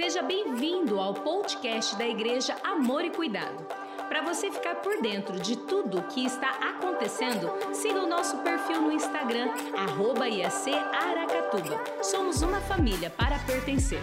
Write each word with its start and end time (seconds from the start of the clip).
Seja 0.00 0.22
bem-vindo 0.22 1.00
ao 1.00 1.12
podcast 1.12 1.96
da 1.96 2.06
Igreja 2.06 2.56
Amor 2.62 3.04
e 3.04 3.10
Cuidado. 3.10 3.66
Para 4.08 4.22
você 4.22 4.48
ficar 4.48 4.76
por 4.76 5.02
dentro 5.02 5.40
de 5.40 5.56
tudo 5.56 5.98
o 5.98 6.06
que 6.06 6.24
está 6.24 6.50
acontecendo, 6.70 7.48
siga 7.74 8.04
o 8.04 8.08
nosso 8.08 8.38
perfil 8.44 8.80
no 8.80 8.92
Instagram, 8.92 9.48
arroba 9.76 10.28
IAC 10.28 10.72
Aracatuba. 10.72 12.04
Somos 12.04 12.42
uma 12.42 12.60
família 12.60 13.10
para 13.10 13.40
pertencer. 13.40 14.00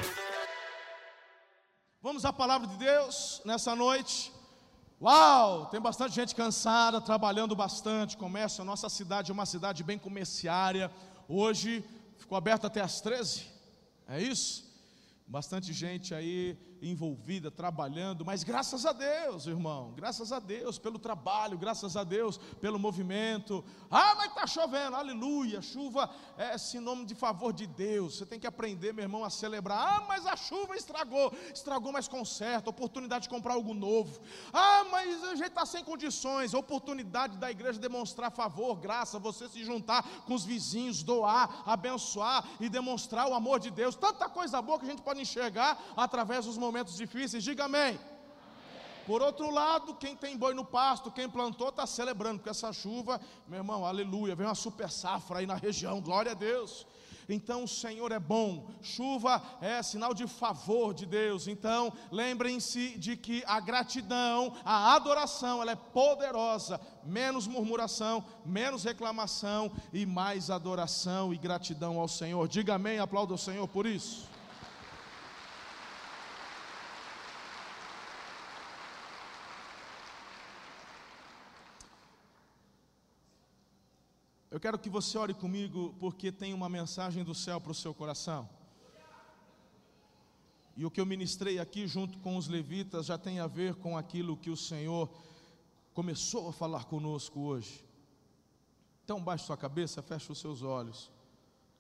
Vamos 2.01 2.25
à 2.25 2.33
palavra 2.33 2.67
de 2.67 2.75
Deus 2.75 3.41
nessa 3.46 3.73
noite. 3.73 4.33
Uau, 5.01 5.67
tem 5.67 5.79
bastante 5.79 6.13
gente 6.13 6.35
cansada, 6.35 6.99
trabalhando 6.99 7.55
bastante. 7.55 8.17
Comércio, 8.17 8.63
a 8.63 8.65
nossa 8.65 8.89
cidade 8.89 9.31
é 9.31 9.33
uma 9.33 9.46
cidade 9.46 9.81
bem 9.81 9.97
comerciária. 9.97 10.91
Hoje 11.25 11.85
ficou 12.17 12.37
aberto 12.37 12.67
até 12.67 12.81
às 12.81 12.99
13. 12.99 13.46
É 14.09 14.21
isso? 14.21 14.74
Bastante 15.28 15.73
gente 15.73 16.13
aí 16.13 16.57
envolvida, 16.81 17.49
trabalhando, 17.49 18.25
mas 18.25 18.43
graças 18.43 18.85
a 18.85 18.91
Deus, 18.91 19.47
irmão, 19.47 19.93
graças 19.95 20.31
a 20.31 20.39
Deus 20.39 20.77
pelo 20.77 20.99
trabalho, 20.99 21.57
graças 21.57 21.95
a 21.95 22.03
Deus 22.03 22.38
pelo 22.59 22.77
movimento. 22.77 23.63
Ah, 23.89 24.13
mas 24.15 24.29
está 24.29 24.45
chovendo, 24.45 24.95
aleluia, 24.95 25.61
chuva 25.61 26.09
é 26.38 26.57
sinônimo 26.57 27.05
de 27.05 27.15
favor 27.15 27.53
de 27.53 27.65
Deus. 27.65 28.17
Você 28.17 28.25
tem 28.25 28.39
que 28.39 28.48
aprender, 28.48 28.93
meu 28.93 29.03
irmão, 29.03 29.23
a 29.23 29.29
celebrar. 29.29 29.77
Ah, 29.77 30.05
mas 30.07 30.25
a 30.25 30.35
chuva 30.35 30.75
estragou, 30.75 31.34
estragou, 31.53 31.91
mas 31.91 32.07
conserta, 32.07 32.70
oportunidade 32.70 33.23
de 33.23 33.29
comprar 33.29 33.53
algo 33.53 33.73
novo. 33.73 34.20
Ah, 34.53 34.85
mas 34.91 35.23
a 35.23 35.35
gente 35.35 35.49
está 35.49 35.65
sem 35.65 35.84
condições, 35.84 36.53
oportunidade 36.53 37.37
da 37.37 37.49
igreja 37.49 37.79
demonstrar 37.79 38.31
favor, 38.31 38.76
graça, 38.76 39.17
você 39.20 39.48
se 39.48 39.63
juntar 39.63 40.03
com 40.26 40.34
os 40.34 40.43
vizinhos, 40.43 41.03
doar, 41.03 41.63
abençoar 41.65 42.45
e 42.59 42.70
demonstrar 42.70 43.27
o 43.27 43.34
amor 43.34 43.59
de 43.59 43.71
Deus. 43.71 43.95
Tanta 43.95 44.29
coisa 44.29 44.62
boa 44.62 44.79
que 44.79 44.85
a 44.85 44.89
gente 44.89 45.01
pode 45.01 45.21
enxergar 45.21 45.81
através 45.95 46.45
dos 46.45 46.57
momentos 46.65 46.95
difíceis. 46.95 47.43
Diga 47.43 47.65
amém. 47.65 47.97
amém. 47.97 48.15
Por 49.05 49.21
outro 49.21 49.51
lado, 49.51 49.93
quem 49.93 50.15
tem 50.15 50.35
boi 50.35 50.53
no 50.55 50.65
pasto, 50.65 51.12
quem 51.12 51.29
plantou, 51.29 51.70
está 51.70 51.85
celebrando, 51.85 52.40
porque 52.40 52.49
essa 52.49 52.73
chuva, 52.73 53.21
meu 53.48 53.59
irmão, 53.59 53.85
aleluia, 53.85 54.35
vem 54.35 54.48
uma 54.48 54.55
super 54.55 54.90
safra 54.90 55.40
aí 55.40 55.45
na 55.45 55.55
região, 55.55 56.01
glória 56.01 56.31
a 56.31 56.35
Deus. 56.35 56.87
Então 57.29 57.63
o 57.63 57.67
Senhor 57.67 58.12
é 58.12 58.20
bom, 58.20 58.67
chuva 58.81 59.41
é 59.62 59.81
sinal 59.81 60.13
de 60.13 60.27
favor 60.27 60.93
de 60.93 61.05
Deus. 61.05 61.48
Então 61.48 61.93
lembrem-se 62.12 62.97
de 62.97 63.15
que 63.15 63.43
a 63.45 63.59
gratidão, 63.59 64.53
a 64.64 64.95
adoração, 64.95 65.62
ela 65.62 65.72
é 65.72 65.75
poderosa. 65.75 66.80
Menos 67.03 67.47
murmuração, 67.47 68.23
menos 68.45 68.84
reclamação 68.84 69.72
e 69.94 70.06
mais 70.06 70.50
adoração 70.50 71.34
e 71.34 71.38
gratidão 71.38 72.00
ao 72.00 72.08
Senhor. 72.08 72.47
Diga 72.47 72.75
amém, 72.75 73.00
aplauda 73.00 73.34
o 73.34 73.40
Senhor 73.40 73.68
por 73.68 73.86
isso. 73.86 74.34
Eu 84.56 84.59
quero 84.61 84.80
que 84.80 84.89
você 84.89 85.17
ore 85.17 85.34
comigo, 85.34 85.94
porque 86.00 86.31
tem 86.31 86.53
uma 86.53 86.70
mensagem 86.70 87.25
do 87.25 87.36
céu 87.36 87.59
para 87.59 87.73
o 87.73 87.75
seu 87.75 87.94
coração. 87.94 88.50
E 90.78 90.86
o 90.86 90.89
que 90.89 91.02
eu 91.02 91.06
ministrei 91.06 91.59
aqui, 91.59 91.86
junto 91.86 92.17
com 92.20 92.38
os 92.38 92.47
levitas, 92.47 93.08
já 93.08 93.17
tem 93.17 93.42
a 93.42 93.47
ver 93.47 93.75
com 93.75 93.97
aquilo 93.97 94.38
que 94.38 94.50
o 94.50 94.56
Senhor 94.56 95.14
começou 95.94 96.47
a 96.47 96.53
falar 96.53 96.86
conosco 96.86 97.42
hoje. 97.42 97.86
Então, 99.03 99.22
baixe 99.22 99.44
sua 99.44 99.58
cabeça, 99.58 100.02
feche 100.02 100.31
os 100.31 100.39
seus 100.39 100.62
olhos. 100.62 101.12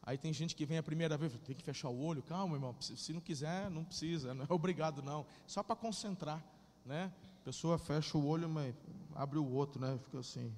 Aí 0.03 0.17
tem 0.17 0.33
gente 0.33 0.53
que 0.53 0.65
vem 0.65 0.77
a 0.77 0.83
primeira 0.83 1.15
vez, 1.15 1.31
tem 1.45 1.55
que 1.55 1.63
fechar 1.63 1.87
o 1.87 2.03
olho, 2.03 2.21
calma, 2.23 2.57
irmão. 2.57 2.75
Se 2.81 3.13
não 3.13 3.21
quiser, 3.21 3.69
não 3.69 3.85
precisa, 3.85 4.33
não 4.33 4.43
é 4.43 4.53
obrigado, 4.53 5.01
não. 5.01 5.25
Só 5.47 5.63
para 5.63 5.77
concentrar, 5.77 6.43
né? 6.85 7.09
A 7.39 7.45
pessoa 7.45 7.77
fecha 7.77 8.17
o 8.17 8.27
olho, 8.27 8.49
mas 8.49 8.75
abre 9.15 9.39
o 9.39 9.49
outro, 9.49 9.79
né? 9.79 9.97
Fica 10.03 10.19
assim, 10.19 10.53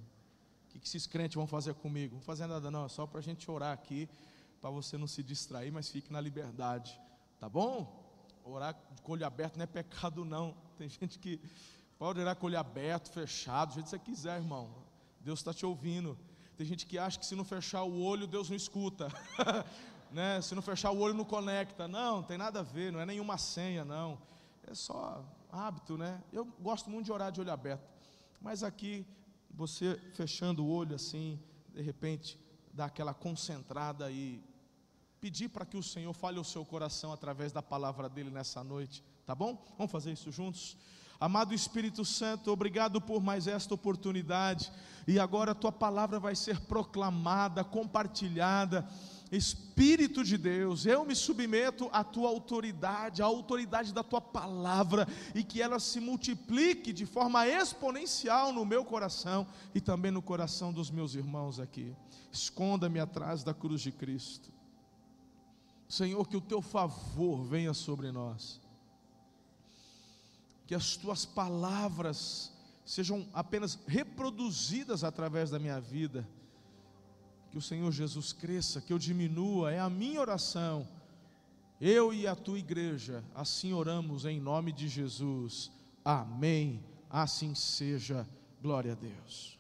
que, 0.78 0.80
que 0.80 0.88
esses 0.88 1.08
crentes 1.08 1.36
vão 1.36 1.48
fazer 1.48 1.74
comigo? 1.76 2.16
Não 2.16 2.22
fazer 2.22 2.48
nada 2.48 2.70
não, 2.72 2.86
é 2.86 2.90
só 2.90 3.06
para 3.06 3.20
a 3.20 3.24
gente 3.24 3.50
orar 3.50 3.74
aqui, 3.74 4.10
para 4.62 4.70
você 4.70 4.98
não 4.98 5.08
se 5.08 5.24
distrair, 5.24 5.72
mas 5.72 5.90
fique 5.90 6.12
na 6.12 6.22
liberdade, 6.22 7.00
tá 7.40 7.50
bom? 7.50 8.06
Orar 8.44 8.76
com 9.04 9.12
olho 9.12 9.26
aberto 9.26 9.58
não 9.58 9.64
é 9.64 9.68
pecado 9.68 10.24
não, 10.24 10.56
tem 10.78 10.88
gente 10.90 11.20
que 11.20 11.40
pode 11.98 12.20
orar 12.20 12.36
com 12.36 12.48
olho 12.48 12.60
aberto, 12.60 13.12
fechado, 13.12 13.70
do 13.70 13.74
jeito 13.76 13.86
que 13.86 13.90
você 13.92 14.00
quiser, 14.00 14.38
irmão, 14.38 14.70
Deus 15.20 15.40
está 15.40 15.54
te 15.54 15.66
ouvindo, 15.66 16.18
tem 16.56 16.66
gente 16.66 16.86
que 16.86 16.98
acha 16.98 17.20
que 17.20 17.26
se 17.26 17.36
não 17.36 17.44
fechar 17.44 17.84
o 17.84 18.02
olho, 18.02 18.26
Deus 18.26 18.50
não 18.50 18.56
escuta, 18.56 19.10
né? 20.12 20.42
se 20.42 20.56
não 20.56 20.62
fechar 20.62 20.92
o 20.92 21.00
olho 21.00 21.14
não 21.14 21.26
conecta, 21.26 21.88
não, 21.88 22.24
tem 22.24 22.38
nada 22.38 22.62
a 22.62 22.64
ver, 22.64 22.92
não 22.92 23.00
é 23.00 23.06
nenhuma 23.06 23.38
senha 23.38 23.84
não, 23.84 24.18
é 24.66 24.74
só 24.74 25.24
hábito, 25.52 25.98
né? 25.98 26.22
Eu 26.32 26.46
gosto 26.60 26.90
muito 26.90 27.06
de 27.06 27.12
orar 27.12 27.32
de 27.32 27.42
olho 27.42 27.52
aberto, 27.52 27.88
mas 28.42 28.64
aqui 28.64 29.06
você 29.58 30.00
fechando 30.14 30.64
o 30.64 30.70
olho 30.70 30.96
assim, 30.96 31.40
de 31.74 31.82
repente, 31.82 32.40
dar 32.72 32.86
aquela 32.86 33.12
concentrada 33.12 34.12
e 34.12 34.40
pedir 35.20 35.50
para 35.50 35.66
que 35.66 35.76
o 35.76 35.82
Senhor 35.82 36.14
fale 36.14 36.40
o 36.40 36.44
seu 36.44 36.64
coração 36.64 37.12
através 37.12 37.52
da 37.52 37.62
palavra 37.62 38.08
dele 38.08 38.30
nessa 38.30 38.64
noite, 38.64 39.04
tá 39.26 39.34
bom? 39.34 39.66
Vamos 39.76 39.92
fazer 39.92 40.12
isso 40.12 40.32
juntos? 40.32 40.78
Amado 41.20 41.56
Espírito 41.56 42.06
Santo, 42.06 42.52
obrigado 42.52 43.02
por 43.02 43.20
mais 43.20 43.48
esta 43.48 43.74
oportunidade. 43.74 44.72
E 45.08 45.18
agora 45.18 45.54
a 45.54 45.56
tua 45.56 45.72
palavra 45.72 46.20
vai 46.20 46.36
ser 46.36 46.60
proclamada, 46.62 47.64
compartilhada 47.64 48.88
Espírito 49.32 50.24
de 50.24 50.38
Deus, 50.38 50.86
eu 50.86 51.06
me 51.06 51.14
submeto 51.16 51.90
à 51.92 52.04
tua 52.04 52.30
autoridade, 52.30 53.22
à 53.22 53.26
autoridade 53.26 53.94
da 53.94 54.04
tua 54.04 54.22
palavra, 54.22 55.08
e 55.36 55.44
que 55.44 55.62
ela 55.62 55.80
se 55.80 56.00
multiplique 56.00 56.94
de 56.94 57.06
forma 57.06 57.46
exponencial 57.48 58.54
no 58.54 58.66
meu 58.66 58.86
coração 58.86 59.46
e 59.76 59.82
também 59.82 60.12
no 60.12 60.22
coração 60.22 60.72
dos 60.72 60.90
meus 60.90 61.14
irmãos 61.14 61.60
aqui. 61.60 61.94
Esconda-me 62.32 63.00
atrás 63.00 63.44
da 63.44 63.54
cruz 63.54 63.82
de 63.82 63.92
Cristo. 63.92 64.52
Senhor, 65.90 66.26
que 66.28 66.38
o 66.38 66.42
teu 66.42 66.62
favor 66.62 67.44
venha 67.44 67.74
sobre 67.74 68.12
nós, 68.12 68.62
que 70.66 70.76
as 70.76 70.96
tuas 70.96 71.26
palavras 71.26 72.52
sejam 72.86 73.28
apenas 73.34 73.78
reproduzidas 73.88 75.04
através 75.04 75.50
da 75.50 75.60
minha 75.60 75.80
vida 75.80 76.28
que 77.58 77.60
o 77.60 77.62
Senhor 77.62 77.92
Jesus 77.92 78.34
cresça, 78.34 78.80
que 78.80 78.94
eu 78.94 79.00
diminua, 79.00 79.72
é 79.72 79.80
a 79.80 79.90
minha 79.90 80.22
oração. 80.22 80.88
Eu 81.82 82.14
e 82.14 82.28
a 82.28 82.36
tua 82.36 82.60
igreja, 82.60 83.24
assim 83.34 83.74
oramos 83.74 84.26
em 84.26 84.40
nome 84.40 84.72
de 84.72 84.88
Jesus. 84.88 85.72
Amém. 86.06 86.84
Assim 87.10 87.56
seja. 87.56 88.28
Glória 88.62 88.92
a 88.92 88.96
Deus. 88.96 89.58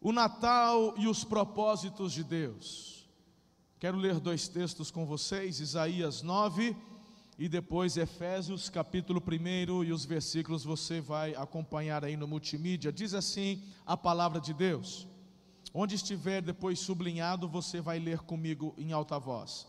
O 0.00 0.10
Natal 0.10 0.94
e 0.98 1.06
os 1.06 1.22
propósitos 1.22 2.12
de 2.12 2.24
Deus. 2.24 3.08
Quero 3.78 3.96
ler 3.96 4.18
dois 4.18 4.48
textos 4.48 4.90
com 4.90 5.06
vocês, 5.06 5.60
Isaías 5.60 6.22
9 6.22 6.76
e 7.38 7.48
depois 7.48 7.96
Efésios 7.96 8.68
capítulo 8.68 9.22
1 9.24 9.84
e 9.84 9.92
os 9.92 10.04
versículos 10.04 10.64
você 10.64 11.00
vai 11.00 11.36
acompanhar 11.36 12.04
aí 12.04 12.16
no 12.16 12.26
multimídia. 12.26 12.92
Diz 12.92 13.14
assim 13.14 13.62
a 13.86 13.96
palavra 13.96 14.40
de 14.40 14.52
Deus. 14.52 15.13
Onde 15.76 15.96
estiver 15.96 16.40
depois 16.40 16.78
sublinhado, 16.78 17.48
você 17.48 17.80
vai 17.80 17.98
ler 17.98 18.20
comigo 18.20 18.72
em 18.78 18.92
alta 18.92 19.18
voz. 19.18 19.66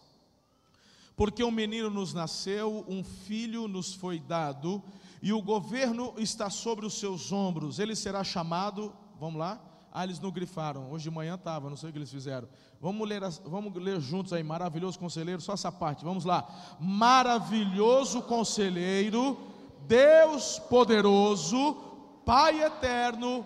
Porque 1.16 1.44
um 1.44 1.50
menino 1.50 1.90
nos 1.90 2.14
nasceu, 2.14 2.86
um 2.88 3.04
filho 3.04 3.68
nos 3.68 3.96
foi 3.96 4.20
dado, 4.20 4.84
e 5.20 5.34
o 5.34 5.42
governo 5.42 6.14
está 6.18 6.48
sobre 6.48 6.86
os 6.86 7.00
seus 7.00 7.32
ombros. 7.32 7.80
Ele 7.80 7.96
será 7.96 8.24
chamado, 8.24 8.94
vamos 9.20 9.40
lá? 9.40 9.60
Ah, 9.92 10.04
eles 10.04 10.20
não 10.20 10.30
grifaram. 10.30 10.92
Hoje 10.92 11.06
de 11.06 11.10
manhã 11.10 11.34
estava, 11.34 11.72
não 11.72 11.78
sei 11.78 11.90
o 11.90 11.92
que 11.92 11.98
eles 11.98 12.12
fizeram. 12.12 12.48
Vamos 12.80 13.10
ler, 13.10 13.22
vamos 13.44 13.74
ler 13.74 14.00
juntos 14.00 14.32
aí, 14.32 14.44
maravilhoso 14.44 15.00
conselheiro, 15.00 15.42
só 15.42 15.54
essa 15.54 15.72
parte. 15.72 16.04
Vamos 16.04 16.24
lá. 16.24 16.78
Maravilhoso 16.80 18.22
conselheiro, 18.22 19.40
Deus 19.88 20.60
poderoso, 20.60 21.82
Pai 22.24 22.62
eterno, 22.62 23.46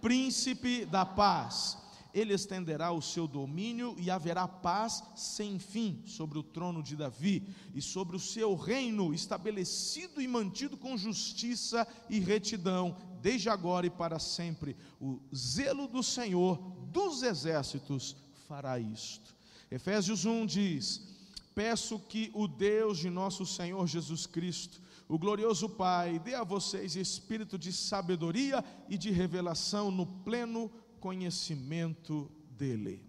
príncipe 0.00 0.84
da 0.84 1.04
paz 1.04 1.79
ele 2.12 2.34
estenderá 2.34 2.92
o 2.92 3.00
seu 3.00 3.26
domínio 3.26 3.94
e 3.98 4.10
haverá 4.10 4.46
paz 4.48 5.02
sem 5.14 5.58
fim 5.58 6.02
sobre 6.06 6.38
o 6.38 6.42
trono 6.42 6.82
de 6.82 6.96
Davi 6.96 7.46
e 7.74 7.80
sobre 7.80 8.16
o 8.16 8.20
seu 8.20 8.54
reino, 8.54 9.14
estabelecido 9.14 10.20
e 10.20 10.28
mantido 10.28 10.76
com 10.76 10.96
justiça 10.96 11.86
e 12.08 12.18
retidão, 12.18 12.96
desde 13.20 13.48
agora 13.48 13.86
e 13.86 13.90
para 13.90 14.18
sempre. 14.18 14.76
O 15.00 15.20
zelo 15.34 15.86
do 15.86 16.02
Senhor 16.02 16.56
dos 16.92 17.22
exércitos 17.22 18.16
fará 18.48 18.78
isto. 18.78 19.34
Efésios 19.70 20.24
1 20.24 20.46
diz: 20.46 21.08
Peço 21.54 21.98
que 21.98 22.30
o 22.34 22.48
Deus 22.48 22.98
de 22.98 23.10
nosso 23.10 23.46
Senhor 23.46 23.86
Jesus 23.86 24.26
Cristo, 24.26 24.80
o 25.08 25.18
glorioso 25.18 25.68
Pai, 25.68 26.18
dê 26.18 26.34
a 26.34 26.44
vocês 26.44 26.96
espírito 26.96 27.58
de 27.58 27.72
sabedoria 27.72 28.64
e 28.88 28.96
de 28.96 29.10
revelação 29.10 29.90
no 29.90 30.06
pleno 30.06 30.70
conhecimento 31.00 32.30
dele. 32.50 33.04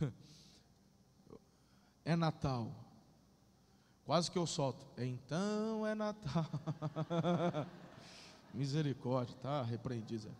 É 2.04 2.16
Natal. 2.16 2.72
Quase 4.06 4.30
que 4.30 4.38
eu 4.38 4.46
solto. 4.46 4.86
Então 4.96 5.86
é 5.86 5.94
Natal. 5.94 6.46
Misericórdia, 8.54 9.36
tá 9.42 9.62
repreendido. 9.62 10.34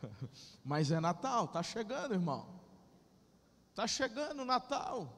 Mas 0.64 0.90
é 0.90 0.98
Natal, 0.98 1.46
tá 1.46 1.62
chegando, 1.62 2.14
irmão. 2.14 2.46
Tá 3.74 3.86
chegando 3.86 4.40
o 4.40 4.46
Natal. 4.46 5.12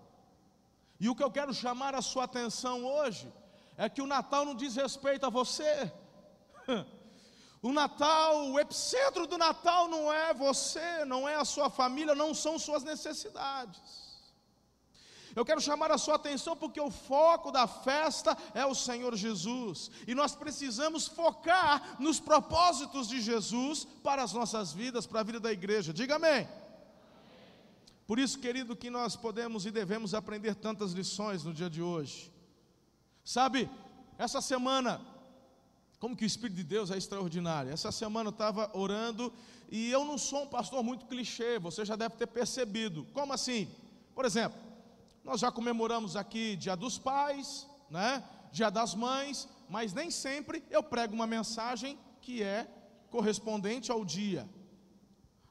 E 0.99 1.09
o 1.09 1.15
que 1.15 1.23
eu 1.23 1.31
quero 1.31 1.55
chamar 1.55 1.95
a 1.95 2.03
sua 2.03 2.25
atenção 2.25 2.85
hoje 2.85 3.33
é 3.77 3.89
que 3.89 4.03
o 4.03 4.07
Natal 4.07 4.45
não 4.45 4.55
diz 4.55 4.77
respeito 4.77 5.25
a 5.25 5.31
você. 5.31 5.93
O 7.63 7.73
Natal, 7.73 8.51
o 8.51 8.59
epicentro 8.59 9.25
do 9.25 9.39
Natal 9.39 9.87
não 9.89 10.13
é 10.13 10.35
você, 10.35 11.05
não 11.05 11.29
é 11.29 11.37
a 11.37 11.45
sua 11.45 11.71
família, 11.71 12.13
não 12.13 12.35
são 12.35 12.59
suas 12.59 12.83
necessidades. 12.83 14.03
Eu 15.35 15.45
quero 15.45 15.61
chamar 15.61 15.91
a 15.93 15.97
sua 15.97 16.17
atenção 16.17 16.57
porque 16.57 16.81
o 16.81 16.91
foco 16.91 17.53
da 17.53 17.67
festa 17.69 18.37
é 18.53 18.67
o 18.67 18.75
Senhor 18.75 19.15
Jesus, 19.15 19.91
e 20.09 20.15
nós 20.15 20.35
precisamos 20.35 21.07
focar 21.07 21.97
nos 22.01 22.19
propósitos 22.19 23.09
de 23.09 23.21
Jesus 23.21 23.87
para 24.03 24.25
as 24.25 24.33
nossas 24.33 24.73
vidas, 24.73 25.07
para 25.07 25.21
a 25.21 25.23
vida 25.23 25.39
da 25.39 25.53
igreja. 25.53 25.93
Diga 25.93 26.17
amém. 26.17 26.49
Por 28.09 28.19
isso, 28.19 28.41
querido, 28.41 28.77
que 28.77 28.91
nós 28.91 29.15
podemos 29.15 29.65
e 29.65 29.71
devemos 29.71 30.13
aprender 30.15 30.57
tantas 30.57 30.93
lições 30.93 31.45
no 31.45 31.55
dia 31.55 31.71
de 31.71 31.81
hoje. 31.81 32.31
Sabe, 33.25 33.71
essa 34.19 34.41
semana, 34.41 35.01
como 36.03 36.17
que 36.17 36.25
o 36.25 36.27
Espírito 36.27 36.57
de 36.57 36.65
Deus 36.65 36.91
é 36.91 36.97
extraordinário. 36.99 37.71
Essa 37.71 37.93
semana 37.93 38.27
eu 38.27 38.33
estava 38.33 38.77
orando 38.77 39.33
e 39.71 39.89
eu 39.89 40.05
não 40.05 40.19
sou 40.19 40.43
um 40.43 40.49
pastor 40.49 40.83
muito 40.83 41.07
clichê, 41.07 41.61
você 41.61 41.85
já 41.85 41.95
deve 41.95 42.17
ter 42.17 42.27
percebido. 42.27 43.07
Como 43.13 43.33
assim? 43.33 43.71
Por 44.13 44.25
exemplo, 44.25 44.59
nós 45.23 45.39
já 45.39 45.53
comemoramos 45.53 46.17
aqui 46.17 46.57
Dia 46.57 46.75
dos 46.75 46.99
Pais, 46.99 47.69
né? 47.89 48.25
Dia 48.51 48.69
das 48.69 48.97
Mães, 48.97 49.49
mas 49.69 49.95
nem 49.95 50.11
sempre 50.11 50.65
eu 50.71 50.83
prego 50.83 51.15
uma 51.15 51.25
mensagem 51.25 51.97
que 52.21 52.43
é 52.43 52.67
correspondente 53.09 53.93
ao 53.93 54.05
dia. 54.05 54.51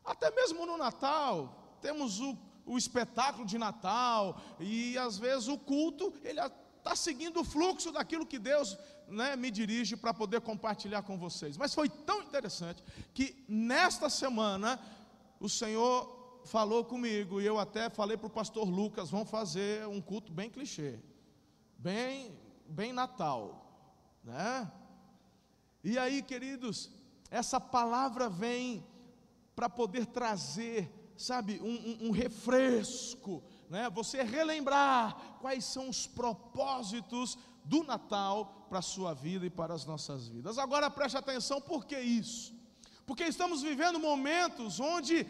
Até 0.03 0.29
mesmo 0.31 0.65
no 0.65 0.77
Natal, 0.77 1.77
temos 1.81 2.19
o, 2.19 2.37
o 2.65 2.77
espetáculo 2.77 3.45
de 3.45 3.57
Natal, 3.57 4.37
e 4.59 4.97
às 4.97 5.17
vezes 5.17 5.47
o 5.47 5.57
culto, 5.57 6.13
ele 6.25 6.41
está 6.81 6.95
seguindo 6.95 7.41
o 7.41 7.43
fluxo 7.43 7.91
daquilo 7.91 8.25
que 8.25 8.39
Deus 8.39 8.77
né, 9.07 9.35
me 9.35 9.51
dirige 9.51 9.95
para 9.95 10.13
poder 10.13 10.41
compartilhar 10.41 11.03
com 11.03 11.17
vocês. 11.17 11.55
Mas 11.55 11.73
foi 11.73 11.87
tão 11.87 12.21
interessante 12.23 12.83
que 13.13 13.45
nesta 13.47 14.09
semana 14.09 14.79
o 15.39 15.47
Senhor 15.47 16.41
falou 16.45 16.83
comigo, 16.83 17.39
e 17.39 17.45
eu 17.45 17.59
até 17.59 17.89
falei 17.89 18.17
para 18.17 18.27
o 18.27 18.31
pastor 18.31 18.67
Lucas, 18.67 19.11
vamos 19.11 19.29
fazer 19.29 19.87
um 19.87 20.01
culto 20.01 20.31
bem 20.31 20.49
clichê, 20.49 20.99
bem, 21.77 22.35
bem 22.67 22.91
Natal, 22.91 24.19
né? 24.23 24.71
E 25.83 25.97
aí, 25.97 26.21
queridos, 26.21 26.91
essa 27.29 27.59
palavra 27.59 28.27
vem 28.27 28.85
para 29.55 29.69
poder 29.69 30.07
trazer, 30.07 30.91
sabe, 31.21 31.59
um, 31.61 31.67
um, 31.67 32.07
um 32.07 32.11
refresco, 32.11 33.43
né? 33.69 33.89
Você 33.89 34.23
relembrar 34.23 35.37
quais 35.39 35.63
são 35.63 35.89
os 35.89 36.07
propósitos 36.07 37.37
do 37.63 37.83
Natal 37.83 38.65
para 38.69 38.79
a 38.79 38.81
sua 38.81 39.13
vida 39.13 39.45
e 39.45 39.49
para 39.49 39.73
as 39.73 39.85
nossas 39.85 40.27
vidas. 40.27 40.57
Agora 40.57 40.89
preste 40.89 41.17
atenção, 41.17 41.61
por 41.61 41.85
que 41.85 41.99
isso? 41.99 42.53
Porque 43.05 43.23
estamos 43.23 43.61
vivendo 43.61 43.99
momentos 43.99 44.79
onde 44.79 45.27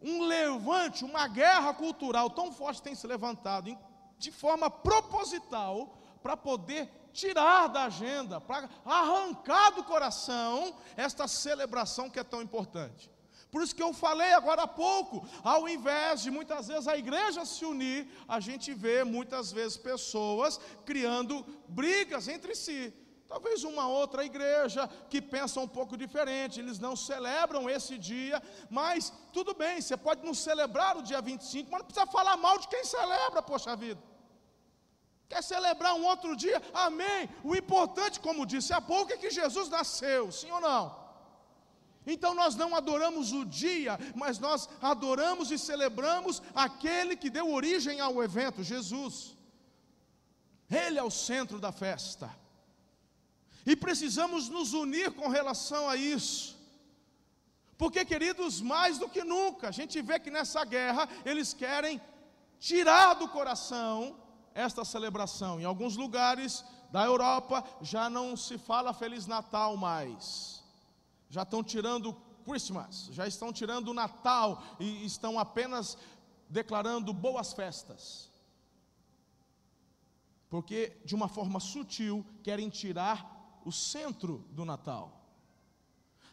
um 0.00 0.22
levante, 0.22 1.04
uma 1.04 1.28
guerra 1.28 1.74
cultural 1.74 2.30
tão 2.30 2.52
forte 2.52 2.82
tem 2.82 2.94
se 2.94 3.06
levantado 3.06 3.76
de 4.18 4.30
forma 4.30 4.70
proposital 4.70 5.98
para 6.22 6.36
poder 6.36 6.88
tirar 7.12 7.66
da 7.68 7.84
agenda, 7.84 8.40
para 8.40 8.68
arrancar 8.84 9.70
do 9.72 9.84
coração 9.84 10.74
esta 10.96 11.26
celebração 11.26 12.08
que 12.08 12.18
é 12.18 12.24
tão 12.24 12.40
importante. 12.40 13.10
Por 13.50 13.62
isso 13.62 13.74
que 13.74 13.82
eu 13.82 13.92
falei 13.92 14.32
agora 14.32 14.62
há 14.62 14.68
pouco, 14.68 15.26
ao 15.42 15.68
invés 15.68 16.22
de 16.22 16.30
muitas 16.30 16.68
vezes 16.68 16.86
a 16.86 16.96
igreja 16.96 17.44
se 17.44 17.64
unir, 17.64 18.08
a 18.28 18.38
gente 18.38 18.72
vê 18.72 19.02
muitas 19.02 19.50
vezes 19.50 19.76
pessoas 19.76 20.60
criando 20.84 21.44
brigas 21.68 22.28
entre 22.28 22.54
si. 22.54 22.92
Talvez 23.26 23.62
uma 23.62 23.86
outra 23.86 24.24
igreja 24.24 24.88
que 25.08 25.22
pensa 25.22 25.60
um 25.60 25.68
pouco 25.68 25.96
diferente, 25.96 26.58
eles 26.58 26.80
não 26.80 26.94
celebram 26.96 27.70
esse 27.70 27.96
dia, 27.96 28.42
mas 28.68 29.12
tudo 29.32 29.54
bem, 29.54 29.80
você 29.80 29.96
pode 29.96 30.24
não 30.24 30.34
celebrar 30.34 30.96
o 30.96 31.02
dia 31.02 31.20
25, 31.20 31.70
mas 31.70 31.80
não 31.80 31.86
precisa 31.86 32.06
falar 32.06 32.36
mal 32.36 32.58
de 32.58 32.66
quem 32.66 32.84
celebra, 32.84 33.40
poxa 33.40 33.76
vida. 33.76 34.02
Quer 35.28 35.42
celebrar 35.44 35.94
um 35.94 36.04
outro 36.04 36.34
dia? 36.34 36.60
Amém. 36.74 37.28
O 37.44 37.54
importante, 37.54 38.18
como 38.18 38.44
disse 38.44 38.72
há 38.72 38.80
pouco, 38.80 39.12
é 39.12 39.16
que 39.16 39.30
Jesus 39.30 39.68
nasceu, 39.68 40.32
sim 40.32 40.50
ou 40.50 40.60
não? 40.60 40.99
Então 42.06 42.34
nós 42.34 42.54
não 42.54 42.74
adoramos 42.74 43.32
o 43.32 43.44
dia, 43.44 43.98
mas 44.14 44.38
nós 44.38 44.68
adoramos 44.80 45.50
e 45.50 45.58
celebramos 45.58 46.42
aquele 46.54 47.16
que 47.16 47.28
deu 47.28 47.52
origem 47.52 48.00
ao 48.00 48.22
evento, 48.22 48.62
Jesus. 48.62 49.36
Ele 50.70 50.98
é 50.98 51.02
o 51.02 51.10
centro 51.10 51.58
da 51.58 51.72
festa. 51.72 52.34
E 53.66 53.76
precisamos 53.76 54.48
nos 54.48 54.72
unir 54.72 55.12
com 55.12 55.28
relação 55.28 55.88
a 55.88 55.96
isso. 55.96 56.58
Porque, 57.76 58.04
queridos, 58.04 58.60
mais 58.60 58.98
do 58.98 59.08
que 59.08 59.22
nunca, 59.24 59.68
a 59.68 59.70
gente 59.70 60.00
vê 60.00 60.18
que 60.18 60.30
nessa 60.30 60.64
guerra 60.64 61.08
eles 61.24 61.52
querem 61.52 62.00
tirar 62.58 63.14
do 63.14 63.28
coração 63.28 64.16
esta 64.54 64.84
celebração. 64.84 65.60
Em 65.60 65.64
alguns 65.64 65.96
lugares 65.96 66.64
da 66.90 67.04
Europa 67.04 67.64
já 67.80 68.10
não 68.10 68.36
se 68.36 68.58
fala 68.58 68.92
Feliz 68.92 69.26
Natal 69.26 69.76
mais. 69.76 70.59
Já 71.30 71.44
estão 71.44 71.62
tirando 71.62 72.12
Christmas, 72.44 73.08
já 73.12 73.26
estão 73.26 73.52
tirando 73.52 73.88
o 73.88 73.94
Natal 73.94 74.62
e 74.78 75.06
estão 75.06 75.38
apenas 75.38 75.96
declarando 76.48 77.14
boas 77.14 77.52
festas. 77.52 78.28
Porque 80.50 81.00
de 81.04 81.14
uma 81.14 81.28
forma 81.28 81.60
sutil 81.60 82.26
querem 82.42 82.68
tirar 82.68 83.60
o 83.64 83.70
centro 83.70 84.44
do 84.50 84.64
Natal. 84.64 85.19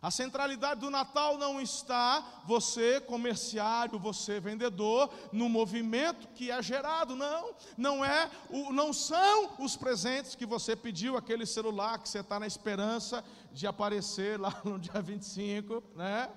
A 0.07 0.11
centralidade 0.11 0.79
do 0.79 0.89
Natal 0.89 1.37
não 1.37 1.59
está 1.59 2.41
você, 2.45 3.01
comerciário, 3.01 3.99
você, 3.99 4.39
vendedor, 4.39 5.13
no 5.33 5.49
movimento 5.49 6.29
que 6.29 6.49
é 6.49 6.63
gerado, 6.63 7.13
não. 7.13 7.53
Não 7.77 8.05
é, 8.05 8.31
não 8.71 8.93
são 8.93 9.55
os 9.59 9.75
presentes 9.75 10.33
que 10.33 10.45
você 10.45 10.77
pediu, 10.77 11.17
aquele 11.17 11.45
celular 11.45 11.99
que 11.99 12.07
você 12.07 12.19
está 12.19 12.39
na 12.39 12.47
esperança 12.47 13.21
de 13.51 13.67
aparecer 13.67 14.39
lá 14.39 14.55
no 14.63 14.79
dia 14.79 15.01
25, 15.01 15.83
né? 15.93 16.29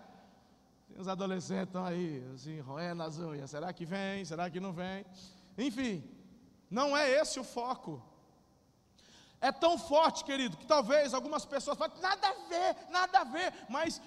Tem 0.88 1.00
os 1.00 1.06
adolescentes 1.06 1.76
aí, 1.76 2.28
assim, 2.34 2.58
roendo 2.58 3.04
as 3.04 3.20
unhas. 3.20 3.50
Será 3.52 3.72
que 3.72 3.84
vem? 3.84 4.24
Será 4.24 4.50
que 4.50 4.58
não 4.58 4.72
vem? 4.72 5.06
Enfim, 5.56 6.02
não 6.68 6.96
é 6.96 7.08
esse 7.08 7.38
o 7.38 7.44
foco 7.44 8.02
é 9.40 9.50
tão 9.50 9.78
forte, 9.78 10.24
querido, 10.24 10.56
que 10.56 10.66
talvez 10.66 11.14
algumas 11.14 11.44
pessoas 11.44 11.78
falem, 11.78 11.98
nada 12.00 12.28
a 12.28 12.32
ver, 12.48 12.76
nada 12.90 13.20
a 13.20 13.24
ver, 13.24 13.52
mas 13.68 14.00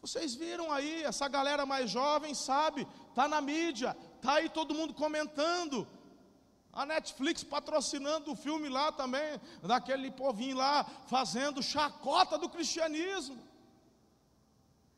vocês 0.00 0.34
viram 0.34 0.70
aí, 0.70 1.02
essa 1.02 1.26
galera 1.28 1.66
mais 1.66 1.90
jovem 1.90 2.34
sabe, 2.34 2.86
está 3.08 3.26
na 3.26 3.40
mídia, 3.40 3.96
está 4.16 4.34
aí 4.34 4.48
todo 4.48 4.74
mundo 4.74 4.94
comentando. 4.94 5.86
A 6.72 6.86
Netflix 6.86 7.42
patrocinando 7.42 8.30
o 8.30 8.36
filme 8.36 8.68
lá 8.68 8.92
também, 8.92 9.40
daquele 9.62 10.10
povinho 10.10 10.56
lá, 10.56 10.84
fazendo 11.06 11.62
chacota 11.62 12.38
do 12.38 12.48
cristianismo. 12.48 13.42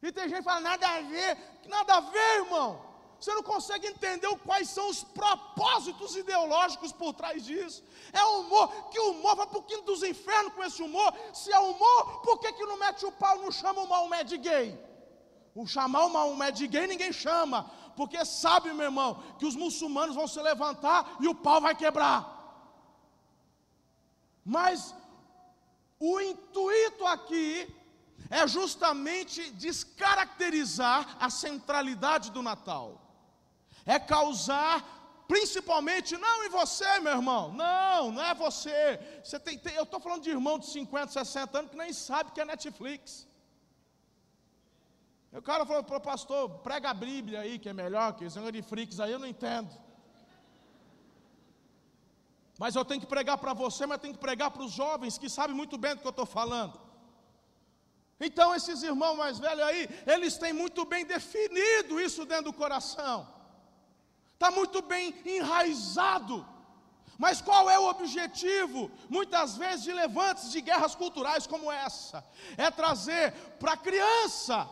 E 0.02 0.12
tem 0.12 0.28
gente 0.28 0.38
que 0.38 0.44
fala, 0.44 0.60
nada 0.60 0.86
a 0.86 1.00
ver, 1.02 1.38
nada 1.66 1.94
a 1.94 2.00
ver, 2.00 2.36
irmão. 2.44 2.89
Você 3.20 3.34
não 3.34 3.42
consegue 3.42 3.86
entender 3.86 4.34
quais 4.46 4.70
são 4.70 4.88
os 4.88 5.04
propósitos 5.04 6.16
ideológicos 6.16 6.90
por 6.90 7.12
trás 7.12 7.44
disso. 7.44 7.84
É 8.14 8.24
humor, 8.24 8.88
que 8.90 8.98
humor 8.98 9.36
vai 9.36 9.46
para 9.46 9.58
o 9.58 9.62
quinto 9.62 9.82
dos 9.82 10.02
infernos 10.02 10.54
com 10.54 10.64
esse 10.64 10.82
humor. 10.82 11.12
Se 11.34 11.52
é 11.52 11.58
humor, 11.58 12.22
por 12.22 12.38
que, 12.38 12.50
que 12.54 12.64
não 12.64 12.78
mete 12.78 13.04
o 13.04 13.12
pau, 13.12 13.36
não 13.36 13.52
chama 13.52 13.82
o 13.82 13.88
Maomé 13.88 14.24
de 14.24 14.38
gay? 14.38 14.82
O 15.54 15.66
chamar 15.66 16.06
o 16.06 16.10
Maomé 16.10 16.50
de 16.50 16.66
gay 16.66 16.86
ninguém 16.86 17.12
chama, 17.12 17.70
porque 17.94 18.24
sabe, 18.24 18.72
meu 18.72 18.86
irmão, 18.86 19.22
que 19.38 19.44
os 19.44 19.54
muçulmanos 19.54 20.16
vão 20.16 20.26
se 20.26 20.40
levantar 20.40 21.18
e 21.20 21.28
o 21.28 21.34
pau 21.34 21.60
vai 21.60 21.74
quebrar. 21.74 22.18
Mas 24.42 24.94
o 25.98 26.18
intuito 26.22 27.06
aqui 27.06 27.68
é 28.30 28.48
justamente 28.48 29.50
descaracterizar 29.50 31.18
a 31.20 31.28
centralidade 31.28 32.30
do 32.30 32.40
Natal 32.40 33.09
é 33.86 33.98
causar 33.98 34.98
principalmente, 35.26 36.16
não 36.16 36.44
em 36.44 36.48
você, 36.48 36.98
meu 36.98 37.12
irmão, 37.12 37.52
não, 37.52 38.10
não 38.10 38.22
é 38.22 38.34
você. 38.34 38.98
você 39.22 39.38
tem, 39.38 39.56
tem 39.56 39.74
eu 39.74 39.84
estou 39.84 40.00
falando 40.00 40.22
de 40.24 40.30
irmão 40.30 40.58
de 40.58 40.66
50, 40.66 41.12
60 41.12 41.58
anos 41.58 41.70
que 41.70 41.76
nem 41.76 41.92
sabe 41.92 42.32
que 42.32 42.40
é 42.40 42.44
Netflix. 42.44 43.28
O 45.32 45.40
cara 45.40 45.64
falou 45.64 45.84
para 45.84 45.98
o 45.98 46.00
pastor, 46.00 46.50
prega 46.58 46.90
a 46.90 46.94
Bíblia 46.94 47.40
aí, 47.40 47.60
que 47.60 47.68
é 47.68 47.72
melhor, 47.72 48.14
que 48.16 48.24
esse 48.24 48.52
de 48.52 48.62
freaks 48.62 48.98
aí 48.98 49.12
eu 49.12 49.20
não 49.20 49.28
entendo. 49.28 49.70
Mas 52.58 52.74
eu 52.74 52.84
tenho 52.84 53.00
que 53.00 53.06
pregar 53.06 53.38
para 53.38 53.54
você, 53.54 53.86
mas 53.86 54.00
tenho 54.00 54.14
que 54.14 54.20
pregar 54.20 54.50
para 54.50 54.64
os 54.64 54.72
jovens 54.72 55.16
que 55.16 55.30
sabem 55.30 55.54
muito 55.54 55.78
bem 55.78 55.94
do 55.94 56.00
que 56.00 56.06
eu 56.06 56.10
estou 56.10 56.26
falando. 56.26 56.78
Então, 58.18 58.54
esses 58.54 58.82
irmãos 58.82 59.16
mais 59.16 59.38
velhos 59.38 59.64
aí, 59.64 59.88
eles 60.06 60.36
têm 60.36 60.52
muito 60.52 60.84
bem 60.84 61.06
definido 61.06 62.00
isso 62.00 62.26
dentro 62.26 62.46
do 62.50 62.52
coração, 62.52 63.26
está 64.40 64.50
muito 64.50 64.80
bem 64.80 65.14
enraizado. 65.26 66.46
Mas 67.18 67.42
qual 67.42 67.68
é 67.68 67.78
o 67.78 67.90
objetivo, 67.94 68.90
muitas 69.16 69.58
vezes, 69.62 69.82
de 69.84 69.92
levantes 69.92 70.50
de 70.50 70.62
guerras 70.62 70.94
culturais 70.94 71.46
como 71.46 71.70
essa? 71.70 72.24
É 72.56 72.70
trazer 72.70 73.34
para 73.60 73.74
a 73.74 73.76
criança, 73.76 74.66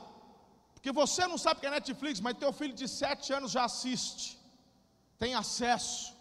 porque 0.72 0.90
você 0.90 1.26
não 1.26 1.36
sabe 1.36 1.58
o 1.58 1.60
que 1.60 1.66
é 1.66 1.70
Netflix, 1.70 2.18
mas 2.18 2.38
teu 2.38 2.50
filho 2.50 2.72
de 2.72 2.88
sete 2.88 3.30
anos 3.34 3.50
já 3.50 3.64
assiste, 3.64 4.38
tem 5.18 5.34
acesso. 5.34 6.16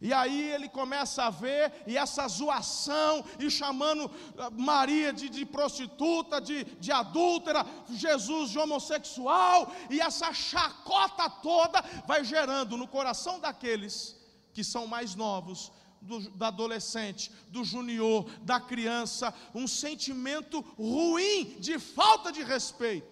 E 0.00 0.12
aí 0.14 0.50
ele 0.50 0.68
começa 0.68 1.24
a 1.24 1.30
ver, 1.30 1.72
e 1.86 1.96
essa 1.98 2.26
zoação, 2.26 3.22
e 3.38 3.50
chamando 3.50 4.10
ah, 4.38 4.50
Maria 4.50 5.12
de, 5.12 5.28
de 5.28 5.44
prostituta, 5.44 6.40
de, 6.40 6.64
de 6.64 6.90
adúltera, 6.90 7.66
Jesus 7.90 8.50
de 8.50 8.58
homossexual, 8.58 9.70
e 9.90 10.00
essa 10.00 10.32
chacota 10.32 11.28
toda 11.28 11.82
vai 12.06 12.24
gerando 12.24 12.78
no 12.78 12.88
coração 12.88 13.38
daqueles 13.38 14.16
que 14.54 14.64
são 14.64 14.86
mais 14.86 15.14
novos, 15.14 15.70
do, 16.00 16.18
do 16.30 16.44
adolescente, 16.44 17.30
do 17.48 17.62
junior, 17.62 18.24
da 18.40 18.58
criança, 18.58 19.34
um 19.54 19.66
sentimento 19.66 20.60
ruim 20.78 21.56
de 21.58 21.78
falta 21.78 22.32
de 22.32 22.42
respeito. 22.42 23.09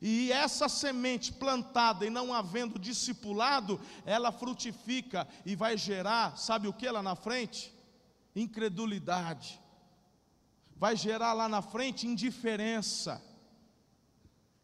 E 0.00 0.32
essa 0.32 0.68
semente 0.68 1.32
plantada 1.32 2.06
e 2.06 2.10
não 2.10 2.32
havendo 2.32 2.78
discipulado, 2.78 3.78
ela 4.06 4.32
frutifica 4.32 5.28
e 5.44 5.54
vai 5.54 5.76
gerar, 5.76 6.38
sabe 6.38 6.66
o 6.66 6.72
que 6.72 6.88
lá 6.90 7.02
na 7.02 7.14
frente? 7.14 7.74
Incredulidade. 8.34 9.60
Vai 10.74 10.96
gerar 10.96 11.34
lá 11.34 11.48
na 11.48 11.60
frente 11.60 12.06
indiferença. 12.06 13.22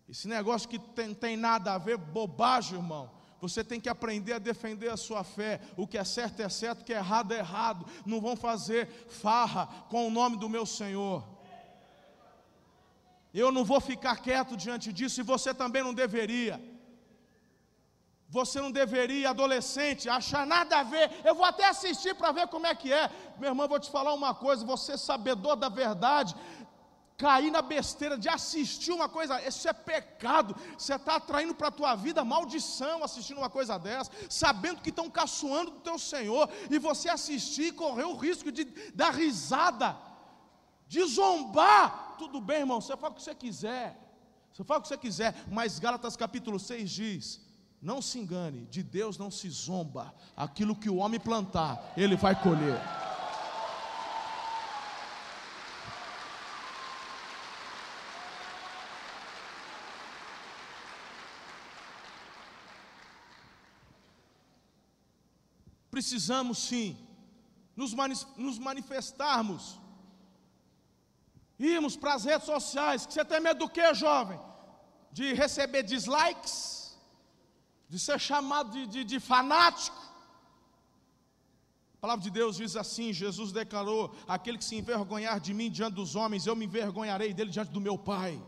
Esse 0.09 0.26
negócio 0.26 0.69
que 0.69 0.78
tem, 0.78 1.12
tem 1.12 1.37
nada 1.37 1.75
a 1.75 1.78
ver, 1.78 1.99
bobagem, 1.99 2.78
irmão. 2.78 3.11
Você 3.40 3.62
tem 3.62 3.78
que 3.78 3.88
aprender 3.88 4.33
a 4.33 4.38
defender 4.38 4.88
a 4.88 4.97
sua 4.97 5.23
fé. 5.23 5.61
O 5.76 5.87
que 5.87 5.99
é 5.99 6.05
certo 6.05 6.40
é 6.40 6.49
certo, 6.49 6.81
o 6.81 6.85
que 6.85 6.95
é 6.95 6.97
errado 6.97 7.33
é 7.33 7.38
errado. 7.38 7.87
Não 8.07 8.21
vão 8.21 8.35
fazer 8.35 8.88
farra 9.09 9.66
com 9.90 10.07
o 10.07 10.11
nome 10.11 10.38
do 10.38 10.49
meu 10.49 10.64
Senhor. 10.64 11.36
Eu 13.43 13.49
não 13.57 13.64
vou 13.71 13.81
ficar 13.90 14.16
quieto 14.26 14.57
diante 14.64 14.88
disso 14.99 15.21
e 15.21 15.28
você 15.33 15.52
também 15.62 15.83
não 15.87 15.95
deveria. 16.02 16.57
Você 18.37 18.61
não 18.64 18.73
deveria, 18.73 19.31
adolescente, 19.31 20.09
achar 20.09 20.45
nada 20.47 20.78
a 20.78 20.83
ver. 20.83 21.07
Eu 21.23 21.35
vou 21.35 21.45
até 21.45 21.66
assistir 21.69 22.14
para 22.14 22.33
ver 22.33 22.47
como 22.49 22.66
é 22.66 22.75
que 22.75 22.90
é. 23.00 23.05
Meu 23.38 23.50
irmão, 23.50 23.69
vou 23.69 23.78
te 23.78 23.90
falar 23.90 24.14
uma 24.14 24.35
coisa: 24.35 24.64
você, 24.64 24.97
sabedor 24.97 25.55
da 25.55 25.69
verdade, 25.69 26.35
cair 27.19 27.50
na 27.50 27.61
besteira 27.61 28.16
de 28.16 28.28
assistir 28.28 28.90
uma 28.90 29.09
coisa, 29.09 29.40
isso 29.47 29.69
é 29.69 29.73
pecado. 29.75 30.57
Você 30.78 30.95
está 30.95 31.16
atraindo 31.16 31.55
para 31.55 31.69
a 31.69 31.78
tua 31.78 31.95
vida 31.95 32.25
maldição 32.25 33.05
assistindo 33.05 33.38
uma 33.38 33.50
coisa 33.50 33.78
dessa, 33.78 34.11
sabendo 34.31 34.81
que 34.81 34.90
estão 34.90 35.11
caçoando 35.11 35.73
do 35.73 35.81
teu 35.81 35.99
Senhor, 35.99 36.49
e 36.71 36.78
você 36.78 37.11
assistir 37.11 37.66
e 37.69 37.73
correr 37.73 38.05
o 38.05 38.16
risco 38.16 38.50
de 38.50 38.64
dar 38.95 39.12
risada, 39.14 39.95
de 40.88 41.05
zombar 41.05 42.05
tudo 42.18 42.40
bem, 42.40 42.61
irmão, 42.61 42.80
você 42.80 42.96
fala 42.96 43.12
o 43.12 43.16
que 43.16 43.23
você 43.23 43.35
quiser. 43.35 43.96
Você 44.52 44.64
fala 44.64 44.80
o 44.80 44.82
que 44.82 44.88
você 44.88 44.96
quiser, 44.96 45.35
mas 45.50 45.78
Gálatas 45.78 46.16
capítulo 46.16 46.58
6 46.58 46.90
diz: 46.90 47.40
Não 47.80 48.00
se 48.00 48.18
engane, 48.18 48.66
de 48.66 48.82
Deus 48.82 49.18
não 49.18 49.30
se 49.30 49.49
zomba. 49.50 50.14
Aquilo 50.35 50.75
que 50.75 50.88
o 50.88 50.96
homem 50.96 51.20
plantar, 51.20 51.92
ele 51.96 52.16
vai 52.16 52.40
colher. 52.42 52.80
Precisamos 65.90 66.58
sim 66.58 66.94
nos, 67.75 68.58
manifestarmos 68.58 69.80
irmos 71.58 71.96
para 71.96 72.14
as 72.14 72.25
redes 72.25 72.46
sociais, 72.46 73.06
que 73.06 73.12
você 73.12 73.25
tem 73.25 73.40
medo 73.40 73.60
do 73.60 73.68
que, 73.68 73.94
jovem? 73.94 74.38
De 75.12 75.32
receber 75.32 75.82
dislikes? 75.82 76.96
De 77.88 77.98
ser 77.98 78.18
chamado 78.18 78.70
de, 78.70 78.86
de, 78.86 79.04
de 79.04 79.20
fanático? 79.20 79.96
A 81.94 81.98
palavra 81.98 82.22
de 82.22 82.30
Deus 82.30 82.56
diz 82.56 82.76
assim: 82.76 83.12
Jesus 83.12 83.52
declarou: 83.52 84.14
aquele 84.28 84.58
que 84.58 84.64
se 84.64 84.76
envergonhar 84.76 85.40
de 85.40 85.54
mim 85.54 85.70
diante 85.70 85.94
dos 85.94 86.14
homens, 86.14 86.46
eu 86.46 86.54
me 86.54 86.66
envergonharei 86.66 87.32
dele 87.32 87.50
diante 87.50 87.70
do 87.70 87.80
meu 87.80 87.96
Pai. 87.96 88.40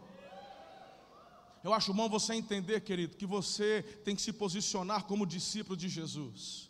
Eu 1.64 1.72
acho 1.72 1.92
bom 1.92 2.08
você 2.08 2.34
entender, 2.34 2.80
querido, 2.82 3.16
que 3.16 3.26
você 3.26 3.82
tem 4.04 4.14
que 4.14 4.22
se 4.22 4.32
posicionar 4.32 5.04
como 5.04 5.26
discípulo 5.26 5.76
de 5.76 5.88
Jesus. 5.88 6.67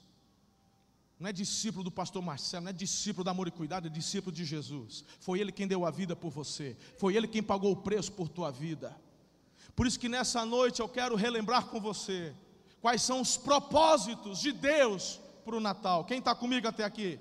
Não 1.19 1.29
é 1.29 1.33
discípulo 1.33 1.83
do 1.83 1.91
pastor 1.91 2.23
Marcelo, 2.23 2.65
não 2.65 2.71
é 2.71 2.73
discípulo 2.73 3.25
da 3.25 3.33
amor 3.33 3.49
e 3.49 3.51
cuidado, 3.51 3.89
é 3.89 3.91
discípulo 3.91 4.35
de 4.35 4.45
Jesus. 4.45 5.05
Foi 5.19 5.41
ele 5.41 5.51
quem 5.51 5.67
deu 5.67 5.85
a 5.85 5.91
vida 5.91 6.15
por 6.15 6.31
você, 6.31 6.77
foi 6.97 7.17
ele 7.17 7.27
quem 7.27 7.43
pagou 7.43 7.73
o 7.73 7.77
preço 7.77 8.13
por 8.13 8.29
tua 8.29 8.51
vida. 8.53 8.97
Por 9.75 9.87
isso 9.87 9.99
que 9.99 10.09
nessa 10.09 10.45
noite 10.45 10.81
eu 10.81 10.89
quero 10.89 11.17
relembrar 11.17 11.67
com 11.67 11.81
você 11.81 12.35
quais 12.81 13.03
são 13.03 13.21
os 13.21 13.37
propósitos 13.37 14.39
de 14.39 14.53
Deus 14.53 15.21
para 15.45 15.57
o 15.57 15.61
Natal. 15.61 16.05
Quem 16.05 16.19
está 16.19 16.35
comigo 16.35 16.69
até 16.69 16.85
aqui? 16.85 17.19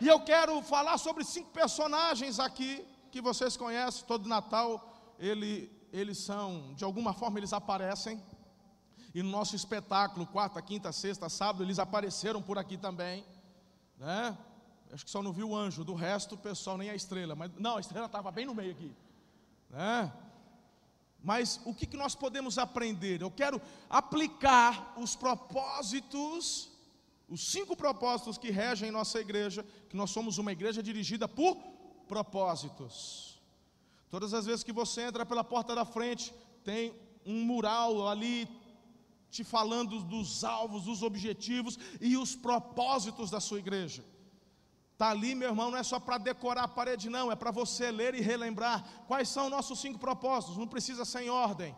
E 0.00 0.08
eu 0.08 0.18
quero 0.20 0.60
falar 0.62 0.98
sobre 0.98 1.24
cinco 1.24 1.50
personagens 1.50 2.40
aqui 2.40 2.84
que 3.12 3.20
vocês 3.20 3.56
conhecem, 3.56 4.04
todo 4.06 4.28
Natal, 4.28 4.92
ele, 5.18 5.70
eles 5.92 6.18
são, 6.18 6.74
de 6.74 6.82
alguma 6.82 7.12
forma, 7.12 7.38
eles 7.38 7.52
aparecem. 7.52 8.20
E 9.14 9.22
no 9.22 9.30
nosso 9.30 9.54
espetáculo, 9.54 10.26
quarta, 10.26 10.60
quinta, 10.62 10.90
sexta, 10.90 11.28
sábado, 11.28 11.62
eles 11.62 11.78
apareceram 11.78 12.40
por 12.40 12.58
aqui 12.58 12.76
também. 12.78 13.24
Né? 13.98 14.36
Acho 14.90 15.04
que 15.04 15.10
só 15.10 15.22
não 15.22 15.32
viu 15.32 15.50
o 15.50 15.56
anjo, 15.56 15.84
do 15.84 15.94
resto 15.94 16.34
o 16.34 16.38
pessoal 16.38 16.78
nem 16.78 16.90
a 16.90 16.94
estrela. 16.94 17.34
Mas 17.34 17.50
não, 17.58 17.76
a 17.76 17.80
estrela 17.80 18.06
estava 18.06 18.30
bem 18.30 18.46
no 18.46 18.54
meio 18.54 18.72
aqui. 18.72 18.92
Né? 19.68 20.12
Mas 21.22 21.60
o 21.64 21.74
que, 21.74 21.86
que 21.86 21.96
nós 21.96 22.14
podemos 22.14 22.58
aprender? 22.58 23.22
Eu 23.22 23.30
quero 23.30 23.60
aplicar 23.88 24.94
os 24.96 25.14
propósitos, 25.14 26.70
os 27.28 27.50
cinco 27.50 27.76
propósitos 27.76 28.36
que 28.38 28.50
regem 28.50 28.90
nossa 28.90 29.20
igreja, 29.20 29.64
que 29.88 29.96
nós 29.96 30.10
somos 30.10 30.38
uma 30.38 30.52
igreja 30.52 30.82
dirigida 30.82 31.28
por 31.28 31.56
propósitos. 32.08 33.40
Todas 34.10 34.34
as 34.34 34.46
vezes 34.46 34.64
que 34.64 34.72
você 34.72 35.02
entra 35.02 35.24
pela 35.24 35.44
porta 35.44 35.74
da 35.74 35.84
frente, 35.84 36.34
tem 36.64 36.94
um 37.24 37.44
mural 37.44 38.08
ali 38.08 38.48
te 39.32 39.42
falando 39.42 40.00
dos 40.00 40.44
alvos, 40.44 40.84
dos 40.84 41.02
objetivos 41.02 41.78
e 42.02 42.18
os 42.18 42.36
propósitos 42.36 43.30
da 43.30 43.40
sua 43.40 43.58
igreja. 43.58 44.04
Está 44.92 45.08
ali, 45.08 45.34
meu 45.34 45.48
irmão, 45.48 45.70
não 45.70 45.78
é 45.78 45.82
só 45.82 45.98
para 45.98 46.18
decorar 46.18 46.64
a 46.64 46.68
parede, 46.68 47.08
não, 47.08 47.32
é 47.32 47.34
para 47.34 47.50
você 47.50 47.90
ler 47.90 48.14
e 48.14 48.20
relembrar 48.20 48.84
quais 49.08 49.30
são 49.30 49.48
nossos 49.48 49.80
cinco 49.80 49.98
propósitos, 49.98 50.58
não 50.58 50.68
precisa 50.68 51.06
ser 51.06 51.22
em 51.22 51.30
ordem. 51.30 51.74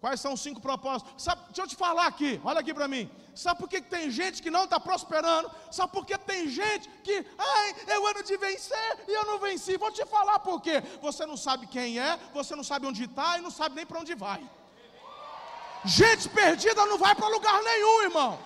Quais 0.00 0.20
são 0.20 0.32
os 0.32 0.40
cinco 0.40 0.60
propósitos? 0.60 1.22
Sabe, 1.22 1.42
deixa 1.46 1.62
eu 1.62 1.66
te 1.66 1.76
falar 1.76 2.06
aqui, 2.06 2.40
olha 2.44 2.60
aqui 2.60 2.72
para 2.72 2.88
mim. 2.88 3.10
Sabe 3.34 3.58
por 3.60 3.68
que 3.68 3.80
tem 3.80 4.08
gente 4.10 4.40
que 4.40 4.50
não 4.50 4.64
está 4.64 4.78
prosperando? 4.78 5.50
Sabe 5.72 5.92
por 5.92 6.06
que 6.06 6.16
tem 6.18 6.48
gente 6.48 6.88
que, 7.04 7.24
ai, 7.36 7.74
eu 7.88 8.06
ano 8.06 8.22
de 8.22 8.36
vencer 8.36 9.04
e 9.08 9.12
eu 9.12 9.24
não 9.26 9.38
venci? 9.40 9.76
Vou 9.76 9.92
te 9.92 10.04
falar 10.06 10.38
por 10.38 10.60
quê. 10.60 10.82
Você 11.00 11.26
não 11.26 11.36
sabe 11.36 11.66
quem 11.66 11.98
é, 11.98 12.16
você 12.32 12.54
não 12.54 12.64
sabe 12.64 12.86
onde 12.86 13.04
está 13.04 13.38
e 13.38 13.40
não 13.40 13.50
sabe 13.50 13.74
nem 13.74 13.86
para 13.86 14.00
onde 14.00 14.14
vai. 14.14 14.42
Gente 15.84 16.28
perdida 16.28 16.86
não 16.86 16.98
vai 16.98 17.14
para 17.14 17.28
lugar 17.28 17.62
nenhum, 17.62 18.02
irmão. 18.02 18.38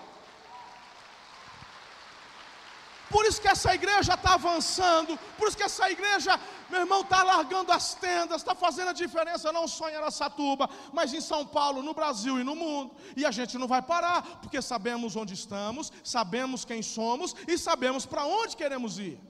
Por 3.09 3.25
isso 3.25 3.41
que 3.41 3.49
essa 3.49 3.73
igreja 3.73 4.15
está 4.15 4.35
avançando, 4.35 5.17
por 5.39 5.47
isso 5.47 5.57
que 5.57 5.63
essa 5.63 5.89
igreja, 5.91 6.39
meu 6.69 6.81
irmão, 6.81 7.03
está 7.03 7.23
largando 7.23 7.71
as 7.71 7.95
tendas, 7.95 8.39
está 8.39 8.55
fazendo 8.55 8.89
a 8.89 8.93
diferença 8.93 9.53
não 9.53 9.69
só 9.69 9.89
em 9.89 9.95
Aracatuba, 9.95 10.69
mas 10.93 11.15
em 11.15 11.21
São 11.21 11.47
Paulo, 11.47 11.83
no 11.83 11.95
Brasil 11.95 12.41
e 12.41 12.45
no 12.45 12.57
mundo. 12.57 12.97
E 13.17 13.25
a 13.25 13.31
gente 13.31 13.57
não 13.57 13.69
vai 13.69 13.81
parar, 13.81 14.41
porque 14.41 14.61
sabemos 14.61 15.15
onde 15.15 15.35
estamos, 15.35 15.93
sabemos 16.03 16.65
quem 16.65 16.83
somos 16.83 17.35
e 17.47 17.57
sabemos 17.57 18.05
para 18.05 18.27
onde 18.27 18.57
queremos 18.57 18.99
ir. 18.99 19.21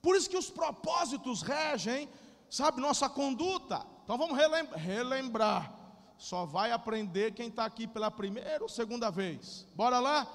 Por 0.00 0.14
isso 0.14 0.30
que 0.30 0.38
os 0.38 0.48
propósitos 0.48 1.42
regem, 1.42 2.08
sabe, 2.48 2.80
nossa 2.80 3.08
conduta. 3.08 3.84
Então 4.04 4.16
vamos 4.16 4.38
relembrar 4.76 5.75
só 6.18 6.46
vai 6.46 6.72
aprender 6.72 7.34
quem 7.34 7.48
está 7.48 7.64
aqui 7.64 7.86
pela 7.86 8.10
primeira 8.10 8.62
ou 8.62 8.68
segunda 8.68 9.10
vez. 9.10 9.66
Bora 9.74 9.98
lá? 9.98 10.26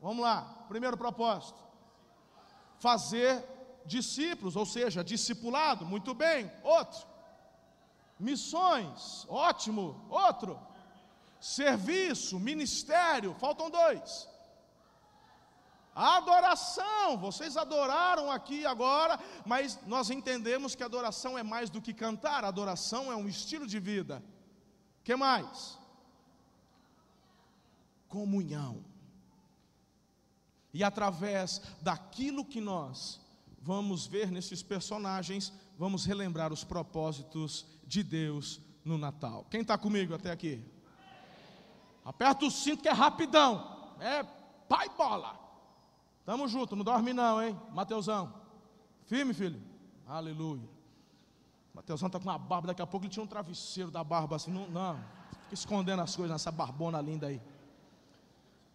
Vamos 0.00 0.22
lá. 0.22 0.64
Primeiro 0.68 0.96
propósito: 0.96 1.58
fazer 2.78 3.44
discípulos, 3.86 4.54
ou 4.54 4.66
seja, 4.66 5.02
discipulado. 5.02 5.84
Muito 5.84 6.14
bem. 6.14 6.50
Outro. 6.62 7.06
Missões. 8.18 9.26
Ótimo. 9.28 10.06
Outro. 10.10 10.60
Serviço, 11.40 12.38
ministério. 12.38 13.34
Faltam 13.38 13.70
dois. 13.70 14.28
Adoração, 15.94 17.16
vocês 17.18 17.56
adoraram 17.56 18.30
aqui 18.30 18.64
agora, 18.64 19.18
mas 19.44 19.80
nós 19.84 20.10
entendemos 20.10 20.76
que 20.76 20.84
adoração 20.84 21.36
é 21.36 21.42
mais 21.42 21.70
do 21.70 21.82
que 21.82 21.92
cantar, 21.92 22.44
adoração 22.44 23.10
é 23.10 23.16
um 23.16 23.26
estilo 23.26 23.66
de 23.66 23.80
vida. 23.80 24.22
Que 25.08 25.16
mais? 25.16 25.78
Comunhão. 28.08 28.84
E 30.70 30.84
através 30.84 31.62
daquilo 31.80 32.44
que 32.44 32.60
nós 32.60 33.18
vamos 33.62 34.06
ver 34.06 34.30
nesses 34.30 34.62
personagens, 34.62 35.50
vamos 35.78 36.04
relembrar 36.04 36.52
os 36.52 36.62
propósitos 36.62 37.64
de 37.86 38.02
Deus 38.02 38.60
no 38.84 38.98
Natal. 38.98 39.46
Quem 39.50 39.62
está 39.62 39.78
comigo 39.78 40.14
até 40.14 40.30
aqui? 40.30 40.62
Aperta 42.04 42.44
o 42.44 42.50
cinto 42.50 42.82
que 42.82 42.88
é 42.90 42.92
rapidão. 42.92 43.94
É 44.00 44.22
pai 44.68 44.90
bola. 44.90 45.40
Tamo 46.26 46.46
junto, 46.46 46.76
não 46.76 46.84
dorme 46.84 47.14
não, 47.14 47.42
hein? 47.42 47.58
Mateusão. 47.72 48.34
Firme, 49.06 49.32
filho. 49.32 49.62
Aleluia. 50.06 50.68
Mateusão 51.74 52.10
tá 52.10 52.18
com 52.18 52.24
uma 52.24 52.38
barba, 52.38 52.68
daqui 52.68 52.82
a 52.82 52.86
pouco 52.86 53.06
ele 53.06 53.12
tinha 53.12 53.22
um 53.22 53.26
travesseiro 53.26 53.90
da 53.90 54.02
barba 54.02 54.36
assim. 54.36 54.50
Não, 54.50 54.68
não. 54.68 54.96
Fica 55.42 55.54
escondendo 55.54 56.02
as 56.02 56.14
coisas 56.14 56.32
nessa 56.32 56.50
barbona 56.50 57.00
linda 57.00 57.28
aí. 57.28 57.40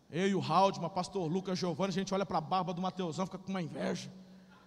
Eu 0.09 0.27
e 0.27 0.35
o 0.35 0.41
Haldman, 0.41 0.89
pastor 0.89 1.29
Lucas 1.29 1.57
Giovanni, 1.57 1.89
a 1.89 1.93
gente 1.93 2.13
olha 2.13 2.25
para 2.25 2.37
a 2.37 2.41
barba 2.41 2.73
do 2.73 2.81
Mateusão, 2.81 3.25
fica 3.25 3.37
com 3.37 3.49
uma 3.49 3.61
inveja. 3.61 4.11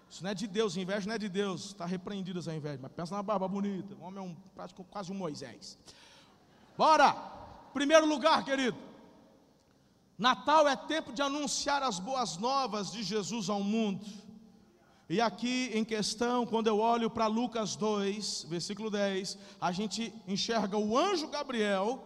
Isso 0.08 0.22
não 0.22 0.30
é 0.30 0.34
de 0.34 0.46
Deus, 0.46 0.76
inveja 0.76 1.06
não 1.06 1.14
é 1.14 1.18
de 1.18 1.28
Deus. 1.28 1.66
Está 1.66 1.84
repreendido 1.84 2.38
essa 2.38 2.54
inveja. 2.54 2.78
Mas 2.80 2.92
pensa 2.92 3.14
na 3.14 3.22
barba 3.22 3.46
bonita. 3.48 3.94
O 3.94 4.02
homem 4.02 4.24
é 4.24 4.28
um 4.28 4.36
quase 4.90 5.12
um 5.12 5.14
Moisés. 5.14 5.78
Bora! 6.76 7.12
Primeiro 7.72 8.06
lugar, 8.06 8.44
querido. 8.44 8.76
Natal 10.18 10.66
é 10.66 10.74
tempo 10.74 11.12
de 11.12 11.20
anunciar 11.20 11.82
as 11.82 11.98
boas 11.98 12.38
novas 12.38 12.90
de 12.90 13.02
Jesus 13.02 13.48
ao 13.50 13.62
mundo. 13.62 14.06
E 15.08 15.20
aqui 15.20 15.70
em 15.72 15.84
questão, 15.84 16.44
quando 16.44 16.66
eu 16.66 16.80
olho 16.80 17.08
para 17.08 17.28
Lucas 17.28 17.76
2, 17.76 18.46
versículo 18.48 18.90
10, 18.90 19.38
a 19.60 19.70
gente 19.70 20.12
enxerga 20.26 20.76
o 20.76 20.98
anjo 20.98 21.28
Gabriel 21.28 22.02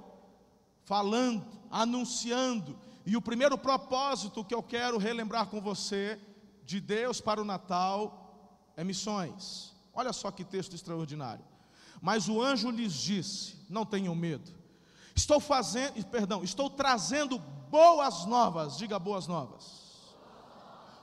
falando, 0.84 1.46
anunciando. 1.70 2.78
E 3.06 3.16
o 3.16 3.22
primeiro 3.22 3.56
propósito 3.56 4.44
que 4.44 4.54
eu 4.54 4.62
quero 4.62 4.98
relembrar 4.98 5.46
com 5.46 5.60
você 5.60 6.20
de 6.64 6.78
Deus 6.78 7.20
para 7.20 7.40
o 7.40 7.44
Natal 7.44 8.72
é 8.76 8.84
missões. 8.84 9.74
Olha 9.94 10.12
só 10.12 10.30
que 10.30 10.44
texto 10.44 10.74
extraordinário. 10.74 11.44
Mas 12.02 12.28
o 12.28 12.40
anjo 12.42 12.70
lhes 12.70 12.92
disse: 12.92 13.56
Não 13.68 13.86
tenham 13.86 14.14
medo. 14.14 14.50
Estou 15.14 15.40
fazendo, 15.40 16.04
perdão, 16.06 16.44
estou 16.44 16.68
trazendo 16.68 17.38
boas 17.38 18.26
novas, 18.26 18.76
diga 18.76 18.98
boas 18.98 19.26
novas. 19.26 19.79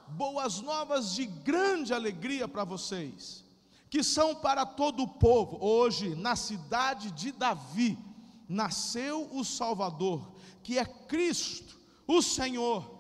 Boas 0.10 0.62
novas 0.62 1.14
de 1.14 1.26
grande 1.26 1.94
alegria 1.94 2.48
para 2.48 2.64
vocês, 2.64 3.44
que 3.90 4.04
são 4.04 4.34
para 4.34 4.66
todo 4.66 5.04
o 5.04 5.08
povo. 5.08 5.58
Hoje, 5.64 6.16
na 6.16 6.36
cidade 6.36 7.12
de 7.12 7.32
Davi, 7.32 7.98
nasceu 8.48 9.30
o 9.34 9.44
Salvador, 9.44 10.32
que 10.64 10.80
é 10.80 10.86
Cristo, 10.86 11.78
o 12.08 12.22
Senhor. 12.22 12.98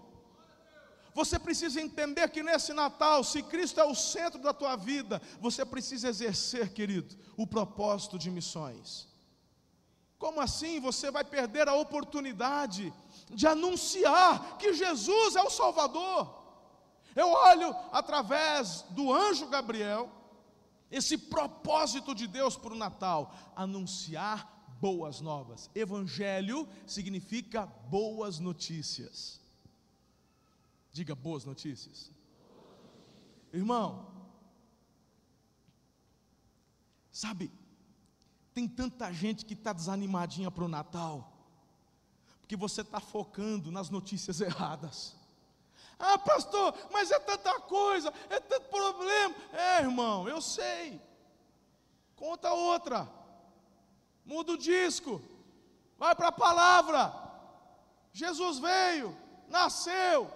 Você 1.15 1.39
precisa 1.39 1.81
entender 1.81 2.29
que 2.29 2.43
nesse 2.43 2.73
Natal, 2.73 3.23
se 3.23 3.41
Cristo 3.41 3.79
é 3.79 3.83
o 3.85 3.95
centro 3.95 4.39
da 4.39 4.53
tua 4.53 4.75
vida, 4.75 5.19
você 5.39 5.65
precisa 5.65 6.09
exercer, 6.09 6.73
querido, 6.73 7.17
o 7.35 7.47
propósito 7.47 8.19
de 8.19 8.29
missões. 8.29 9.07
Como 10.19 10.39
assim 10.39 10.79
você 10.79 11.09
vai 11.09 11.23
perder 11.23 11.67
a 11.67 11.73
oportunidade 11.73 12.93
de 13.29 13.47
anunciar 13.47 14.57
que 14.57 14.73
Jesus 14.73 15.35
é 15.35 15.41
o 15.41 15.49
Salvador. 15.49 16.36
Eu 17.17 17.29
olho 17.29 17.75
através 17.91 18.83
do 18.91 19.11
anjo 19.11 19.49
Gabriel, 19.49 20.11
esse 20.91 21.17
propósito 21.17 22.13
de 22.13 22.27
Deus 22.27 22.55
para 22.55 22.73
o 22.73 22.77
Natal, 22.77 23.33
anunciar 23.55 24.75
boas 24.79 25.19
novas. 25.19 25.67
Evangelho 25.73 26.69
significa 26.85 27.65
boas 27.65 28.37
notícias. 28.37 29.41
Diga 30.93 31.15
boas 31.15 31.43
notícias. 31.43 32.11
Irmão, 33.51 34.11
sabe, 37.11 37.51
tem 38.53 38.67
tanta 38.67 39.11
gente 39.11 39.43
que 39.43 39.55
está 39.55 39.73
desanimadinha 39.73 40.51
para 40.51 40.63
o 40.63 40.67
Natal 40.67 41.33
que 42.47 42.55
você 42.55 42.81
está 42.81 42.99
focando 42.99 43.71
nas 43.71 43.89
notícias 43.89 44.39
erradas. 44.39 45.16
Ah, 45.99 46.17
pastor, 46.17 46.75
mas 46.91 47.09
é 47.11 47.19
tanta 47.19 47.59
coisa, 47.61 48.13
é 48.29 48.39
tanto 48.39 48.69
problema. 48.69 49.33
É, 49.51 49.79
irmão, 49.79 50.27
eu 50.29 50.39
sei. 50.41 51.01
Conta 52.15 52.51
outra. 52.51 53.07
Muda 54.23 54.53
o 54.53 54.57
disco. 54.57 55.21
Vai 55.97 56.13
para 56.15 56.27
a 56.27 56.31
palavra. 56.31 57.13
Jesus 58.11 58.59
veio, 58.59 59.15
nasceu, 59.47 60.31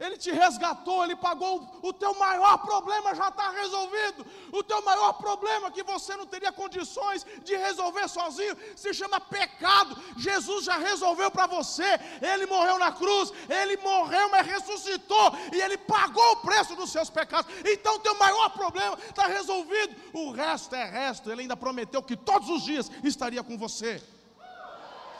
ele 0.00 0.16
te 0.16 0.30
resgatou, 0.30 1.04
Ele 1.04 1.14
pagou 1.14 1.78
o 1.82 1.92
teu 1.92 2.14
maior 2.14 2.56
problema, 2.56 3.14
já 3.14 3.28
está 3.28 3.50
resolvido. 3.50 4.26
O 4.50 4.62
teu 4.62 4.80
maior 4.82 5.12
problema 5.12 5.70
que 5.70 5.82
você 5.82 6.16
não 6.16 6.24
teria 6.24 6.50
condições 6.50 7.26
de 7.44 7.54
resolver 7.54 8.08
sozinho 8.08 8.56
se 8.74 8.94
chama 8.94 9.20
pecado. 9.20 9.94
Jesus 10.16 10.64
já 10.64 10.78
resolveu 10.78 11.30
para 11.30 11.46
você. 11.46 12.00
Ele 12.22 12.46
morreu 12.46 12.78
na 12.78 12.90
cruz, 12.90 13.30
Ele 13.46 13.76
morreu, 13.76 14.30
mas 14.30 14.46
ressuscitou 14.46 15.32
e 15.52 15.60
Ele 15.60 15.76
pagou 15.76 16.32
o 16.32 16.36
preço 16.36 16.74
dos 16.74 16.90
seus 16.90 17.10
pecados. 17.10 17.52
Então 17.62 17.96
o 17.96 17.98
teu 17.98 18.14
maior 18.14 18.48
problema 18.50 18.98
está 19.06 19.26
resolvido. 19.26 19.94
O 20.14 20.30
resto 20.30 20.74
é 20.74 20.84
resto. 20.86 21.30
Ele 21.30 21.42
ainda 21.42 21.58
prometeu 21.58 22.02
que 22.02 22.16
todos 22.16 22.48
os 22.48 22.62
dias 22.62 22.90
estaria 23.04 23.42
com 23.42 23.58
você. 23.58 24.02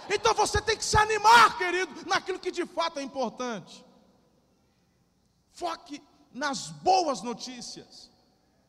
Então 0.09 0.33
você 0.33 0.59
tem 0.59 0.75
que 0.75 0.85
se 0.85 0.97
animar, 0.97 1.59
querido, 1.59 1.93
naquilo 2.07 2.39
que 2.39 2.51
de 2.51 2.65
fato 2.65 2.99
é 2.99 3.03
importante. 3.03 3.90
Foque 5.61 6.03
nas 6.33 6.71
boas 6.71 7.21
notícias. 7.21 8.11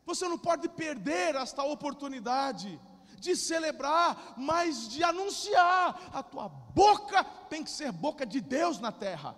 Você 0.06 0.28
não 0.28 0.38
pode 0.38 0.68
perder 0.68 1.36
esta 1.36 1.64
oportunidade 1.64 2.78
de 3.18 3.34
celebrar, 3.34 4.34
mas 4.36 4.90
de 4.90 5.02
anunciar. 5.02 6.10
A 6.12 6.22
tua 6.22 6.50
boca 6.50 7.24
tem 7.50 7.64
que 7.64 7.70
ser 7.70 7.94
boca 7.94 8.26
de 8.26 8.42
Deus 8.42 8.78
na 8.80 8.92
terra. 8.92 9.38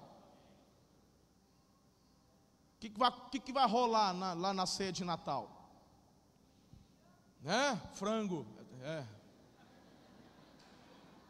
O 2.75 2.79
que, 2.79 2.89
que, 2.89 2.99
vai, 2.99 3.11
que, 3.31 3.39
que 3.39 3.53
vai 3.53 3.67
rolar 3.67 4.13
na, 4.13 4.33
lá 4.33 4.51
na 4.51 4.65
ceia 4.65 4.91
de 4.91 5.05
Natal? 5.05 5.43
Né? 7.39 7.79
Frango. 7.93 8.47
É. 8.81 9.05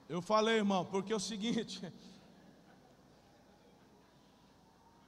Eu 0.08 0.22
falei, 0.22 0.56
irmão, 0.56 0.86
porque 0.86 1.12
é 1.12 1.16
o 1.16 1.20
seguinte. 1.20 1.92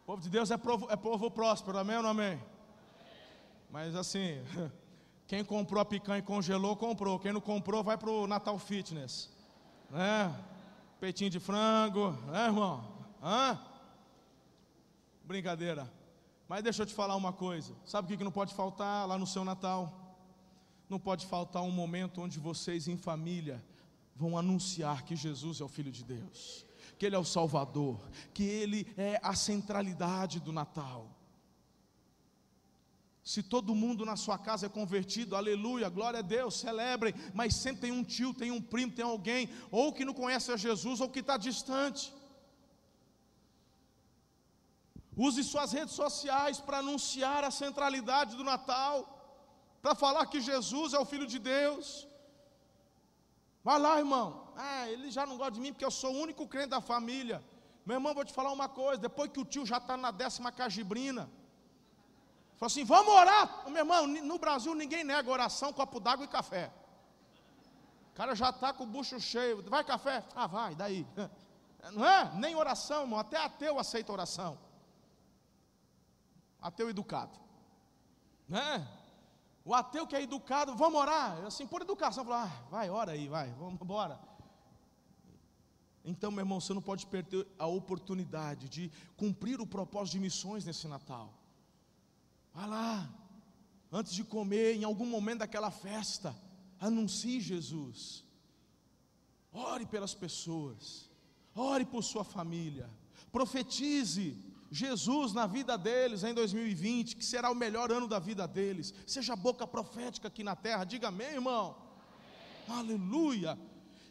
O 0.05 0.13
povo 0.13 0.21
de 0.21 0.29
Deus 0.29 0.51
é 0.51 0.57
povo, 0.57 0.87
é 0.91 0.95
povo 0.95 1.31
próspero, 1.31 1.79
amém 1.79 1.97
ou 1.97 2.03
não 2.03 2.11
amém? 2.11 2.39
Mas 3.71 3.95
assim, 3.95 4.39
quem 5.25 5.43
comprou 5.43 5.81
a 5.81 5.85
picanha 5.85 6.19
e 6.19 6.21
congelou, 6.21 6.75
comprou. 6.75 7.17
Quem 7.17 7.33
não 7.33 7.41
comprou, 7.41 7.83
vai 7.83 7.97
para 7.97 8.11
o 8.11 8.27
Natal 8.27 8.59
Fitness. 8.59 9.31
Né? 9.89 10.31
Peitinho 10.99 11.31
de 11.31 11.39
frango, 11.39 12.11
né, 12.27 12.45
irmão? 12.45 12.87
Hã? 13.19 13.59
Brincadeira. 15.23 15.91
Mas 16.47 16.61
deixa 16.61 16.83
eu 16.83 16.85
te 16.85 16.93
falar 16.93 17.15
uma 17.15 17.33
coisa. 17.33 17.73
Sabe 17.83 18.13
o 18.13 18.15
que 18.15 18.23
não 18.23 18.31
pode 18.31 18.53
faltar 18.53 19.07
lá 19.07 19.17
no 19.17 19.25
seu 19.25 19.43
Natal? 19.43 19.91
Não 20.87 20.99
pode 20.99 21.25
faltar 21.25 21.63
um 21.63 21.71
momento 21.71 22.21
onde 22.21 22.37
vocês 22.37 22.87
em 22.87 22.95
família 22.95 23.59
vão 24.15 24.37
anunciar 24.37 25.01
que 25.03 25.15
Jesus 25.15 25.61
é 25.61 25.63
o 25.63 25.67
Filho 25.67 25.91
de 25.91 26.03
Deus 26.03 26.64
que 26.97 27.05
Ele 27.05 27.15
é 27.15 27.19
o 27.19 27.25
Salvador, 27.25 27.99
que 28.33 28.43
Ele 28.43 28.87
é 28.97 29.19
a 29.23 29.35
centralidade 29.35 30.39
do 30.39 30.51
Natal. 30.51 31.15
Se 33.23 33.41
todo 33.41 33.73
mundo 33.73 34.05
na 34.05 34.15
sua 34.15 34.37
casa 34.37 34.67
é 34.67 34.69
convertido, 34.69 35.35
aleluia, 35.35 35.89
glória 35.89 36.19
a 36.19 36.21
Deus, 36.21 36.59
celebrem, 36.59 37.13
mas 37.33 37.55
sempre 37.55 37.81
tem 37.81 37.91
um 37.91 38.03
tio, 38.03 38.35
tem 38.35 38.51
um 38.51 38.61
primo, 38.61 38.91
tem 38.91 39.03
alguém, 39.03 39.49
ou 39.71 39.91
que 39.91 40.05
não 40.05 40.13
conhece 40.13 40.51
a 40.51 40.57
Jesus, 40.57 41.01
ou 41.01 41.09
que 41.09 41.21
está 41.21 41.35
distante. 41.35 42.13
Use 45.17 45.43
suas 45.43 45.71
redes 45.71 45.95
sociais 45.95 46.59
para 46.59 46.79
anunciar 46.79 47.43
a 47.43 47.49
centralidade 47.49 48.35
do 48.35 48.43
Natal, 48.43 48.95
para 49.81 49.95
falar 49.95 50.27
que 50.27 50.39
Jesus 50.39 50.93
é 50.93 50.99
o 50.99 51.05
Filho 51.05 51.25
de 51.25 51.39
Deus. 51.39 52.07
Vai 53.67 53.79
lá, 53.79 53.97
irmão. 53.97 54.27
Ah, 54.55 54.87
ele 54.87 55.09
já 55.09 55.25
não 55.25 55.37
gosta 55.37 55.53
de 55.53 55.59
mim 55.59 55.73
porque 55.73 55.83
eu 55.83 55.89
sou 55.89 56.13
o 56.13 56.19
único 56.19 56.47
crente 56.47 56.69
da 56.69 56.79
família. 56.79 57.43
Meu 57.83 57.95
irmão, 57.95 58.13
vou 58.13 58.23
te 58.23 58.31
falar 58.31 58.51
uma 58.51 58.69
coisa: 58.69 59.01
depois 59.01 59.31
que 59.31 59.39
o 59.39 59.45
tio 59.53 59.65
já 59.65 59.77
está 59.77 59.97
na 59.97 60.11
décima 60.11 60.51
cajibrina, 60.51 61.23
falou 62.57 62.67
assim: 62.67 62.85
vamos 62.85 63.11
orar. 63.11 63.67
Meu 63.67 63.77
irmão, 63.77 64.05
no 64.05 64.37
Brasil 64.37 64.75
ninguém 64.75 65.03
nega 65.03 65.31
oração, 65.31 65.73
copo 65.73 65.99
d'água 65.99 66.25
e 66.25 66.27
café. 66.27 66.71
O 68.11 68.13
cara 68.13 68.35
já 68.35 68.51
está 68.51 68.71
com 68.71 68.83
o 68.83 68.87
bucho 68.87 69.19
cheio. 69.19 69.67
Vai 69.67 69.83
café? 69.83 70.23
Ah, 70.35 70.45
vai, 70.45 70.75
daí. 70.75 71.07
Não 71.91 72.05
é? 72.05 72.31
Nem 72.35 72.55
oração, 72.55 73.01
irmão. 73.01 73.19
Até 73.19 73.37
ateu 73.37 73.79
aceita 73.79 74.13
oração. 74.13 74.59
Ateu 76.61 76.87
educado. 76.87 77.39
Né? 78.47 78.87
O 79.65 79.73
ateu 79.73 80.05
que 80.05 80.15
é 80.15 80.21
educado, 80.21 80.75
vamos 80.75 81.01
orar, 81.01 81.43
assim, 81.43 81.65
por 81.65 81.81
educação, 81.81 82.23
fala, 82.23 82.43
ah, 82.43 82.69
vai, 82.69 82.87
ora 82.87 83.13
aí, 83.13 83.27
vai, 83.27 83.51
vamos 83.53 83.81
embora. 83.81 84.19
Então, 86.03 86.29
meu 86.29 86.41
irmão, 86.41 86.61
você 86.61 86.71
não 86.71 86.83
pode 86.83 87.07
perder 87.07 87.47
a 87.57 87.65
oportunidade 87.65 88.69
de 88.69 88.91
cumprir 89.17 89.59
o 89.59 89.65
propósito 89.65 90.13
de 90.13 90.19
missões 90.19 90.63
nesse 90.63 90.87
Natal. 90.87 91.33
Vai 92.53 92.67
lá, 92.67 93.09
antes 93.91 94.13
de 94.13 94.23
comer, 94.23 94.75
em 94.75 94.83
algum 94.83 95.07
momento 95.07 95.39
daquela 95.39 95.71
festa, 95.71 96.35
anuncie 96.79 97.41
Jesus. 97.41 98.23
Ore 99.51 99.87
pelas 99.87 100.13
pessoas, 100.13 101.09
ore 101.55 101.85
por 101.85 102.03
sua 102.03 102.23
família, 102.23 102.87
profetize 103.31 104.44
Jesus 104.71 105.33
na 105.33 105.45
vida 105.45 105.77
deles 105.77 106.23
em 106.23 106.33
2020, 106.33 107.15
que 107.15 107.25
será 107.25 107.51
o 107.51 107.55
melhor 107.55 107.91
ano 107.91 108.07
da 108.07 108.19
vida 108.19 108.47
deles. 108.47 108.93
Seja 109.05 109.35
boca 109.35 109.65
profética 109.65 110.27
aqui 110.27 110.43
na 110.43 110.55
terra, 110.55 110.83
diga 110.83 111.09
amém, 111.09 111.27
irmão. 111.27 111.75
Amém. 112.67 112.79
Aleluia. 112.79 113.57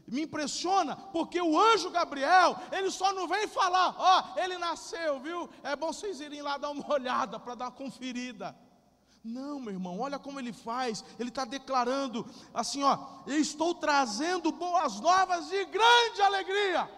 Me 0.07 0.23
impressiona, 0.23 0.97
porque 0.97 1.41
o 1.41 1.59
anjo 1.59 1.91
Gabriel, 1.91 2.59
ele 2.71 2.91
só 2.91 3.13
não 3.13 3.27
vem 3.27 3.49
falar, 3.49 3.95
ó, 3.99 4.23
oh, 4.23 4.39
ele 4.39 4.59
nasceu, 4.59 5.19
viu? 5.21 5.49
É 5.63 5.75
bom 5.75 5.93
vocês 5.93 6.21
irem 6.21 6.43
lá 6.43 6.59
dar 6.59 6.71
uma 6.71 6.87
olhada, 6.93 7.41
para 7.41 7.55
dar 7.55 7.67
uma 7.67 7.73
conferida. 7.73 8.55
Não, 9.25 9.59
meu 9.59 9.73
irmão, 9.73 9.99
olha 9.99 10.19
como 10.19 10.39
ele 10.39 10.53
faz. 10.53 11.03
Ele 11.19 11.31
está 11.31 11.47
declarando 11.47 12.29
assim: 12.53 12.83
ó, 12.83 13.23
eu 13.27 13.39
estou 13.39 13.75
trazendo 13.75 14.53
boas 14.53 15.01
novas 15.01 15.49
de 15.49 15.65
grande 15.65 16.21
alegria. 16.21 16.91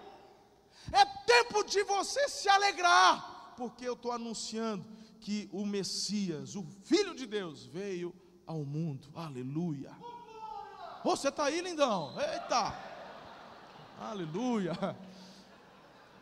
É 0.90 1.04
tempo 1.04 1.62
de 1.62 1.84
você 1.84 2.28
se 2.28 2.48
alegrar, 2.48 3.35
porque 3.56 3.88
eu 3.88 3.94
estou 3.94 4.12
anunciando 4.12 4.84
que 5.20 5.48
o 5.52 5.64
Messias, 5.64 6.54
o 6.54 6.62
Filho 6.84 7.14
de 7.14 7.26
Deus, 7.26 7.66
veio 7.66 8.14
ao 8.46 8.64
mundo. 8.64 9.08
Aleluia. 9.14 9.90
Você 11.02 11.28
está 11.28 11.44
aí, 11.44 11.60
lindão? 11.60 12.14
Eita! 12.20 12.74
Aleluia. 14.00 14.74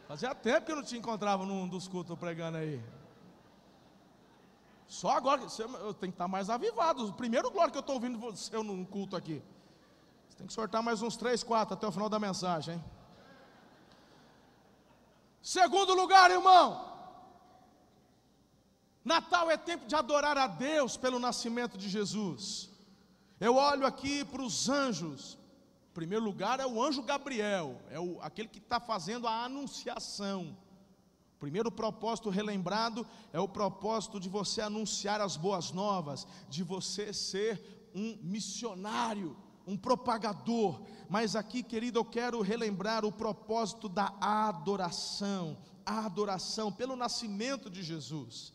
Fazia 0.07 0.35
tempo 0.35 0.67
que 0.67 0.73
eu 0.73 0.77
não 0.77 0.83
te 0.83 0.97
encontrava 0.97 1.45
num 1.45 1.67
dos 1.67 1.89
cultos 1.89 2.19
pregando 2.19 2.59
aí. 2.59 2.83
Só 4.87 5.11
agora, 5.11 5.43
eu 5.43 5.95
tenho 5.95 6.13
que 6.13 6.17
estar 6.17 6.29
mais 6.29 6.49
avivado. 6.49 7.07
O 7.07 7.13
primeiro 7.13 7.51
glória 7.51 7.73
que 7.73 7.79
eu 7.79 7.81
estou 7.81 7.97
ouvindo 7.97 8.19
você 8.19 8.57
num 8.63 8.85
culto 8.85 9.17
aqui. 9.17 9.43
Você 10.29 10.37
tem 10.39 10.47
que 10.47 10.53
sortar 10.53 10.83
mais 10.83 11.03
uns 11.03 11.17
três, 11.17 11.43
quatro 11.43 11.75
até 11.75 11.87
o 11.87 11.93
final 11.93 12.09
da 12.09 12.19
mensagem, 12.19 12.75
hein? 12.75 12.85
Segundo 15.43 15.95
lugar, 15.95 16.31
irmão. 16.31 16.94
Natal 19.05 19.51
é 19.51 19.57
tempo 19.57 19.87
de 19.87 19.95
adorar 19.95 20.39
a 20.39 20.47
Deus 20.47 20.97
pelo 20.97 21.19
nascimento 21.19 21.77
de 21.77 21.89
Jesus. 21.89 22.71
Eu 23.39 23.57
olho 23.57 23.87
aqui 23.87 24.25
para 24.25 24.43
os 24.43 24.69
anjos, 24.69 25.37
primeiro 25.95 26.25
lugar 26.25 26.59
é 26.59 26.67
o 26.67 26.83
anjo 26.83 27.03
Gabriel, 27.03 27.81
é 27.89 28.01
o, 28.01 28.21
aquele 28.21 28.49
que 28.49 28.59
está 28.59 28.81
fazendo 28.81 29.29
a 29.29 29.45
anunciação. 29.45 30.57
O 31.37 31.39
primeiro 31.39 31.71
propósito 31.71 32.31
relembrado 32.31 33.07
é 33.33 33.39
o 33.39 33.49
propósito 33.49 34.19
de 34.19 34.29
você 34.29 34.61
anunciar 34.61 35.21
as 35.21 35.37
boas 35.37 35.71
novas, 35.71 36.27
de 36.49 36.65
você 36.65 37.13
ser 37.13 37.91
um 37.95 38.19
missionário, 38.23 39.37
um 39.67 39.77
propagador. 39.77 40.83
Mas 41.09 41.37
aqui, 41.37 41.63
querido, 41.63 42.01
eu 42.01 42.05
quero 42.05 42.41
relembrar 42.41 43.05
o 43.05 43.13
propósito 43.13 43.89
da 43.89 44.13
adoração, 44.21 45.57
a 45.87 46.07
adoração 46.07 46.73
pelo 46.73 46.97
nascimento 46.97 47.71
de 47.71 47.83
Jesus. 47.83 48.53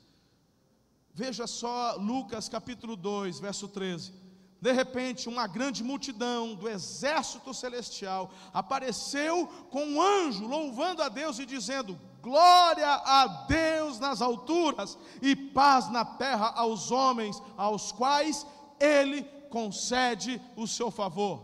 Veja 1.19 1.45
só 1.45 1.97
Lucas 1.97 2.47
capítulo 2.47 2.95
2, 2.95 3.41
verso 3.41 3.67
13. 3.67 4.13
De 4.61 4.71
repente, 4.71 5.27
uma 5.27 5.47
grande 5.47 5.83
multidão 5.83 6.55
do 6.55 6.69
exército 6.69 7.53
celestial 7.53 8.31
apareceu 8.53 9.45
com 9.69 9.83
um 9.83 10.01
anjo 10.01 10.47
louvando 10.47 11.03
a 11.03 11.09
Deus 11.09 11.37
e 11.37 11.45
dizendo: 11.45 11.99
Glória 12.21 12.87
a 12.87 13.27
Deus 13.49 13.99
nas 13.99 14.21
alturas 14.21 14.97
e 15.21 15.35
paz 15.35 15.91
na 15.91 16.05
terra 16.05 16.53
aos 16.55 16.89
homens, 16.89 17.43
aos 17.57 17.91
quais 17.91 18.47
Ele 18.79 19.23
concede 19.49 20.41
o 20.55 20.65
seu 20.65 20.89
favor. 20.89 21.43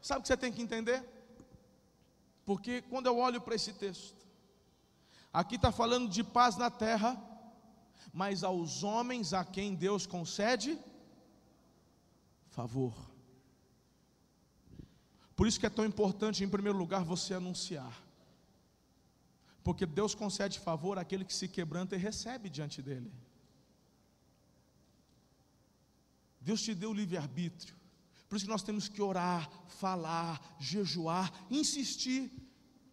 Sabe 0.00 0.20
o 0.20 0.22
que 0.22 0.28
você 0.28 0.36
tem 0.36 0.52
que 0.52 0.62
entender? 0.62 1.02
Porque 2.44 2.80
quando 2.82 3.08
eu 3.08 3.18
olho 3.18 3.40
para 3.40 3.56
esse 3.56 3.72
texto, 3.72 4.14
aqui 5.32 5.56
está 5.56 5.72
falando 5.72 6.08
de 6.08 6.22
paz 6.22 6.56
na 6.56 6.70
terra, 6.70 7.33
mas 8.14 8.44
aos 8.44 8.84
homens 8.84 9.32
a 9.32 9.44
quem 9.44 9.74
Deus 9.74 10.06
concede 10.06 10.78
favor. 12.48 12.94
Por 15.34 15.48
isso 15.48 15.58
que 15.58 15.66
é 15.66 15.70
tão 15.70 15.84
importante, 15.84 16.44
em 16.44 16.48
primeiro 16.48 16.78
lugar, 16.78 17.02
você 17.02 17.34
anunciar. 17.34 18.00
Porque 19.64 19.84
Deus 19.84 20.14
concede 20.14 20.60
favor 20.60 20.96
àquele 20.96 21.24
que 21.24 21.34
se 21.34 21.48
quebranta 21.48 21.96
e 21.96 21.98
recebe 21.98 22.48
diante 22.48 22.80
dele. 22.80 23.12
Deus 26.40 26.62
te 26.62 26.72
deu 26.72 26.92
livre-arbítrio. 26.92 27.74
Por 28.28 28.36
isso 28.36 28.44
que 28.44 28.52
nós 28.52 28.62
temos 28.62 28.88
que 28.88 29.02
orar, 29.02 29.50
falar, 29.66 30.56
jejuar, 30.60 31.32
insistir. 31.50 32.30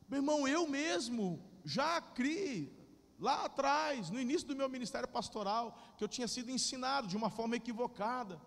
Meu 0.09 0.17
irmão, 0.17 0.47
eu 0.47 0.67
mesmo 0.67 1.39
já 1.63 2.01
criei 2.01 2.80
lá 3.21 3.45
atrás, 3.45 4.09
no 4.09 4.19
início 4.19 4.47
do 4.47 4.55
meu 4.55 4.67
ministério 4.67 5.07
pastoral, 5.07 5.77
que 5.95 6.03
eu 6.03 6.07
tinha 6.07 6.27
sido 6.27 6.49
ensinado 6.49 7.07
de 7.07 7.15
uma 7.15 7.29
forma 7.29 7.55
equivocada. 7.55 8.41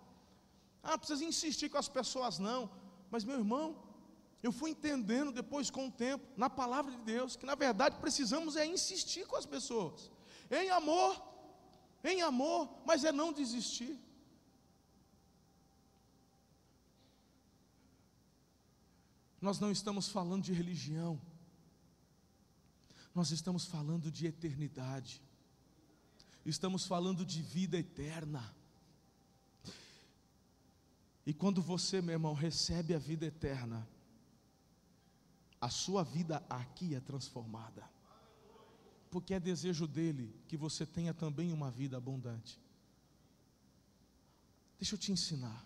Ah, 0.83 0.99
precisa 0.99 1.25
insistir 1.25 1.69
com 1.69 1.79
as 1.79 1.89
pessoas, 1.89 2.41
não. 2.41 2.69
Mas, 3.09 3.25
meu 3.25 3.39
irmão, 3.39 3.67
eu 4.43 4.51
fui 4.53 4.71
entendendo 4.73 5.31
depois, 5.31 5.71
com 5.71 5.87
o 5.87 5.93
tempo, 5.93 6.27
na 6.37 6.51
palavra 6.51 6.91
de 6.91 6.99
Deus, 6.99 7.37
que 7.37 7.47
na 7.47 7.55
verdade 7.55 7.97
precisamos 7.99 8.57
é 8.57 8.67
insistir 8.67 9.27
com 9.27 9.37
as 9.37 9.47
pessoas, 9.47 10.11
em 10.51 10.69
amor, 10.71 11.23
em 12.03 12.21
amor, 12.21 12.69
mas 12.85 13.05
é 13.05 13.13
não 13.13 13.33
desistir. 13.33 13.99
Nós 19.41 19.61
não 19.61 19.71
estamos 19.71 20.09
falando 20.09 20.43
de 20.43 20.53
religião, 20.53 21.21
nós 23.15 23.31
estamos 23.31 23.65
falando 23.65 24.11
de 24.11 24.27
eternidade, 24.27 25.23
estamos 26.45 26.85
falando 26.85 27.25
de 27.25 27.41
vida 27.41 27.79
eterna. 27.79 28.55
E 31.25 31.33
quando 31.33 31.63
você, 31.63 32.03
meu 32.03 32.15
irmão, 32.15 32.35
recebe 32.35 32.93
a 32.93 32.99
vida 32.99 33.25
eterna, 33.25 33.89
a 35.61 35.71
sua 35.71 36.03
vida 36.03 36.45
aqui 36.51 36.95
é 36.95 37.01
transformada. 37.01 37.89
Porque 39.11 39.33
é 39.33 39.39
desejo 39.39 39.87
dele 39.87 40.35
que 40.49 40.57
você 40.57 40.85
tenha 40.85 41.15
também 41.15 41.53
uma 41.53 41.71
vida 41.71 41.97
abundante. 41.97 42.61
Deixa 44.77 44.97
eu 44.97 44.99
te 44.99 45.13
ensinar. 45.13 45.65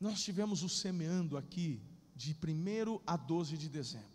Nós 0.00 0.22
tivemos 0.22 0.64
o 0.64 0.68
semeando 0.68 1.38
aqui 1.38 1.80
de 2.14 2.32
1 2.34 3.00
a 3.06 3.16
12 3.16 3.56
de 3.56 3.68
dezembro. 3.68 4.13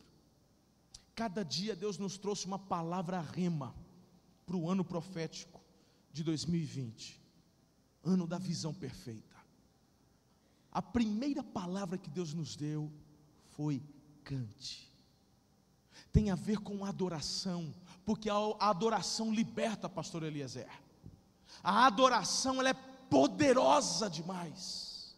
Cada 1.20 1.44
dia 1.44 1.76
Deus 1.76 1.98
nos 1.98 2.18
trouxe 2.18 2.46
uma 2.46 2.58
palavra 2.58 3.20
rema 3.20 3.76
para 4.46 4.56
o 4.56 4.70
ano 4.70 4.86
profético 4.86 5.60
de 6.14 6.24
2020 6.24 7.20
ano 8.06 8.26
da 8.26 8.38
visão 8.38 8.74
perfeita. 8.74 9.36
A 10.72 10.82
primeira 10.82 11.44
palavra 11.44 11.98
que 11.98 12.10
Deus 12.10 12.34
nos 12.34 12.56
deu 12.56 12.90
foi 13.50 13.84
cante. 14.24 14.90
Tem 16.10 16.32
a 16.32 16.36
ver 16.36 16.60
com 16.60 16.86
adoração, 16.86 17.76
porque 18.06 18.30
a 18.30 18.56
adoração 18.58 19.34
liberta, 19.34 19.90
pastor 19.90 20.24
Eliezer. 20.24 20.72
A 21.62 21.86
adoração 21.86 22.62
ela 22.62 22.70
é 22.70 22.74
poderosa 23.10 24.10
demais. 24.10 25.18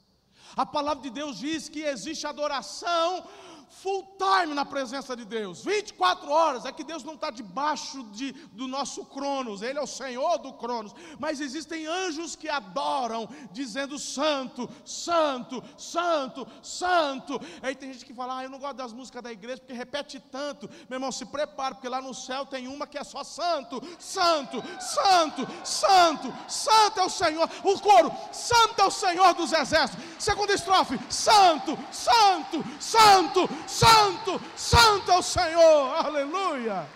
A 0.56 0.66
palavra 0.66 1.04
de 1.04 1.12
Deus 1.12 1.38
diz 1.38 1.70
que 1.70 1.82
existe 1.82 2.26
adoração 2.26 3.24
full 3.72 4.18
time 4.18 4.54
na 4.54 4.66
presença 4.66 5.16
de 5.16 5.24
Deus, 5.24 5.64
24 5.64 6.30
horas. 6.30 6.66
É 6.66 6.72
que 6.72 6.84
Deus 6.84 7.04
não 7.04 7.14
está 7.16 7.30
debaixo 7.30 8.04
de, 8.12 8.34
do 8.52 8.68
nosso 8.68 9.06
Cronos, 9.06 9.62
Ele 9.62 9.80
é 9.80 9.82
o 9.82 9.88
Senhor 9.88 10.38
do 10.38 10.54
Cronos. 10.54 10.94
Mas 11.18 11.40
existem 11.40 11.88
anjos 11.88 12.36
que 12.36 12.50
adoram, 12.50 13.28
dizendo 13.52 13.98
santo, 13.98 14.70
santo, 14.86 15.64
santo, 15.78 16.48
santo. 16.62 17.40
Aí 17.62 17.74
tem 17.74 17.94
gente 17.94 18.06
que 18.06 18.14
fala, 18.14 18.40
ah, 18.40 18.44
eu 18.44 18.50
não 18.50 18.60
gosto 18.60 18.76
das 18.76 18.94
músicas 18.94 19.24
da 19.24 19.32
igreja 19.32 19.60
porque 19.60 19.74
repete 19.74 20.20
tanto. 20.20 20.70
Meu 20.90 20.98
irmão, 20.98 21.12
se 21.12 21.26
prepare, 21.26 21.76
porque 21.76 21.90
lá 21.90 22.02
no 22.02 22.14
céu 22.14 22.46
tem 22.46 22.68
uma 22.68 22.86
que 22.86 22.98
é 22.98 23.04
só 23.04 23.24
santo, 23.24 23.82
santo, 23.98 24.62
santo, 24.80 25.48
santo, 25.64 26.34
santo 26.48 27.00
é 27.00 27.04
o 27.04 27.10
Senhor. 27.10 27.50
O 27.64 27.80
coro, 27.80 28.12
santo 28.32 28.82
é 28.82 28.86
o 28.86 28.92
Senhor 28.92 29.34
dos 29.34 29.54
exércitos. 29.54 30.04
Segunda 30.20 30.54
estrofe, 30.54 31.00
santo, 31.10 31.78
santo, 31.92 32.64
santo, 32.80 33.50
Santo, 33.70 34.42
Santo 34.56 35.12
é 35.12 35.18
o 35.18 35.22
Senhor, 35.22 36.06
aleluia. 36.06 36.88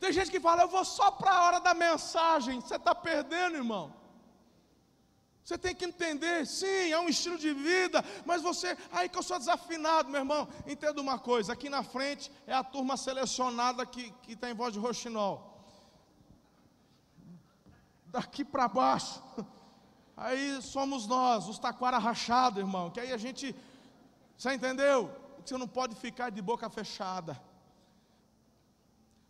Tem 0.00 0.12
gente 0.12 0.30
que 0.30 0.40
fala, 0.40 0.62
eu 0.62 0.68
vou 0.68 0.84
só 0.84 1.10
para 1.10 1.30
a 1.32 1.42
hora 1.44 1.60
da 1.60 1.72
mensagem. 1.72 2.60
Você 2.60 2.76
está 2.76 2.94
perdendo, 2.94 3.56
irmão. 3.56 3.94
Você 5.44 5.58
tem 5.58 5.74
que 5.74 5.84
entender, 5.84 6.46
sim, 6.46 6.90
é 6.90 6.98
um 6.98 7.08
estilo 7.08 7.36
de 7.36 7.52
vida, 7.52 8.02
mas 8.24 8.40
você, 8.40 8.78
aí 8.90 9.10
que 9.10 9.18
eu 9.18 9.22
sou 9.22 9.38
desafinado, 9.38 10.08
meu 10.08 10.20
irmão, 10.20 10.48
entenda 10.66 10.98
uma 11.00 11.18
coisa: 11.18 11.52
aqui 11.52 11.68
na 11.68 11.82
frente 11.82 12.32
é 12.46 12.54
a 12.54 12.64
turma 12.64 12.96
selecionada 12.96 13.84
que 13.84 14.14
está 14.26 14.48
em 14.50 14.54
voz 14.54 14.72
de 14.72 14.78
roxinol. 14.78 15.36
Daqui 18.06 18.42
para 18.42 18.68
baixo, 18.68 19.22
aí 20.16 20.60
somos 20.62 21.06
nós, 21.06 21.48
os 21.48 21.58
taquara 21.58 21.98
rachado, 21.98 22.60
irmão, 22.60 22.90
que 22.90 23.00
aí 23.00 23.12
a 23.12 23.16
gente, 23.16 23.54
você 24.36 24.54
entendeu? 24.54 25.10
Você 25.44 25.56
não 25.56 25.68
pode 25.68 25.94
ficar 25.94 26.30
de 26.30 26.40
boca 26.40 26.68
fechada. 26.70 27.40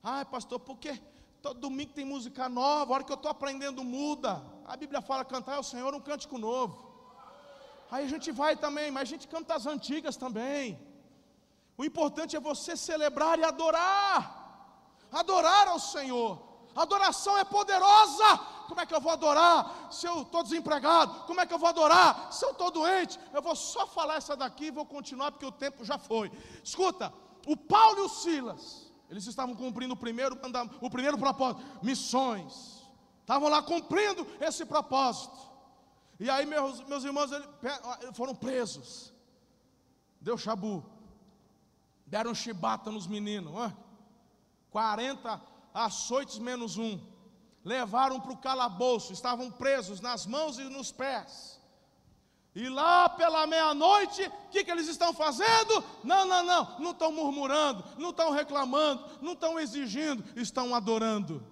Ai, 0.03 0.25
pastor, 0.25 0.61
por 0.61 0.79
quê? 0.79 1.01
Todo 1.43 1.61
domingo 1.61 1.93
tem 1.93 2.05
música 2.05 2.49
nova, 2.49 2.93
a 2.93 2.95
hora 2.95 3.05
que 3.05 3.13
eu 3.13 3.17
estou 3.17 3.31
aprendendo 3.31 3.83
muda. 3.83 4.43
A 4.67 4.77
Bíblia 4.77 5.03
fala 5.03 5.25
cantar 5.25 5.57
ao 5.57 5.63
Senhor 5.63 5.95
um 5.95 6.01
cântico 6.01 6.39
novo. 6.39 6.75
Aí 7.91 8.05
a 8.05 8.09
gente 8.09 8.31
vai 8.33 8.57
também, 8.57 8.91
mas 8.91 9.03
a 9.03 9.11
gente 9.13 9.29
canta 9.29 9.55
as 9.55 9.67
antigas 9.67 10.17
também. 10.17 10.79
O 11.77 11.85
importante 11.85 12.37
é 12.37 12.41
você 12.41 12.77
celebrar 12.77 13.39
e 13.39 13.45
adorar. 13.45 14.19
Adorar 15.13 15.69
ao 15.69 15.79
Senhor. 15.79 16.41
Adoração 16.75 17.37
é 17.39 17.45
poderosa. 17.45 18.41
Como 18.69 18.81
é 18.81 18.87
que 18.87 18.95
eu 18.95 19.01
vou 19.01 19.13
adorar 19.13 19.89
se 19.91 20.07
eu 20.07 20.23
estou 20.23 20.43
desempregado? 20.43 21.25
Como 21.27 21.41
é 21.41 21.47
que 21.47 21.55
eu 21.55 21.59
vou 21.59 21.69
adorar 21.69 22.33
se 22.33 22.45
eu 22.45 22.51
estou 22.51 22.71
doente? 22.71 23.19
Eu 23.33 23.43
vou 23.43 23.55
só 23.55 23.87
falar 23.87 24.17
essa 24.17 24.37
daqui 24.37 24.67
e 24.67 24.71
vou 24.71 24.87
continuar 24.87 25.33
porque 25.33 25.47
o 25.47 25.53
tempo 25.53 25.85
já 25.85 25.99
foi. 25.99 26.31
Escuta, 26.63 27.13
o 27.47 27.57
Paulo 27.57 27.99
e 27.99 28.03
o 28.03 28.09
Silas 28.09 28.85
eles 29.15 29.27
estavam 29.27 29.55
cumprindo 29.55 29.95
o 29.95 29.97
primeiro, 29.97 30.39
o 30.81 30.91
primeiro 30.91 31.17
propósito, 31.17 31.63
missões. 31.83 32.83
Estavam 33.21 33.49
lá 33.49 33.63
cumprindo 33.63 34.27
esse 34.41 34.65
propósito. 34.65 35.39
E 36.19 36.29
aí 36.29 36.47
meus, 36.47 36.81
meus 36.87 37.05
irmãos 37.05 37.31
eles 37.31 37.47
foram 38.15 38.35
presos. 38.35 39.13
Deu 40.21 40.37
chabu. 40.37 40.85
Deram 42.07 42.35
chibata 42.35 42.91
nos 42.91 43.07
meninos. 43.07 43.73
40 44.71 45.41
açoites 45.73 46.39
menos 46.39 46.77
um. 46.77 47.01
Levaram 47.65 48.21
para 48.21 48.33
o 48.33 48.37
calabouço. 48.37 49.13
Estavam 49.13 49.51
presos 49.51 50.01
nas 50.01 50.27
mãos 50.27 50.59
e 50.59 50.65
nos 50.65 50.93
pés. 50.93 51.61
E 52.55 52.69
lá 52.69 53.09
pela 53.09 53.47
meia-noite, 53.49 54.23
o 54.23 54.51
que, 54.51 54.63
que 54.63 54.71
eles 54.71 54.87
estão 54.87 55.13
fazendo? 55.13 55.83
Não, 56.05 56.25
não, 56.25 56.45
não, 56.45 56.79
não 56.79 56.91
estão 56.93 57.11
murmurando, 57.11 57.83
não 57.99 58.11
estão 58.11 58.31
reclamando, 58.31 59.05
não 59.21 59.33
estão 59.33 59.59
exigindo, 59.59 60.23
estão 60.37 60.73
adorando. 60.73 61.45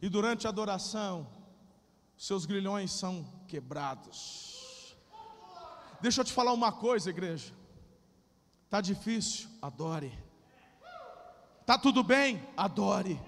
E 0.00 0.08
durante 0.08 0.46
a 0.46 0.50
adoração, 0.50 1.26
seus 2.16 2.46
grilhões 2.46 2.92
são 2.92 3.26
quebrados. 3.48 4.94
Deixa 6.00 6.20
eu 6.20 6.24
te 6.24 6.32
falar 6.32 6.52
uma 6.52 6.70
coisa, 6.70 7.10
igreja. 7.10 7.52
Tá 8.70 8.80
difícil, 8.80 9.48
adore. 9.60 10.16
Tá 11.64 11.76
tudo 11.76 12.04
bem, 12.04 12.46
adore. 12.56 13.20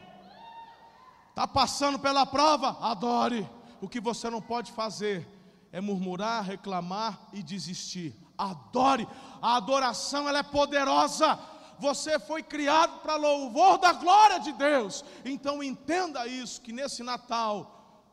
Tá 1.39 1.47
passando 1.47 2.01
pela 2.01 2.27
prova, 2.27 2.77
adore. 2.81 3.49
O 3.81 3.89
que 3.89 4.01
você 4.01 4.29
não 4.29 4.43
pode 4.43 4.73
fazer 4.73 5.25
é 5.71 5.81
murmurar, 5.81 6.43
reclamar 6.43 7.29
e 7.33 7.45
desistir. 7.45 8.13
Adore. 8.37 9.07
A 9.41 9.55
adoração 9.55 10.29
ela 10.29 10.41
é 10.41 10.43
poderosa. 10.43 11.39
Você 11.79 12.19
foi 12.19 12.43
criado 12.43 12.99
para 13.03 13.15
louvor 13.15 13.79
da 13.79 13.93
glória 13.93 14.41
de 14.41 14.51
Deus. 14.51 15.05
Então 15.25 15.63
entenda 15.63 16.27
isso 16.27 16.61
que 16.61 16.73
nesse 16.73 17.05
Natal 17.05 18.11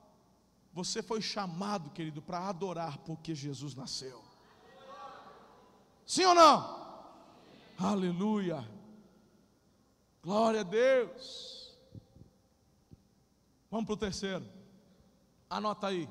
você 0.72 1.02
foi 1.02 1.20
chamado, 1.20 1.90
querido, 1.90 2.22
para 2.22 2.48
adorar 2.48 3.00
porque 3.00 3.34
Jesus 3.34 3.74
nasceu. 3.74 4.24
Sim 6.06 6.26
ou 6.26 6.36
não? 6.36 7.10
Aleluia. 7.80 8.64
Glória 10.22 10.60
a 10.60 10.64
Deus. 10.64 11.65
Vamos 13.70 13.86
para 13.86 13.94
o 13.94 13.98
terceiro. 13.98 14.46
Anota 15.50 15.88
aí. 15.88 16.08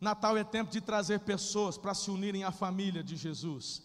Natal 0.00 0.36
é 0.36 0.44
tempo 0.44 0.70
de 0.70 0.80
trazer 0.80 1.20
pessoas 1.20 1.76
para 1.76 1.94
se 1.94 2.10
unirem 2.10 2.44
à 2.44 2.52
família 2.52 3.02
de 3.02 3.16
Jesus. 3.16 3.82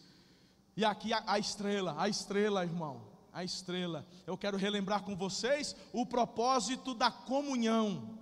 E 0.76 0.86
aqui 0.86 1.12
a, 1.12 1.24
a, 1.26 1.40
estrela, 1.40 1.96
a 1.98 2.08
estrela, 2.08 2.64
irmão, 2.64 3.02
a 3.32 3.44
estrela. 3.44 4.06
Eu 4.26 4.38
quero 4.38 4.58
relembrar 4.58 5.04
com 5.04 5.16
vocês 5.16 5.76
o 5.92 6.06
propósito 6.06 6.94
da 6.94 7.10
comunhão. 7.10 8.20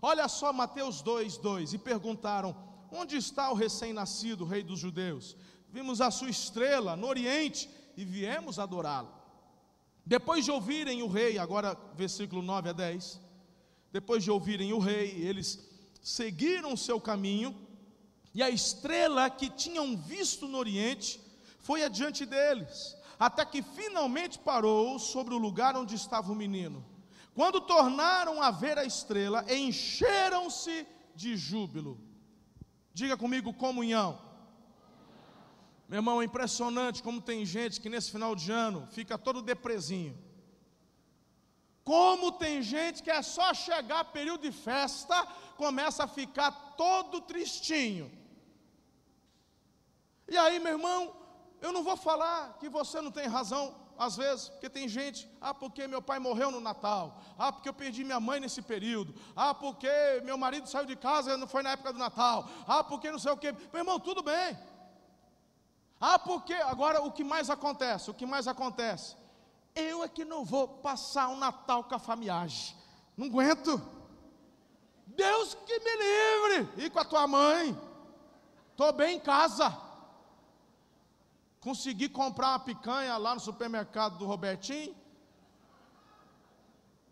Olha 0.00 0.28
só 0.28 0.52
Mateus 0.52 1.02
2, 1.02 1.38
2. 1.38 1.74
E 1.74 1.78
perguntaram: 1.78 2.56
Onde 2.90 3.16
está 3.16 3.50
o 3.50 3.54
recém-nascido, 3.54 4.44
rei 4.44 4.62
dos 4.62 4.78
judeus? 4.78 5.36
Vimos 5.70 6.00
a 6.00 6.10
sua 6.10 6.30
estrela 6.30 6.96
no 6.96 7.06
Oriente 7.06 7.68
e 7.96 8.04
viemos 8.04 8.58
adorá-lo. 8.58 9.12
Depois 10.04 10.44
de 10.44 10.50
ouvirem 10.50 11.02
o 11.02 11.08
rei, 11.08 11.38
agora 11.38 11.76
versículo 11.94 12.40
9 12.40 12.70
a 12.70 12.72
10. 12.72 13.25
Depois 13.98 14.22
de 14.22 14.30
ouvirem 14.30 14.74
o 14.74 14.78
rei, 14.78 15.08
eles 15.26 15.58
seguiram 16.02 16.74
o 16.74 16.76
seu 16.76 17.00
caminho, 17.00 17.56
e 18.34 18.42
a 18.42 18.50
estrela 18.50 19.30
que 19.30 19.48
tinham 19.48 19.96
visto 19.96 20.46
no 20.46 20.58
Oriente 20.58 21.18
foi 21.60 21.82
adiante 21.82 22.26
deles, 22.26 22.94
até 23.18 23.42
que 23.42 23.62
finalmente 23.62 24.38
parou 24.38 24.98
sobre 24.98 25.32
o 25.32 25.38
lugar 25.38 25.74
onde 25.78 25.94
estava 25.94 26.30
o 26.30 26.34
menino. 26.34 26.84
Quando 27.34 27.58
tornaram 27.58 28.42
a 28.42 28.50
ver 28.50 28.76
a 28.76 28.84
estrela, 28.84 29.42
encheram-se 29.50 30.86
de 31.14 31.34
júbilo. 31.34 31.98
Diga 32.92 33.16
comigo, 33.16 33.54
comunhão. 33.54 34.20
Meu 35.88 36.00
irmão, 36.00 36.20
é 36.20 36.26
impressionante 36.26 37.02
como 37.02 37.18
tem 37.22 37.46
gente 37.46 37.80
que 37.80 37.88
nesse 37.88 38.10
final 38.10 38.36
de 38.36 38.52
ano 38.52 38.86
fica 38.90 39.16
todo 39.16 39.40
depresinho. 39.40 40.25
Como 41.86 42.32
tem 42.32 42.62
gente 42.62 43.00
que 43.00 43.12
é 43.12 43.22
só 43.22 43.54
chegar 43.54 44.12
período 44.16 44.42
de 44.42 44.50
festa, 44.50 45.16
começa 45.56 46.02
a 46.02 46.08
ficar 46.08 46.50
todo 46.76 47.20
tristinho. 47.20 48.06
E 50.26 50.36
aí, 50.36 50.58
meu 50.58 50.72
irmão, 50.72 51.14
eu 51.60 51.70
não 51.70 51.84
vou 51.84 51.96
falar 51.96 52.56
que 52.58 52.68
você 52.68 53.00
não 53.00 53.12
tem 53.12 53.28
razão, 53.28 53.72
às 53.96 54.16
vezes, 54.16 54.48
porque 54.48 54.68
tem 54.68 54.88
gente, 54.88 55.30
ah, 55.40 55.54
porque 55.54 55.86
meu 55.86 56.02
pai 56.02 56.18
morreu 56.18 56.50
no 56.50 56.60
Natal, 56.60 57.22
ah, 57.38 57.52
porque 57.52 57.68
eu 57.68 57.74
perdi 57.82 58.02
minha 58.02 58.18
mãe 58.18 58.40
nesse 58.40 58.60
período, 58.62 59.14
ah, 59.36 59.54
porque 59.54 59.88
meu 60.24 60.36
marido 60.36 60.68
saiu 60.68 60.86
de 60.86 60.96
casa 60.96 61.34
e 61.34 61.36
não 61.36 61.46
foi 61.46 61.62
na 61.62 61.70
época 61.70 61.92
do 61.92 62.00
Natal, 62.00 62.48
ah, 62.66 62.82
porque 62.82 63.12
não 63.12 63.20
sei 63.20 63.30
o 63.30 63.36
que. 63.36 63.52
Meu 63.52 63.82
irmão, 63.82 64.00
tudo 64.00 64.24
bem. 64.24 64.58
Ah, 66.00 66.18
porque, 66.18 66.54
agora 66.54 67.00
o 67.00 67.12
que 67.12 67.22
mais 67.22 67.48
acontece? 67.48 68.10
O 68.10 68.14
que 68.14 68.26
mais 68.26 68.48
acontece? 68.48 69.14
Eu 69.76 70.02
é 70.02 70.08
que 70.08 70.24
não 70.24 70.42
vou 70.42 70.66
passar 70.66 71.28
um 71.28 71.36
Natal 71.36 71.84
com 71.84 71.94
a 71.94 71.98
famiagem. 71.98 72.74
Não 73.14 73.26
aguento. 73.26 73.78
Deus 75.06 75.54
que 75.66 75.78
me 75.80 75.96
livre. 75.96 76.84
E 76.84 76.88
com 76.88 76.98
a 76.98 77.04
tua 77.04 77.26
mãe. 77.26 77.78
Estou 78.70 78.90
bem 78.94 79.16
em 79.16 79.20
casa. 79.20 79.76
Consegui 81.60 82.08
comprar 82.08 82.52
uma 82.52 82.58
picanha 82.60 83.18
lá 83.18 83.34
no 83.34 83.40
supermercado 83.40 84.16
do 84.16 84.24
Robertinho. 84.24 84.96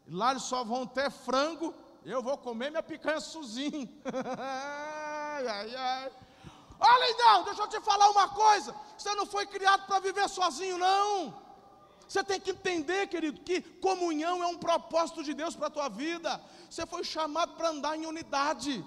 Lá 0.09 0.31
eles 0.31 0.44
só 0.44 0.64
vão 0.64 0.87
ter 0.87 1.11
frango. 1.11 1.74
Eu 2.03 2.22
vou 2.22 2.38
comer 2.38 2.70
minha 2.70 2.83
picanha 2.83 3.20
sozinho. 3.20 3.88
ai, 4.38 5.46
ai, 5.46 5.74
ai. 5.74 6.12
Olha, 6.81 7.11
então, 7.11 7.44
deixa 7.44 7.62
eu 7.62 7.68
te 7.68 7.81
falar 7.81 8.09
uma 8.11 8.29
coisa. 8.29 8.74
Você 8.96 9.14
não 9.14 9.27
foi 9.27 9.46
criado 9.46 9.87
para 9.87 10.00
viver 10.00 10.29
sozinho, 10.31 10.79
não. 10.79 11.43
Você 12.09 12.23
tem 12.23 12.40
que 12.40 12.51
entender, 12.51 13.07
querido, 13.09 13.40
que 13.40 13.61
comunhão 13.61 14.43
é 14.43 14.47
um 14.47 14.59
propósito 14.59 15.23
de 15.23 15.35
Deus 15.35 15.57
para 15.57 15.69
a 15.69 15.77
tua 15.77 15.88
vida. 15.88 16.40
Você 16.69 16.85
foi 16.87 17.03
chamado 17.05 17.55
para 17.57 17.71
andar 17.71 17.97
em 17.97 18.07
unidade. 18.07 18.85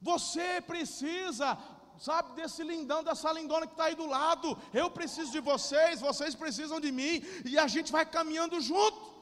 Você 0.00 0.60
precisa, 0.60 1.58
sabe, 1.98 2.34
desse 2.34 2.62
lindão, 2.62 3.02
dessa 3.02 3.32
lindona 3.32 3.66
que 3.66 3.72
está 3.72 3.84
aí 3.84 3.94
do 3.94 4.06
lado. 4.06 4.56
Eu 4.72 4.90
preciso 4.90 5.32
de 5.32 5.40
vocês, 5.40 6.00
vocês 6.00 6.34
precisam 6.34 6.78
de 6.78 6.92
mim, 6.92 7.22
e 7.44 7.58
a 7.58 7.66
gente 7.66 7.90
vai 7.90 8.04
caminhando 8.06 8.60
junto. 8.60 9.18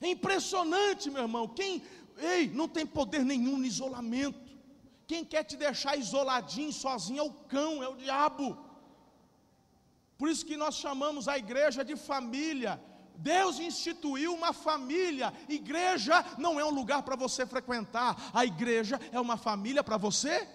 É 0.00 0.08
impressionante, 0.08 1.10
meu 1.10 1.22
irmão. 1.22 1.48
Quem, 1.48 1.82
ei, 2.16 2.48
não 2.48 2.68
tem 2.68 2.86
poder 2.86 3.24
nenhum 3.24 3.58
no 3.58 3.64
isolamento. 3.64 4.48
Quem 5.08 5.24
quer 5.24 5.42
te 5.42 5.56
deixar 5.56 5.96
isoladinho, 5.96 6.72
sozinho, 6.72 7.20
é 7.20 7.22
o 7.22 7.32
cão, 7.32 7.82
é 7.82 7.88
o 7.88 7.96
diabo. 7.96 8.56
Por 10.18 10.28
isso 10.28 10.44
que 10.44 10.56
nós 10.56 10.74
chamamos 10.74 11.28
a 11.28 11.38
igreja 11.38 11.84
de 11.84 11.96
família. 11.96 12.82
Deus 13.16 13.58
instituiu 13.60 14.34
uma 14.34 14.52
família. 14.52 15.32
Igreja 15.48 16.24
não 16.36 16.58
é 16.58 16.64
um 16.64 16.70
lugar 16.70 17.02
para 17.02 17.16
você 17.16 17.46
frequentar, 17.46 18.30
a 18.34 18.44
igreja 18.44 19.00
é 19.12 19.20
uma 19.20 19.36
família 19.36 19.82
para 19.82 19.96
você. 19.96 20.46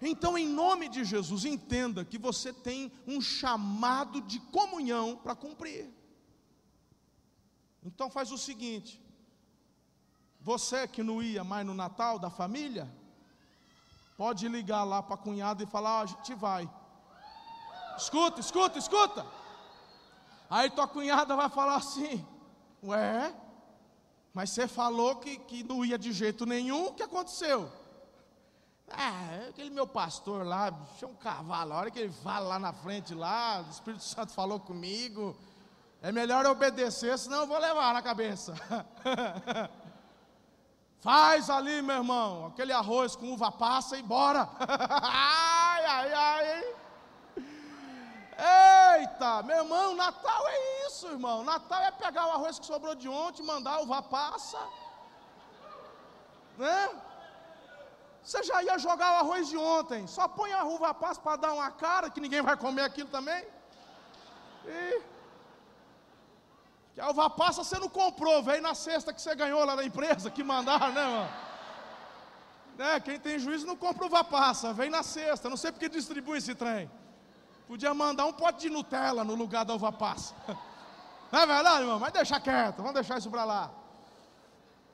Então, 0.00 0.36
em 0.36 0.46
nome 0.46 0.90
de 0.90 1.04
Jesus, 1.04 1.46
entenda 1.46 2.04
que 2.04 2.18
você 2.18 2.52
tem 2.52 2.92
um 3.06 3.18
chamado 3.18 4.20
de 4.20 4.38
comunhão 4.40 5.16
para 5.16 5.34
cumprir. 5.34 5.90
Então 7.82 8.10
faz 8.10 8.30
o 8.30 8.36
seguinte: 8.36 9.00
você 10.40 10.86
que 10.86 11.02
não 11.02 11.22
ia 11.22 11.42
mais 11.42 11.64
no 11.64 11.72
Natal 11.72 12.18
da 12.18 12.28
família, 12.28 12.92
pode 14.18 14.48
ligar 14.48 14.84
lá 14.84 15.02
para 15.02 15.14
a 15.14 15.18
cunhada 15.18 15.62
e 15.62 15.66
falar: 15.66 16.00
ah, 16.00 16.02
a 16.02 16.06
gente 16.06 16.34
vai. 16.34 16.68
Escuta, 17.96 18.40
escuta, 18.40 18.78
escuta. 18.78 19.26
Aí 20.48 20.70
tua 20.70 20.86
cunhada 20.86 21.34
vai 21.34 21.48
falar 21.48 21.76
assim: 21.76 22.24
Ué, 22.82 23.34
mas 24.32 24.50
você 24.50 24.68
falou 24.68 25.16
que, 25.16 25.38
que 25.38 25.62
não 25.62 25.84
ia 25.84 25.98
de 25.98 26.12
jeito 26.12 26.46
nenhum, 26.46 26.86
o 26.86 26.94
que 26.94 27.02
aconteceu? 27.02 27.70
Ah, 28.88 29.48
aquele 29.48 29.70
meu 29.70 29.86
pastor 29.86 30.46
lá, 30.46 30.70
tinha 30.96 31.08
um 31.08 31.14
cavalo, 31.14 31.72
a 31.72 31.76
hora 31.76 31.90
que 31.90 31.98
ele 31.98 32.12
fala 32.12 32.46
lá 32.46 32.58
na 32.58 32.72
frente 32.72 33.14
lá, 33.14 33.64
o 33.66 33.70
Espírito 33.70 34.04
Santo 34.04 34.32
falou 34.32 34.60
comigo, 34.60 35.36
é 36.00 36.12
melhor 36.12 36.46
obedecer, 36.46 37.18
senão 37.18 37.40
eu 37.40 37.46
vou 37.46 37.58
levar 37.58 37.92
na 37.92 38.00
cabeça. 38.00 38.54
Faz 41.00 41.50
ali, 41.50 41.82
meu 41.82 41.96
irmão, 41.96 42.46
aquele 42.46 42.72
arroz 42.72 43.16
com 43.16 43.32
uva 43.32 43.50
passa 43.50 43.96
e 43.96 44.02
bora. 44.02 44.48
ai, 45.02 45.84
ai, 45.84 46.12
ai. 46.12 46.74
Eita, 48.38 49.42
meu 49.42 49.56
irmão, 49.56 49.94
Natal 49.94 50.48
é 50.48 50.86
isso, 50.86 51.06
irmão. 51.08 51.42
Natal 51.42 51.80
é 51.82 51.90
pegar 51.90 52.26
o 52.26 52.32
arroz 52.32 52.58
que 52.58 52.66
sobrou 52.66 52.94
de 52.94 53.08
ontem, 53.08 53.42
mandar 53.42 53.80
uva 53.80 54.02
passa. 54.02 54.58
Né? 56.58 56.90
Você 58.22 58.42
já 58.42 58.62
ia 58.62 58.78
jogar 58.78 59.12
o 59.12 59.16
arroz 59.16 59.48
de 59.48 59.56
ontem. 59.56 60.06
Só 60.06 60.28
põe 60.28 60.52
a 60.52 60.64
uva 60.64 60.92
passa 60.92 61.20
para 61.20 61.36
dar 61.36 61.52
uma 61.52 61.70
cara, 61.70 62.10
que 62.10 62.20
ninguém 62.20 62.42
vai 62.42 62.56
comer 62.56 62.82
aquilo 62.82 63.08
também. 63.08 63.46
E 64.66 65.02
que 66.94 67.00
a 67.00 67.08
uva 67.10 67.30
passa 67.30 67.62
você 67.62 67.78
não 67.78 67.88
comprou, 67.88 68.42
veio 68.42 68.60
na 68.60 68.74
cesta 68.74 69.12
que 69.12 69.20
você 69.20 69.34
ganhou 69.34 69.64
lá 69.64 69.76
da 69.76 69.84
empresa, 69.84 70.30
que 70.30 70.42
mandaram, 70.42 70.92
né, 70.92 71.04
mano? 71.04 71.30
Né, 72.76 73.00
quem 73.00 73.18
tem 73.18 73.38
juízo 73.38 73.66
não 73.66 73.76
compra 73.76 74.06
uva 74.06 74.22
passa, 74.22 74.72
vem 74.74 74.90
na 74.90 75.02
cesta. 75.02 75.48
Não 75.48 75.56
sei 75.56 75.72
porque 75.72 75.88
distribui 75.88 76.38
esse 76.38 76.54
trem. 76.54 76.90
Podia 77.66 77.92
mandar 77.92 78.26
um 78.26 78.32
pote 78.32 78.60
de 78.60 78.70
Nutella 78.70 79.24
no 79.24 79.34
lugar 79.34 79.64
da 79.64 79.74
uva 79.74 79.90
passa. 79.90 80.34
Não 81.32 81.40
é 81.40 81.46
verdade, 81.46 81.80
irmão? 81.80 81.98
Mas 81.98 82.12
deixa 82.12 82.38
quieto, 82.38 82.76
vamos 82.76 82.94
deixar 82.94 83.18
isso 83.18 83.30
para 83.30 83.44
lá. 83.44 83.70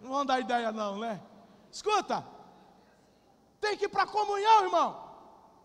Não 0.00 0.10
vamos 0.10 0.26
dar 0.26 0.40
ideia, 0.40 0.72
não, 0.72 0.98
né? 0.98 1.22
Escuta, 1.70 2.26
tem 3.60 3.76
que 3.76 3.84
ir 3.84 3.88
para 3.88 4.02
a 4.02 4.06
comunhão, 4.06 4.64
irmão. 4.64 5.10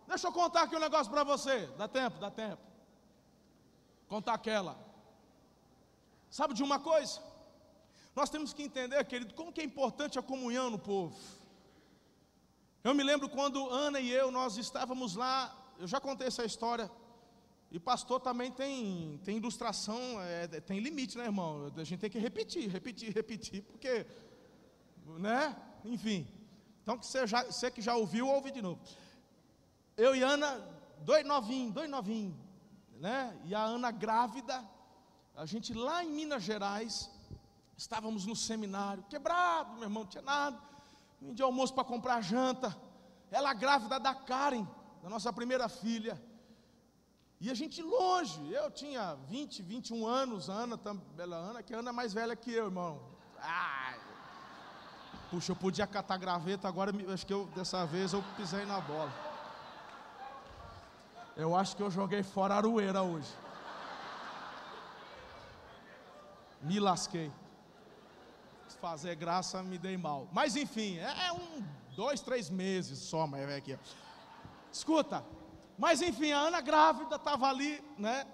Deixa 0.08 0.28
eu 0.28 0.32
contar 0.32 0.64
aqui 0.64 0.76
um 0.76 0.80
negócio 0.80 1.12
para 1.12 1.24
você. 1.24 1.66
Dá 1.78 1.88
tempo, 1.88 2.20
dá 2.20 2.30
tempo. 2.30 2.62
Contar 4.08 4.34
aquela. 4.34 4.78
Sabe 6.30 6.54
de 6.54 6.62
uma 6.62 6.80
coisa? 6.80 7.20
Nós 8.16 8.30
temos 8.30 8.54
que 8.54 8.64
entender, 8.64 9.04
querido, 9.06 9.34
como 9.34 9.52
que 9.52 9.62
é 9.62 9.64
importante 9.64 10.20
a 10.20 10.22
comunhão 10.22 10.70
no 10.70 10.78
povo. 10.78 11.18
Eu 12.84 12.94
me 12.94 13.04
lembro 13.04 13.28
quando 13.30 13.70
Ana 13.70 14.00
e 14.00 14.12
eu, 14.12 14.32
nós 14.32 14.58
estávamos 14.58 15.16
lá 15.16 15.54
eu 15.80 15.88
já 15.88 16.00
contei 16.00 16.28
essa 16.28 16.44
história. 16.44 16.90
E 17.70 17.80
pastor 17.80 18.20
também 18.22 18.52
tem, 18.52 19.20
tem 19.24 19.38
ilustração, 19.38 20.00
é, 20.22 20.48
tem 20.62 20.80
limite, 20.80 21.18
né, 21.18 21.26
irmão? 21.26 21.72
A 21.76 21.84
gente 21.84 22.00
tem 22.00 22.10
que 22.10 22.18
repetir, 22.18 22.70
repetir, 22.70 23.14
repetir, 23.14 23.62
porque, 23.64 24.06
né? 25.20 25.56
Enfim. 25.84 26.26
Então, 26.82 26.98
que 26.98 27.06
você, 27.06 27.28
já, 27.28 27.44
você 27.44 27.70
que 27.70 27.82
já 27.82 27.96
ouviu, 27.96 28.28
ouve 28.28 28.52
de 28.52 28.62
novo. 28.62 28.80
Eu 29.98 30.16
e 30.16 30.24
Ana, 30.24 30.66
dois 31.02 31.26
novinhos, 31.26 31.74
dois 31.74 31.90
novinhos, 31.90 32.36
né? 33.00 33.38
E 33.44 33.54
a 33.54 33.62
Ana 33.62 33.92
grávida, 33.92 34.64
a 35.36 35.46
gente 35.46 35.74
lá 35.74 36.04
em 36.04 36.10
Minas 36.10 36.44
Gerais, 36.44 37.12
estávamos 37.76 38.26
no 38.26 38.36
seminário, 38.36 39.04
quebrado, 39.10 39.74
meu 39.74 39.84
irmão, 39.84 40.04
não 40.04 40.10
tinha 40.10 40.24
nada. 40.24 40.58
Vim 41.20 41.34
de 41.34 41.44
almoço 41.44 41.74
para 41.74 41.84
comprar 41.84 42.22
janta. 42.22 42.76
Ela 43.30 43.54
grávida 43.54 44.00
da 44.00 44.16
Karen 44.16 44.66
da 45.02 45.10
nossa 45.10 45.32
primeira 45.32 45.68
filha. 45.70 46.22
E 47.40 47.52
a 47.52 47.54
gente 47.54 47.82
longe, 47.82 48.52
eu 48.52 48.72
tinha 48.72 49.16
20, 49.30 49.62
21 49.62 50.08
anos, 50.08 50.50
Ana, 50.50 50.76
bela 51.16 51.36
Ana, 51.36 51.62
que 51.62 51.74
a 51.74 51.80
Ana 51.80 51.90
é 51.90 51.94
mais 51.94 52.12
velha 52.14 52.36
que 52.36 52.52
eu, 52.52 52.66
irmão. 52.66 53.00
Ai. 53.40 54.00
Puxa, 55.30 55.52
eu 55.52 55.56
podia 55.56 55.86
catar 55.86 56.18
graveta, 56.18 56.68
agora 56.68 56.92
acho 57.14 57.26
que 57.26 57.34
eu, 57.34 57.46
dessa 57.48 57.86
vez 57.86 58.14
eu 58.14 58.24
pisei 58.36 58.66
na 58.66 58.80
bola. 58.82 59.14
Eu 61.36 61.56
acho 61.56 61.76
que 61.76 61.84
eu 61.84 61.92
joguei 61.92 62.24
fora 62.24 62.56
a 62.56 62.58
aroeira 62.58 63.04
hoje. 63.04 63.32
Me 66.62 66.80
lasquei. 66.80 67.32
Fazer 68.82 69.16
graça, 69.16 69.62
me 69.62 69.78
dei 69.78 69.98
mal. 69.98 70.28
Mas 70.32 70.56
enfim, 70.56 70.98
é, 70.98 71.28
é 71.28 71.34
um, 71.34 71.64
dois, 71.96 72.22
três 72.22 72.50
meses 72.50 73.00
só, 73.00 73.28
mas 73.28 73.48
é 73.50 73.56
aqui. 73.56 73.78
Escuta, 74.72 75.26
mas 75.78 76.02
enfim, 76.02 76.32
a 76.32 76.40
Ana 76.40 76.62
grávida 76.62 77.16
estava 77.16 77.48
ali, 77.48 77.84
né? 77.98 78.26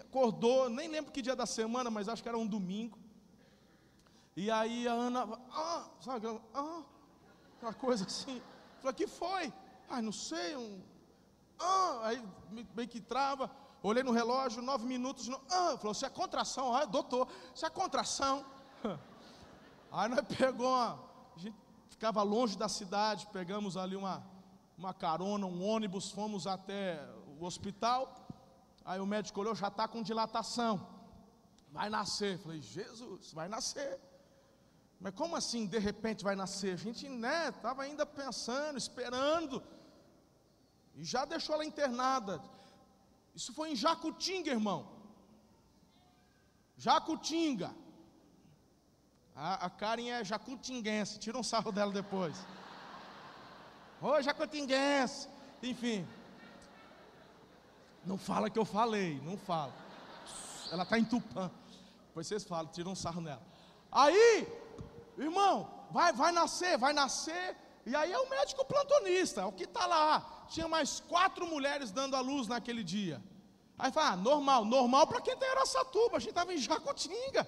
Acordou, 0.00 0.68
nem 0.68 0.88
lembro 0.88 1.12
que 1.12 1.22
dia 1.22 1.34
da 1.34 1.46
semana, 1.46 1.90
mas 1.90 2.08
acho 2.08 2.22
que 2.22 2.28
era 2.28 2.38
um 2.38 2.46
domingo. 2.46 2.98
E 4.36 4.50
aí 4.50 4.86
a 4.86 4.92
Ana, 4.92 5.40
ah, 5.50 5.88
sabe, 6.00 6.26
ah, 6.54 6.82
aquela 7.56 7.74
coisa 7.74 8.04
assim. 8.04 8.40
Falei, 8.80 8.94
que 8.94 9.06
foi? 9.06 9.52
Ai, 9.88 10.02
não 10.02 10.12
sei, 10.12 10.56
um, 10.56 10.80
ah, 11.58 12.00
aí 12.02 12.22
meio 12.74 12.88
que 12.88 13.00
trava. 13.00 13.50
Olhei 13.82 14.02
no 14.02 14.10
relógio, 14.10 14.62
nove 14.62 14.84
minutos, 14.84 15.28
no, 15.28 15.40
ah, 15.50 15.76
falou, 15.78 15.94
se 15.94 16.04
é 16.04 16.10
contração, 16.10 16.74
ah, 16.74 16.84
doutor, 16.84 17.28
se 17.54 17.64
é 17.64 17.70
contração. 17.70 18.44
Aí 19.92 20.08
nós 20.08 20.20
pegou 20.36 20.68
uma, 20.68 20.98
a 21.36 21.38
gente 21.38 21.56
ficava 21.88 22.22
longe 22.22 22.58
da 22.58 22.68
cidade, 22.68 23.28
pegamos 23.32 23.76
ali 23.76 23.94
uma, 23.94 24.22
uma 24.76 24.92
carona, 24.92 25.46
um 25.46 25.62
ônibus, 25.62 26.10
fomos 26.10 26.46
até 26.46 27.00
o 27.38 27.44
hospital. 27.44 28.28
Aí 28.84 29.00
o 29.00 29.06
médico 29.06 29.40
olhou, 29.40 29.54
já 29.54 29.68
está 29.68 29.88
com 29.88 30.02
dilatação. 30.02 30.86
Vai 31.70 31.88
nascer. 31.88 32.38
Falei, 32.38 32.60
Jesus, 32.60 33.32
vai 33.32 33.48
nascer. 33.48 33.98
Mas 35.00 35.14
como 35.14 35.36
assim, 35.36 35.66
de 35.66 35.78
repente 35.78 36.24
vai 36.24 36.36
nascer? 36.36 36.74
A 36.74 36.76
gente, 36.76 37.08
né, 37.08 37.48
estava 37.48 37.82
ainda 37.82 38.06
pensando, 38.06 38.78
esperando. 38.78 39.62
E 40.94 41.04
já 41.04 41.24
deixou 41.24 41.54
ela 41.54 41.64
internada. 41.64 42.42
Isso 43.34 43.52
foi 43.52 43.72
em 43.72 43.76
Jacutinga, 43.76 44.50
irmão. 44.50 44.96
Jacutinga. 46.76 47.74
A, 49.34 49.66
a 49.66 49.70
Karen 49.70 50.08
é 50.08 50.24
jacutinguense. 50.24 51.18
Tira 51.18 51.38
um 51.38 51.42
sarro 51.42 51.70
dela 51.70 51.92
depois. 51.92 52.36
Ô, 54.00 54.20
Jacutinguense. 54.20 55.28
Enfim. 55.62 56.06
Não 58.04 58.16
fala 58.16 58.48
que 58.48 58.58
eu 58.58 58.64
falei, 58.64 59.20
não 59.24 59.36
fala. 59.36 59.72
Ela 60.70 60.82
está 60.82 60.98
em 60.98 61.04
Tupã. 61.04 61.50
Depois 62.08 62.26
vocês 62.26 62.44
falam, 62.44 62.70
tiram 62.70 62.92
um 62.92 62.94
sarro 62.94 63.20
nela. 63.20 63.42
Aí, 63.90 64.46
irmão, 65.18 65.68
vai, 65.90 66.12
vai 66.12 66.32
nascer, 66.32 66.78
vai 66.78 66.92
nascer. 66.92 67.56
E 67.84 67.94
aí 67.94 68.12
é 68.12 68.18
o 68.18 68.28
médico 68.28 68.64
plantonista, 68.64 69.40
é 69.42 69.44
o 69.44 69.52
que 69.52 69.64
está 69.64 69.86
lá. 69.86 70.44
Tinha 70.48 70.68
mais 70.68 71.00
quatro 71.00 71.46
mulheres 71.46 71.90
dando 71.90 72.16
a 72.16 72.20
luz 72.20 72.46
naquele 72.46 72.84
dia. 72.84 73.22
Aí 73.78 73.92
fala, 73.92 74.12
ah, 74.12 74.16
normal, 74.16 74.64
normal 74.64 75.06
para 75.06 75.20
quem 75.20 75.36
tem 75.36 75.48
Araçatuba, 75.50 76.16
a 76.16 76.20
gente 76.20 76.30
estava 76.30 76.54
em 76.54 76.58
Jacutinga. 76.58 77.46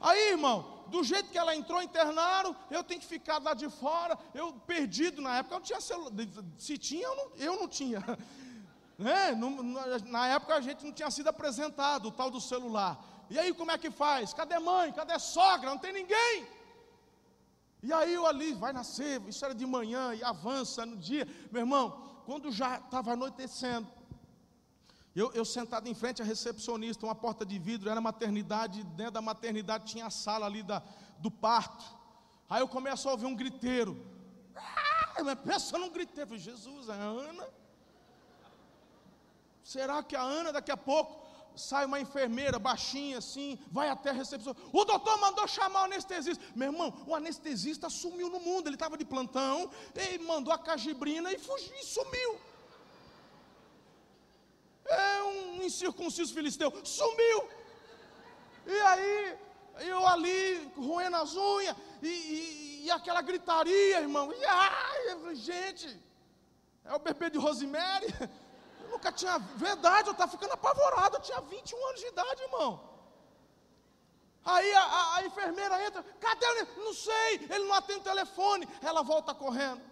Aí, 0.00 0.30
irmão, 0.30 0.75
do 0.88 1.02
jeito 1.02 1.30
que 1.30 1.38
ela 1.38 1.54
entrou, 1.54 1.82
internaram, 1.82 2.54
eu 2.70 2.82
tenho 2.84 3.00
que 3.00 3.06
ficar 3.06 3.42
lá 3.42 3.54
de 3.54 3.68
fora, 3.68 4.18
eu 4.34 4.52
perdido 4.52 5.20
na 5.20 5.38
época, 5.38 5.54
eu 5.54 5.58
não 5.58 5.64
tinha 5.64 5.80
celular, 5.80 6.12
se 6.58 6.78
tinha, 6.78 7.06
eu 7.06 7.16
não, 7.16 7.30
eu 7.36 7.56
não 7.56 7.68
tinha. 7.68 8.02
Né? 8.98 9.32
Na 10.06 10.26
época 10.28 10.54
a 10.54 10.60
gente 10.62 10.82
não 10.82 10.90
tinha 10.90 11.10
sido 11.10 11.28
apresentado 11.28 12.06
o 12.06 12.10
tal 12.10 12.30
do 12.30 12.40
celular. 12.40 12.98
E 13.28 13.38
aí 13.38 13.52
como 13.52 13.70
é 13.70 13.76
que 13.76 13.90
faz? 13.90 14.32
Cadê 14.32 14.58
mãe? 14.58 14.90
Cadê 14.90 15.18
sogra? 15.18 15.68
Não 15.68 15.76
tem 15.76 15.92
ninguém. 15.92 16.48
E 17.82 17.92
aí 17.92 18.14
eu 18.14 18.26
ali, 18.26 18.54
vai 18.54 18.72
nascer, 18.72 19.20
isso 19.28 19.44
era 19.44 19.54
de 19.54 19.66
manhã, 19.66 20.14
e 20.14 20.24
avança 20.24 20.86
no 20.86 20.96
dia. 20.96 21.28
Meu 21.52 21.60
irmão, 21.60 22.06
quando 22.24 22.50
já 22.50 22.78
estava 22.78 23.12
anoitecendo, 23.12 23.86
eu, 25.16 25.32
eu, 25.32 25.44
sentado 25.46 25.88
em 25.88 25.94
frente 25.94 26.20
à 26.20 26.24
recepcionista, 26.24 27.06
uma 27.06 27.14
porta 27.14 27.44
de 27.44 27.58
vidro, 27.58 27.88
era 27.88 28.00
maternidade, 28.02 28.84
dentro 28.84 29.12
da 29.12 29.22
maternidade 29.22 29.86
tinha 29.86 30.06
a 30.06 30.10
sala 30.10 30.44
ali 30.44 30.62
da, 30.62 30.82
do 31.18 31.30
parto. 31.30 31.84
Aí 32.50 32.60
eu 32.60 32.68
começo 32.68 33.08
a 33.08 33.12
ouvir 33.12 33.24
um 33.24 33.34
griteiro. 33.34 34.06
Ah, 34.54 35.34
pensa 35.36 35.78
num 35.78 35.88
griteiro. 35.88 36.22
Eu 36.22 36.26
falei, 36.26 36.42
Jesus, 36.42 36.90
é 36.90 36.92
a 36.92 36.96
Ana? 36.96 37.48
Será 39.64 40.02
que 40.02 40.14
a 40.14 40.20
Ana 40.20 40.52
daqui 40.52 40.70
a 40.70 40.76
pouco 40.76 41.26
sai 41.56 41.86
uma 41.86 41.98
enfermeira 41.98 42.58
baixinha 42.58 43.18
assim, 43.18 43.58
vai 43.72 43.88
até 43.88 44.10
a 44.10 44.12
recepção. 44.12 44.54
O 44.70 44.84
doutor 44.84 45.18
mandou 45.18 45.48
chamar 45.48 45.80
o 45.80 45.84
anestesista. 45.84 46.44
Meu 46.54 46.70
irmão, 46.70 46.94
o 47.06 47.14
anestesista 47.14 47.88
sumiu 47.88 48.28
no 48.28 48.38
mundo. 48.38 48.68
Ele 48.68 48.76
estava 48.76 48.98
de 48.98 49.04
plantão, 49.04 49.70
ele 49.94 50.24
mandou 50.24 50.52
a 50.52 50.58
cajibrina 50.58 51.32
e 51.32 51.38
fugiu 51.38 51.82
sumiu. 51.82 52.38
É 54.88 55.22
um 55.22 55.62
incircunciso 55.62 56.32
filisteu. 56.32 56.72
Sumiu. 56.84 57.48
E 58.66 58.80
aí, 58.80 59.38
eu 59.80 60.06
ali, 60.06 60.72
roendo 60.76 61.16
as 61.16 61.36
unhas, 61.36 61.76
e, 62.02 62.08
e, 62.08 62.84
e 62.84 62.90
aquela 62.90 63.20
gritaria, 63.20 64.00
irmão. 64.00 64.32
E 64.32 64.44
ai, 64.44 65.12
eu 65.12 65.20
falei, 65.20 65.36
gente, 65.36 66.02
é 66.84 66.94
o 66.94 66.98
bebê 66.98 67.30
de 67.30 67.38
Rosemary? 67.38 68.06
Eu 68.86 68.92
nunca 68.92 69.10
tinha. 69.10 69.36
Verdade, 69.56 70.08
eu 70.08 70.12
estava 70.12 70.30
ficando 70.30 70.52
apavorado. 70.52 71.16
Eu 71.16 71.20
tinha 71.20 71.40
21 71.40 71.86
anos 71.88 72.00
de 72.00 72.06
idade, 72.06 72.42
irmão. 72.42 72.96
Aí 74.44 74.72
a, 74.74 74.82
a, 74.82 75.16
a 75.16 75.26
enfermeira 75.26 75.84
entra, 75.84 76.04
cadê 76.20 76.46
ele? 76.46 76.68
Não 76.76 76.94
sei, 76.94 77.34
ele 77.50 77.64
não 77.64 77.74
atende 77.74 77.98
o 77.98 78.04
telefone. 78.04 78.68
Ela 78.80 79.02
volta 79.02 79.34
correndo. 79.34 79.82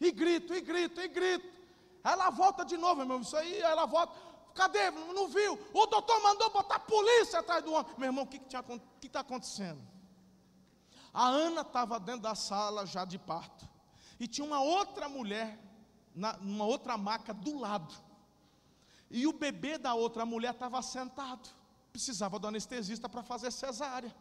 E 0.00 0.10
grito, 0.10 0.52
e 0.52 0.60
grito, 0.60 1.00
e 1.00 1.06
grito. 1.06 1.53
Ela 2.04 2.30
volta 2.30 2.64
de 2.64 2.76
novo, 2.76 3.00
irmão. 3.00 3.20
Isso 3.20 3.36
aí, 3.36 3.60
ela 3.60 3.86
volta. 3.86 4.14
Cadê? 4.54 4.90
Não 4.90 5.26
viu? 5.26 5.58
O 5.72 5.86
doutor 5.86 6.22
mandou 6.22 6.50
botar 6.50 6.76
a 6.76 6.80
polícia 6.80 7.40
atrás 7.40 7.64
do 7.64 7.72
homem. 7.72 7.92
Meu 7.98 8.08
irmão, 8.08 8.24
o 8.24 8.26
que 8.28 8.40
está 9.02 9.20
acontecendo? 9.20 9.82
A 11.12 11.26
Ana 11.26 11.62
estava 11.62 11.98
dentro 11.98 12.22
da 12.22 12.34
sala 12.34 12.86
já 12.86 13.04
de 13.04 13.18
parto. 13.18 13.68
E 14.20 14.28
tinha 14.28 14.46
uma 14.46 14.60
outra 14.60 15.08
mulher, 15.08 15.58
na, 16.14 16.34
numa 16.34 16.66
outra 16.66 16.96
maca 16.96 17.32
do 17.32 17.58
lado. 17.58 17.92
E 19.10 19.26
o 19.26 19.32
bebê 19.32 19.78
da 19.78 19.94
outra 19.94 20.24
mulher 20.26 20.52
estava 20.52 20.80
sentado 20.82 21.48
precisava 21.94 22.40
do 22.40 22.48
anestesista 22.48 23.08
para 23.08 23.22
fazer 23.22 23.52
cesárea. 23.52 24.12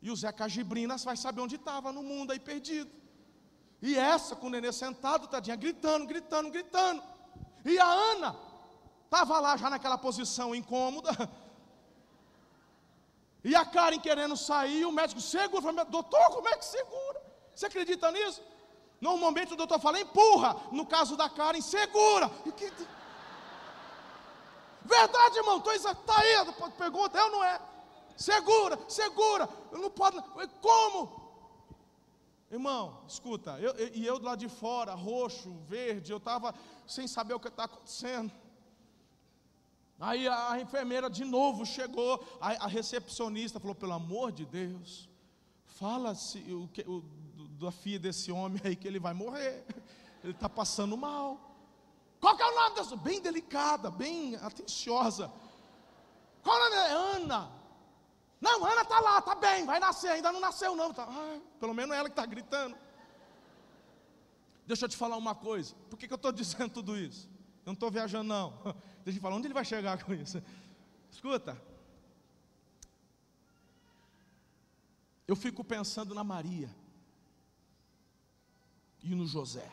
E 0.00 0.10
o 0.10 0.16
Zé 0.16 0.32
Cajibrinas 0.32 1.04
vai 1.04 1.14
saber 1.14 1.42
onde 1.42 1.56
estava 1.56 1.92
no 1.92 2.02
mundo 2.02 2.30
aí 2.32 2.40
perdido. 2.40 2.90
E 3.82 3.96
essa 3.96 4.34
com 4.34 4.46
o 4.46 4.50
nenê 4.50 4.72
sentado, 4.72 5.28
tadinha, 5.28 5.56
gritando, 5.56 6.06
gritando, 6.06 6.50
gritando. 6.50 7.02
E 7.64 7.78
a 7.78 7.86
Ana 7.86 8.36
estava 9.04 9.38
lá 9.40 9.56
já 9.56 9.68
naquela 9.68 9.98
posição 9.98 10.54
incômoda. 10.54 11.10
E 13.44 13.54
a 13.54 13.64
Karen 13.64 14.00
querendo 14.00 14.36
sair, 14.36 14.84
o 14.84 14.90
médico 14.90 15.20
segura, 15.20 15.62
falou, 15.62 15.84
doutor, 15.84 16.26
como 16.30 16.48
é 16.48 16.56
que 16.56 16.64
segura? 16.64 17.22
Você 17.54 17.66
acredita 17.66 18.10
nisso? 18.10 18.42
Normalmente 19.00 19.52
o 19.52 19.56
doutor 19.56 19.78
fala, 19.78 20.00
empurra. 20.00 20.56
No 20.72 20.84
caso 20.84 21.16
da 21.16 21.28
Karen, 21.28 21.60
segura. 21.60 22.28
Que... 22.56 22.72
Verdade, 24.82 25.38
irmão, 25.38 25.58
estou 25.58 25.72
está 25.72 26.18
aí, 26.18 26.52
pergunta, 26.76 27.18
é 27.18 27.24
ou 27.24 27.30
não 27.30 27.44
é? 27.44 27.60
Segura, 28.16 28.78
segura, 28.88 29.48
eu 29.70 29.78
não 29.78 29.90
pode, 29.90 30.20
como? 30.60 31.25
Irmão, 32.50 33.02
escuta, 33.08 33.58
eu, 33.58 33.72
eu, 33.72 33.90
e 33.92 34.06
eu 34.06 34.18
do 34.20 34.24
lado 34.24 34.38
de 34.38 34.48
fora, 34.48 34.94
roxo, 34.94 35.52
verde, 35.66 36.12
eu 36.12 36.18
estava 36.18 36.54
sem 36.86 37.08
saber 37.08 37.34
o 37.34 37.40
que 37.40 37.48
está 37.48 37.64
acontecendo. 37.64 38.32
Aí 39.98 40.28
a 40.28 40.60
enfermeira 40.60 41.10
de 41.10 41.24
novo 41.24 41.66
chegou, 41.66 42.24
a, 42.40 42.64
a 42.64 42.66
recepcionista 42.68 43.58
falou: 43.58 43.74
pelo 43.74 43.94
amor 43.94 44.30
de 44.30 44.44
Deus, 44.44 45.08
fala 45.64 46.14
se, 46.14 46.38
o, 46.52 46.68
o, 46.86 47.02
da 47.58 47.72
filha 47.72 47.98
desse 47.98 48.30
homem 48.30 48.60
aí 48.64 48.76
que 48.76 48.86
ele 48.86 49.00
vai 49.00 49.14
morrer, 49.14 49.64
ele 50.22 50.32
está 50.32 50.48
passando 50.48 50.96
mal. 50.96 51.40
Qual 52.20 52.36
que 52.36 52.42
é 52.42 52.46
o 52.46 52.54
nome 52.54 52.76
dessa? 52.76 52.96
Bem 52.96 53.20
delicada, 53.20 53.90
bem 53.90 54.36
atenciosa. 54.36 55.32
Qual 56.42 56.56
é 56.56 56.60
o 56.60 56.64
nome 56.64 56.76
dela? 56.76 57.16
Ana. 57.16 57.55
Não, 58.46 58.64
Ana 58.64 58.82
está 58.82 59.00
lá, 59.00 59.18
está 59.18 59.34
bem, 59.34 59.66
vai 59.66 59.80
nascer, 59.80 60.08
ainda 60.08 60.30
não 60.30 60.38
nasceu 60.38 60.76
não. 60.76 60.94
Tá, 60.94 61.04
ah, 61.10 61.40
pelo 61.58 61.74
menos 61.74 61.96
é 61.96 61.98
ela 61.98 62.08
que 62.08 62.12
está 62.12 62.24
gritando. 62.24 62.76
Deixa 64.64 64.84
eu 64.84 64.88
te 64.88 64.96
falar 64.96 65.16
uma 65.16 65.34
coisa. 65.34 65.74
Por 65.90 65.98
que, 65.98 66.06
que 66.06 66.12
eu 66.12 66.16
estou 66.16 66.30
dizendo 66.32 66.70
tudo 66.70 66.96
isso? 66.96 67.28
Eu 67.64 67.66
não 67.66 67.72
estou 67.72 67.90
viajando 67.90 68.28
não. 68.28 68.52
Deixa 69.04 69.18
eu 69.18 69.22
falar, 69.22 69.34
onde 69.34 69.48
ele 69.48 69.54
vai 69.54 69.64
chegar 69.64 70.00
com 70.04 70.14
isso? 70.14 70.40
Escuta. 71.10 71.60
Eu 75.26 75.34
fico 75.34 75.64
pensando 75.64 76.14
na 76.14 76.22
Maria 76.22 76.70
e 79.02 79.12
no 79.12 79.26
José. 79.26 79.68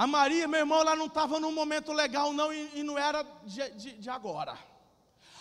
A 0.00 0.06
Maria, 0.06 0.48
meu 0.48 0.60
irmão, 0.60 0.80
ela 0.80 0.96
não 0.96 1.08
estava 1.08 1.38
num 1.38 1.52
momento 1.52 1.92
legal, 1.92 2.32
não, 2.32 2.50
e, 2.50 2.78
e 2.78 2.82
não 2.82 2.96
era 2.96 3.22
de, 3.44 3.70
de, 3.72 3.92
de, 3.98 4.08
agora. 4.08 4.58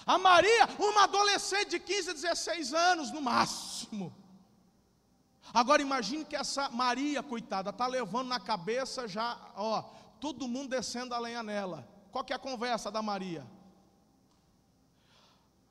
A 0.05 0.18
Maria, 0.18 0.68
uma 0.78 1.05
adolescente 1.05 1.70
de 1.70 1.80
15, 1.80 2.12
16 2.16 2.74
anos 2.74 3.10
no 3.10 3.22
máximo. 3.22 4.14
Agora 5.53 5.82
imagine 5.82 6.26
que 6.26 6.36
essa 6.36 6.70
Maria, 6.72 7.24
coitada, 7.24 7.70
está 7.70 7.88
levando 7.88 8.28
na 8.28 8.38
cabeça 8.38 9.07
já, 9.07 9.39
ó, 9.55 9.82
todo 10.20 10.45
mundo 10.45 10.72
descendo 10.72 11.16
a 11.16 11.20
lenha 11.20 11.41
nela. 11.41 11.88
Qual 12.12 12.26
que 12.26 12.34
é 12.34 12.36
a 12.36 12.39
conversa 12.39 12.91
da 12.91 13.01
Maria? 13.01 13.47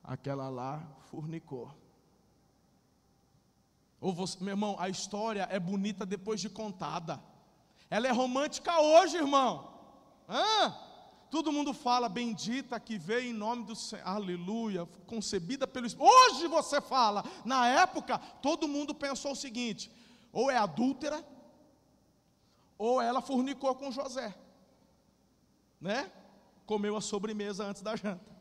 Aquela 0.03 0.49
lá 0.49 0.83
fornicou. 1.11 1.71
Ou 4.01 4.15
você, 4.15 4.43
meu 4.43 4.53
irmão, 4.53 4.77
a 4.79 4.89
história 4.89 5.47
é 5.51 5.61
bonita 5.61 6.07
depois 6.07 6.41
de 6.41 6.49
contada. 6.49 7.28
Ela 7.91 8.09
é 8.09 8.11
romântica 8.11 8.81
hoje, 8.81 9.17
irmão. 9.17 9.73
Hã? 10.29 10.75
Todo 11.31 11.53
mundo 11.53 11.75
fala, 11.75 12.09
bendita 12.09 12.81
que 12.81 12.97
veio 12.97 13.31
em 13.31 13.35
nome 13.35 13.65
do 13.65 13.77
Senhor, 13.77 14.07
aleluia, 14.07 14.87
concebida 15.07 15.67
pelo 15.67 15.87
Espírito. 15.87 16.11
Hoje 16.11 16.47
você 16.47 16.81
fala, 16.81 17.23
na 17.45 17.69
época, 17.69 18.19
todo 18.41 18.69
mundo 18.69 18.95
pensou 18.95 19.33
o 19.33 19.37
seguinte: 19.37 19.91
ou 20.33 20.51
é 20.51 20.57
adúltera, 20.57 21.23
ou 22.79 23.01
ela 23.01 23.21
fornicou 23.21 23.75
com 23.75 23.91
José, 23.91 24.35
né? 25.81 26.11
Comeu 26.65 26.97
a 26.97 27.01
sobremesa 27.01 27.65
antes 27.65 27.83
da 27.83 27.95
janta. 27.95 28.39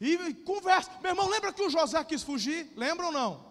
E, 0.00 0.34
conversa, 0.34 0.90
meu 1.00 1.12
irmão, 1.12 1.28
lembra 1.28 1.52
que 1.52 1.62
o 1.62 1.70
José 1.70 2.02
quis 2.04 2.22
fugir? 2.22 2.72
Lembra 2.76 3.06
ou 3.06 3.12
não? 3.12 3.44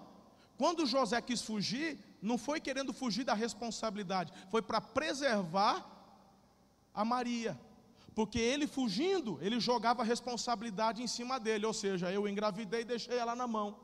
Quando 0.57 0.86
José 0.86 1.19
quis 1.21 1.41
fugir, 1.41 1.99
não 2.22 2.38
foi 2.38 2.59
querendo 2.59 2.93
fugir 2.93 3.24
da 3.24 3.34
responsabilidade, 3.34 4.34
foi 4.49 4.61
para 4.61 4.82
preservar 4.82 5.86
a 6.93 7.03
Maria. 7.05 7.59
Porque 8.13 8.39
ele 8.39 8.66
fugindo, 8.66 9.38
ele 9.41 9.59
jogava 9.59 10.01
a 10.01 10.05
responsabilidade 10.05 11.03
em 11.03 11.07
cima 11.07 11.39
dele, 11.39 11.66
ou 11.66 11.74
seja, 11.74 12.11
eu 12.11 12.28
engravidei 12.28 12.82
e 12.82 12.86
deixei 12.86 13.18
ela 13.18 13.36
na 13.36 13.45
mão. 13.45 13.78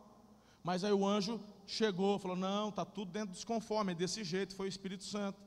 Mas 0.64 0.84
aí 0.84 0.94
o 0.94 1.06
anjo 1.06 1.40
chegou, 1.68 2.18
falou: 2.18 2.38
"Não, 2.38 2.70
está 2.70 2.86
tudo 2.86 3.12
dentro 3.12 3.32
dos 3.32 3.44
conformes, 3.44 3.94
é 3.94 3.98
desse 3.98 4.24
jeito, 4.24 4.56
foi 4.56 4.68
o 4.68 4.70
Espírito 4.70 5.04
Santo". 5.04 5.40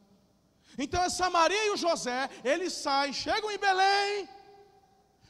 Então 0.79 1.03
essa 1.03 1.31
Maria 1.31 1.67
e 1.67 1.71
o 1.71 1.77
José, 1.77 2.29
eles 2.45 2.73
saem, 2.73 3.13
chegam 3.13 3.51
em 3.51 3.59
Belém. 3.59 4.29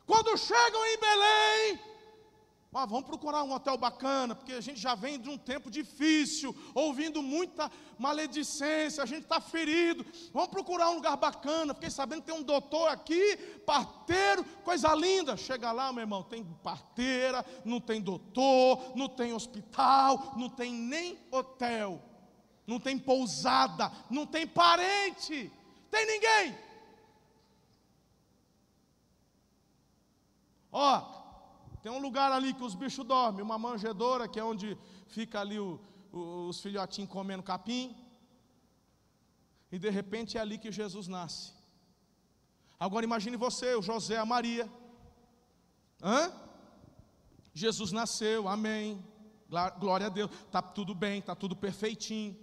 Quando 0.06 0.36
chegam 0.36 0.86
em 0.86 0.98
Belém, 0.98 1.80
ah, 2.74 2.86
vamos 2.86 3.04
procurar 3.04 3.44
um 3.44 3.52
hotel 3.52 3.76
bacana, 3.76 4.34
porque 4.34 4.52
a 4.52 4.60
gente 4.60 4.80
já 4.80 4.96
vem 4.96 5.18
de 5.18 5.28
um 5.28 5.38
tempo 5.38 5.70
difícil, 5.70 6.54
ouvindo 6.74 7.22
muita 7.22 7.70
maledicência, 7.96 9.00
a 9.00 9.06
gente 9.06 9.22
está 9.22 9.40
ferido. 9.40 10.04
Vamos 10.32 10.48
procurar 10.48 10.90
um 10.90 10.96
lugar 10.96 11.16
bacana. 11.16 11.72
Fiquei 11.72 11.90
sabendo 11.90 12.22
que 12.22 12.32
tem 12.32 12.34
um 12.34 12.42
doutor 12.42 12.88
aqui, 12.88 13.36
parteiro, 13.64 14.44
coisa 14.64 14.92
linda. 14.92 15.36
Chega 15.36 15.70
lá, 15.70 15.92
meu 15.92 16.02
irmão, 16.02 16.24
tem 16.24 16.44
parteira, 16.64 17.46
não 17.64 17.80
tem 17.80 18.00
doutor, 18.00 18.96
não 18.96 19.08
tem 19.08 19.32
hospital, 19.32 20.34
não 20.36 20.48
tem 20.48 20.72
nem 20.72 21.16
hotel, 21.30 22.02
não 22.66 22.80
tem 22.80 22.98
pousada, 22.98 23.92
não 24.10 24.26
tem 24.26 24.48
parente, 24.48 25.52
tem 25.92 26.06
ninguém. 26.06 26.58
Ó, 30.72 31.13
tem 31.84 31.92
um 31.92 31.98
lugar 31.98 32.32
ali 32.32 32.54
que 32.54 32.64
os 32.64 32.74
bichos 32.74 33.04
dormem, 33.04 33.42
uma 33.42 33.58
manjedoura, 33.58 34.26
que 34.26 34.40
é 34.40 34.42
onde 34.42 34.74
fica 35.06 35.38
ali 35.38 35.58
o, 35.58 35.78
o, 36.10 36.48
os 36.48 36.58
filhotinhos 36.62 37.10
comendo 37.10 37.42
capim. 37.42 37.94
E 39.70 39.78
de 39.78 39.90
repente 39.90 40.38
é 40.38 40.40
ali 40.40 40.56
que 40.56 40.72
Jesus 40.72 41.08
nasce. 41.08 41.52
Agora 42.80 43.04
imagine 43.04 43.36
você, 43.36 43.74
o 43.74 43.82
José, 43.82 44.16
a 44.16 44.24
Maria. 44.24 44.66
Hã? 46.02 46.32
Jesus 47.52 47.92
nasceu, 47.92 48.48
amém. 48.48 49.04
Glória 49.78 50.06
a 50.06 50.08
Deus. 50.08 50.30
Está 50.46 50.62
tudo 50.62 50.94
bem, 50.94 51.18
está 51.18 51.34
tudo 51.34 51.54
perfeitinho. 51.54 52.34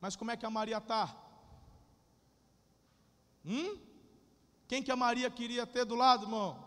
Mas 0.00 0.16
como 0.16 0.32
é 0.32 0.36
que 0.36 0.44
a 0.44 0.50
Maria 0.50 0.78
está? 0.78 1.16
Hum? 3.44 3.78
Quem 4.66 4.82
que 4.82 4.90
a 4.90 4.96
Maria 4.96 5.30
queria 5.30 5.64
ter 5.64 5.84
do 5.84 5.94
lado, 5.94 6.24
irmão? 6.24 6.63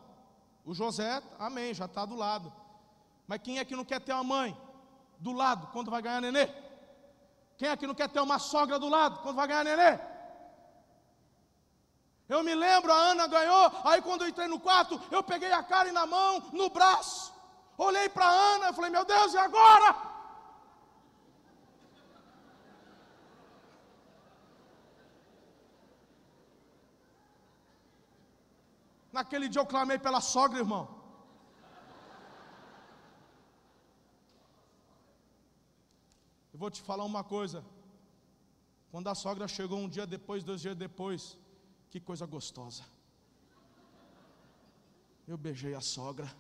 O 0.68 0.74
José, 0.74 1.24
amém, 1.40 1.74
já 1.74 1.86
está 1.86 2.04
do 2.04 2.14
lado. 2.14 2.52
Mas 3.26 3.40
quem 3.42 3.58
é 3.58 3.64
que 3.64 3.74
não 3.74 3.86
quer 3.86 4.02
ter 4.02 4.12
uma 4.12 4.24
mãe 4.26 4.62
do 5.18 5.32
lado 5.32 5.68
quando 5.72 5.90
vai 5.90 6.02
ganhar 6.02 6.20
nenê? 6.20 6.46
Quem 7.58 7.70
é 7.70 7.78
que 7.78 7.88
não 7.88 7.96
quer 7.96 8.10
ter 8.10 8.20
uma 8.20 8.38
sogra 8.38 8.78
do 8.78 8.90
lado 8.90 9.22
quando 9.22 9.38
vai 9.38 9.48
ganhar 9.48 9.64
nenê? 9.64 9.98
Eu 12.28 12.44
me 12.44 12.54
lembro, 12.54 12.92
a 12.92 12.98
Ana 12.98 13.28
ganhou, 13.28 13.72
aí 13.86 14.02
quando 14.02 14.24
eu 14.24 14.28
entrei 14.28 14.50
no 14.50 14.60
quarto, 14.60 15.02
eu 15.10 15.24
peguei 15.24 15.54
a 15.54 15.64
Karen 15.64 15.94
na 15.94 16.06
mão, 16.06 16.44
no 16.52 16.70
braço, 16.70 17.34
olhei 17.78 18.10
para 18.10 18.26
a 18.26 18.56
Ana 18.56 18.70
e 18.70 18.74
falei, 18.74 18.92
meu 18.92 19.06
Deus, 19.06 19.34
e 19.34 19.38
agora? 19.38 19.96
Naquele 29.18 29.50
dia 29.50 29.62
eu 29.62 29.66
clamei 29.66 29.98
pela 29.98 30.22
sogra, 30.22 30.60
irmão. 30.60 30.84
Eu 36.54 36.60
vou 36.60 36.70
te 36.70 36.82
falar 36.84 37.04
uma 37.04 37.24
coisa. 37.24 37.66
Quando 38.92 39.08
a 39.08 39.16
sogra 39.16 39.48
chegou 39.48 39.80
um 39.80 39.90
dia 39.90 40.06
depois, 40.06 40.44
dois 40.44 40.62
dias 40.62 40.76
depois, 40.76 41.36
que 41.90 42.00
coisa 42.00 42.28
gostosa. 42.28 42.84
Eu 45.28 45.36
beijei 45.36 45.74
a 45.74 45.82
sogra. 45.82 46.32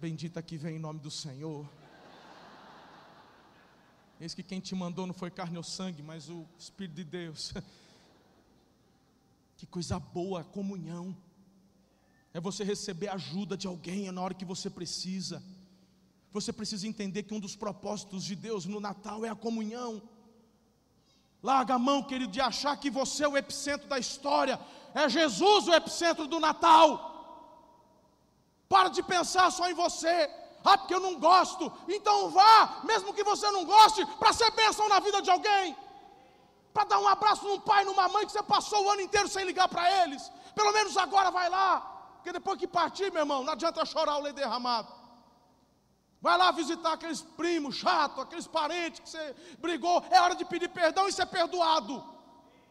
Bendita 0.00 0.42
que 0.42 0.56
vem 0.56 0.74
em 0.74 0.80
nome 0.80 0.98
do 0.98 1.10
Senhor. 1.10 1.64
Eis 4.20 4.34
que 4.34 4.42
quem 4.42 4.58
te 4.58 4.74
mandou 4.74 5.06
não 5.06 5.14
foi 5.14 5.30
carne 5.30 5.56
ou 5.56 5.62
sangue, 5.62 6.02
mas 6.02 6.28
o 6.28 6.44
Espírito 6.58 6.96
de 6.96 7.04
Deus. 7.04 7.54
Que 9.56 9.66
coisa 9.66 10.00
boa 10.00 10.42
comunhão. 10.42 11.16
É 12.36 12.40
você 12.40 12.64
receber 12.64 13.08
ajuda 13.08 13.56
de 13.56 13.68
alguém 13.68 14.10
na 14.10 14.20
hora 14.20 14.34
que 14.34 14.44
você 14.44 14.68
precisa. 14.68 15.40
Você 16.32 16.52
precisa 16.52 16.88
entender 16.88 17.22
que 17.22 17.32
um 17.32 17.38
dos 17.38 17.54
propósitos 17.54 18.24
de 18.24 18.34
Deus 18.34 18.66
no 18.66 18.80
Natal 18.80 19.24
é 19.24 19.28
a 19.28 19.36
comunhão. 19.36 20.02
Larga 21.40 21.74
a 21.74 21.78
mão, 21.78 22.02
querido, 22.02 22.32
de 22.32 22.40
achar 22.40 22.76
que 22.76 22.90
você 22.90 23.22
é 23.22 23.28
o 23.28 23.36
epicentro 23.36 23.86
da 23.86 24.00
história. 24.00 24.58
É 24.92 25.08
Jesus 25.08 25.68
o 25.68 25.74
epicentro 25.74 26.26
do 26.26 26.40
Natal. 26.40 26.88
Para 28.68 28.88
de 28.88 29.00
pensar 29.04 29.52
só 29.52 29.70
em 29.70 29.74
você. 29.74 30.28
Ah, 30.64 30.76
porque 30.76 30.94
eu 30.94 30.98
não 30.98 31.20
gosto. 31.20 31.72
Então 31.86 32.30
vá, 32.30 32.80
mesmo 32.82 33.14
que 33.14 33.22
você 33.22 33.48
não 33.52 33.64
goste, 33.64 34.04
para 34.18 34.32
ser 34.32 34.50
bênção 34.50 34.88
na 34.88 34.98
vida 34.98 35.22
de 35.22 35.30
alguém. 35.30 35.76
Para 36.72 36.84
dar 36.84 36.98
um 36.98 37.06
abraço 37.06 37.46
num 37.46 37.60
pai, 37.60 37.84
numa 37.84 38.08
mãe 38.08 38.26
que 38.26 38.32
você 38.32 38.42
passou 38.42 38.84
o 38.84 38.90
ano 38.90 39.02
inteiro 39.02 39.28
sem 39.28 39.44
ligar 39.44 39.68
para 39.68 39.88
eles. 40.02 40.32
Pelo 40.52 40.72
menos 40.72 40.96
agora 40.96 41.30
vai 41.30 41.48
lá. 41.48 41.93
Porque 42.24 42.38
depois 42.38 42.58
que 42.58 42.66
partir, 42.66 43.12
meu 43.12 43.20
irmão, 43.20 43.44
não 43.44 43.52
adianta 43.52 43.84
chorar 43.84 44.16
o 44.16 44.22
leite 44.22 44.36
derramado. 44.36 44.90
Vai 46.22 46.38
lá 46.38 46.50
visitar 46.50 46.94
aqueles 46.94 47.20
primos 47.20 47.74
chato, 47.74 48.18
aqueles 48.18 48.46
parentes 48.46 49.00
que 49.00 49.10
você 49.10 49.36
brigou. 49.58 50.02
É 50.10 50.18
hora 50.22 50.34
de 50.34 50.46
pedir 50.46 50.70
perdão 50.70 51.06
e 51.06 51.12
ser 51.12 51.26
perdoado. 51.26 52.02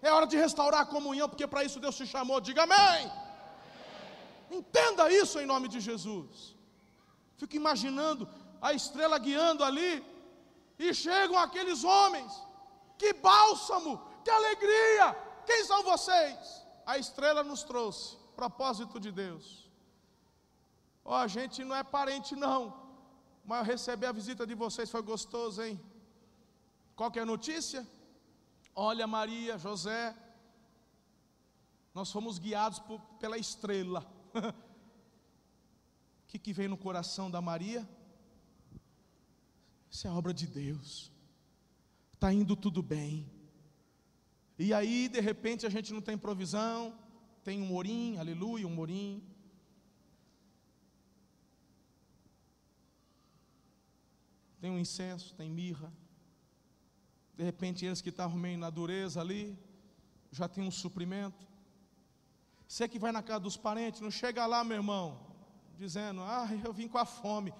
É 0.01 0.11
hora 0.11 0.25
de 0.25 0.35
restaurar 0.35 0.81
a 0.81 0.85
comunhão, 0.87 1.29
porque 1.29 1.45
para 1.45 1.63
isso 1.63 1.79
Deus 1.79 1.95
te 1.95 2.07
chamou. 2.07 2.41
Diga 2.41 2.63
amém. 2.63 3.11
Entenda 4.49 5.13
isso 5.13 5.39
em 5.39 5.45
nome 5.45 5.67
de 5.67 5.79
Jesus. 5.79 6.55
Fico 7.37 7.55
imaginando 7.55 8.27
a 8.59 8.73
estrela 8.73 9.19
guiando 9.19 9.63
ali, 9.63 10.03
e 10.79 10.95
chegam 10.95 11.37
aqueles 11.37 11.83
homens. 11.83 12.31
Que 12.97 13.13
bálsamo, 13.13 14.01
que 14.23 14.31
alegria. 14.31 15.15
Quem 15.45 15.63
são 15.63 15.83
vocês? 15.83 16.65
A 16.87 16.97
estrela 16.97 17.43
nos 17.43 17.61
trouxe, 17.61 18.17
propósito 18.41 18.99
de 18.99 19.11
Deus. 19.11 19.45
Ó, 21.05 21.11
oh, 21.11 21.15
a 21.15 21.27
gente 21.27 21.63
não 21.63 21.75
é 21.75 21.83
parente, 21.83 22.35
não. 22.35 22.59
Mas 23.45 23.67
receber 23.67 24.07
a 24.07 24.17
visita 24.19 24.47
de 24.47 24.55
vocês 24.55 24.89
foi 24.89 25.01
gostoso, 25.01 25.61
hein? 25.61 25.79
Qual 26.95 27.11
é 27.15 27.19
a 27.19 27.25
notícia? 27.25 27.85
Olha, 28.75 29.05
Maria, 29.05 29.57
José, 29.57 30.15
nós 31.93 32.11
fomos 32.11 32.39
guiados 32.39 32.79
por, 32.79 32.99
pela 33.19 33.37
estrela. 33.37 34.01
O 34.33 36.27
que, 36.27 36.39
que 36.39 36.53
vem 36.53 36.67
no 36.67 36.77
coração 36.77 37.29
da 37.29 37.41
Maria? 37.41 37.87
Isso 39.91 40.07
é 40.07 40.11
obra 40.11 40.33
de 40.33 40.47
Deus. 40.47 41.11
Está 42.13 42.33
indo 42.33 42.55
tudo 42.55 42.81
bem. 42.81 43.29
E 44.57 44.73
aí, 44.73 45.09
de 45.09 45.19
repente, 45.19 45.65
a 45.65 45.69
gente 45.69 45.93
não 45.93 46.01
tem 46.01 46.17
provisão, 46.17 46.97
tem 47.43 47.61
um 47.61 47.65
morim, 47.65 48.17
aleluia, 48.17 48.67
um 48.67 48.73
morim. 48.73 49.21
tem 54.63 54.71
um 54.71 54.79
incenso, 54.79 55.35
tem 55.35 55.49
mirra. 55.49 55.91
De 57.35 57.43
repente, 57.43 57.85
eles 57.85 57.99
que 57.99 58.07
estavam 58.07 58.37
meio 58.37 58.57
na 58.57 58.69
dureza 58.69 59.19
ali, 59.19 59.59
já 60.31 60.47
tem 60.47 60.63
um 60.63 60.71
suprimento. 60.71 61.45
Você 62.65 62.87
que 62.87 62.97
vai 62.97 63.11
na 63.11 63.21
casa 63.21 63.41
dos 63.41 63.57
parentes, 63.57 63.99
não 63.99 64.09
chega 64.09 64.45
lá, 64.45 64.63
meu 64.63 64.77
irmão, 64.77 65.19
dizendo, 65.77 66.21
ah, 66.21 66.47
eu 66.63 66.71
vim 66.71 66.87
com 66.87 66.97
a 66.97 67.03
fome. 67.03 67.53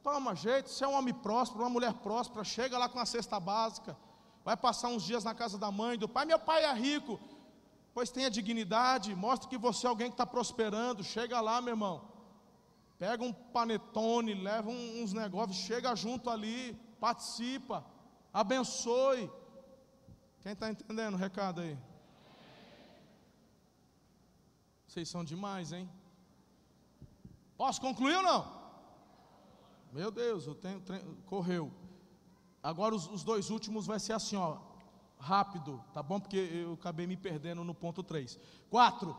Toma 0.00 0.36
jeito, 0.36 0.70
você 0.70 0.84
é 0.84 0.86
um 0.86 0.94
homem 0.94 1.12
próspero, 1.12 1.64
uma 1.64 1.68
mulher 1.68 1.92
próspera, 1.94 2.44
chega 2.44 2.78
lá 2.78 2.88
com 2.88 3.00
a 3.00 3.04
cesta 3.04 3.40
básica, 3.40 3.96
vai 4.44 4.56
passar 4.56 4.90
uns 4.90 5.02
dias 5.02 5.24
na 5.24 5.34
casa 5.34 5.58
da 5.58 5.72
mãe, 5.72 5.98
do 5.98 6.08
pai, 6.08 6.24
meu 6.24 6.38
pai 6.38 6.62
é 6.62 6.72
rico, 6.72 7.18
pois 7.94 8.10
tenha 8.10 8.30
dignidade, 8.30 9.14
mostre 9.14 9.48
que 9.48 9.56
você 9.56 9.86
é 9.86 9.90
alguém 9.90 10.08
que 10.08 10.14
está 10.14 10.26
prosperando, 10.26 11.04
chega 11.04 11.40
lá, 11.40 11.60
meu 11.60 11.72
irmão, 11.72 12.14
Pega 12.98 13.24
um 13.24 13.32
panetone, 13.32 14.34
leva 14.34 14.70
uns 14.70 15.12
negócios, 15.12 15.58
chega 15.58 15.94
junto 15.96 16.30
ali, 16.30 16.74
participa, 17.00 17.84
abençoe. 18.32 19.30
Quem 20.40 20.52
está 20.52 20.70
entendendo 20.70 21.14
o 21.14 21.18
recado 21.18 21.60
aí? 21.60 21.76
Vocês 24.86 25.08
são 25.08 25.24
demais, 25.24 25.72
hein? 25.72 25.90
Posso 27.56 27.80
concluir 27.80 28.16
ou 28.16 28.22
não? 28.22 28.64
Meu 29.92 30.10
Deus, 30.10 30.46
eu 30.46 30.54
tenho, 30.54 30.80
correu. 31.26 31.72
Agora 32.62 32.94
os, 32.94 33.08
os, 33.08 33.24
dois 33.24 33.50
últimos 33.50 33.86
vai 33.86 33.98
ser 33.98 34.12
assim, 34.12 34.36
ó, 34.36 34.58
rápido, 35.24 35.82
tá 35.94 36.02
bom? 36.02 36.20
Porque 36.20 36.36
eu 36.36 36.74
acabei 36.74 37.06
me 37.06 37.16
perdendo 37.16 37.64
no 37.64 37.74
ponto 37.74 38.02
3. 38.02 38.38
4. 38.68 39.16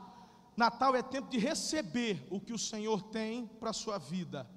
Natal 0.56 0.96
é 0.96 1.02
tempo 1.02 1.30
de 1.30 1.38
receber 1.38 2.26
o 2.30 2.40
que 2.40 2.54
o 2.54 2.60
Senhor 2.60 3.02
tem 3.02 3.48
para 3.60 3.72
a 3.72 3.74
sua 3.74 3.98
vida. 3.98 4.48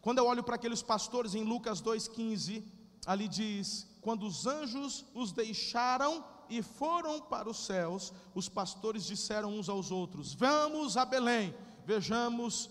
Quando 0.00 0.18
eu 0.18 0.26
olho 0.26 0.44
para 0.44 0.54
aqueles 0.54 0.82
pastores 0.82 1.34
em 1.34 1.42
Lucas 1.42 1.82
2,15, 1.82 2.62
ali 3.04 3.26
diz: 3.26 3.86
Quando 4.00 4.24
os 4.24 4.46
anjos 4.46 5.04
os 5.12 5.32
deixaram 5.32 6.24
e 6.48 6.62
foram 6.62 7.20
para 7.20 7.50
os 7.50 7.66
céus, 7.66 8.12
os 8.32 8.48
pastores 8.48 9.04
disseram 9.04 9.58
uns 9.58 9.68
aos 9.68 9.90
outros: 9.90 10.32
Vamos 10.32 10.96
a 10.96 11.04
Belém, 11.04 11.52
vejamos 11.84 12.70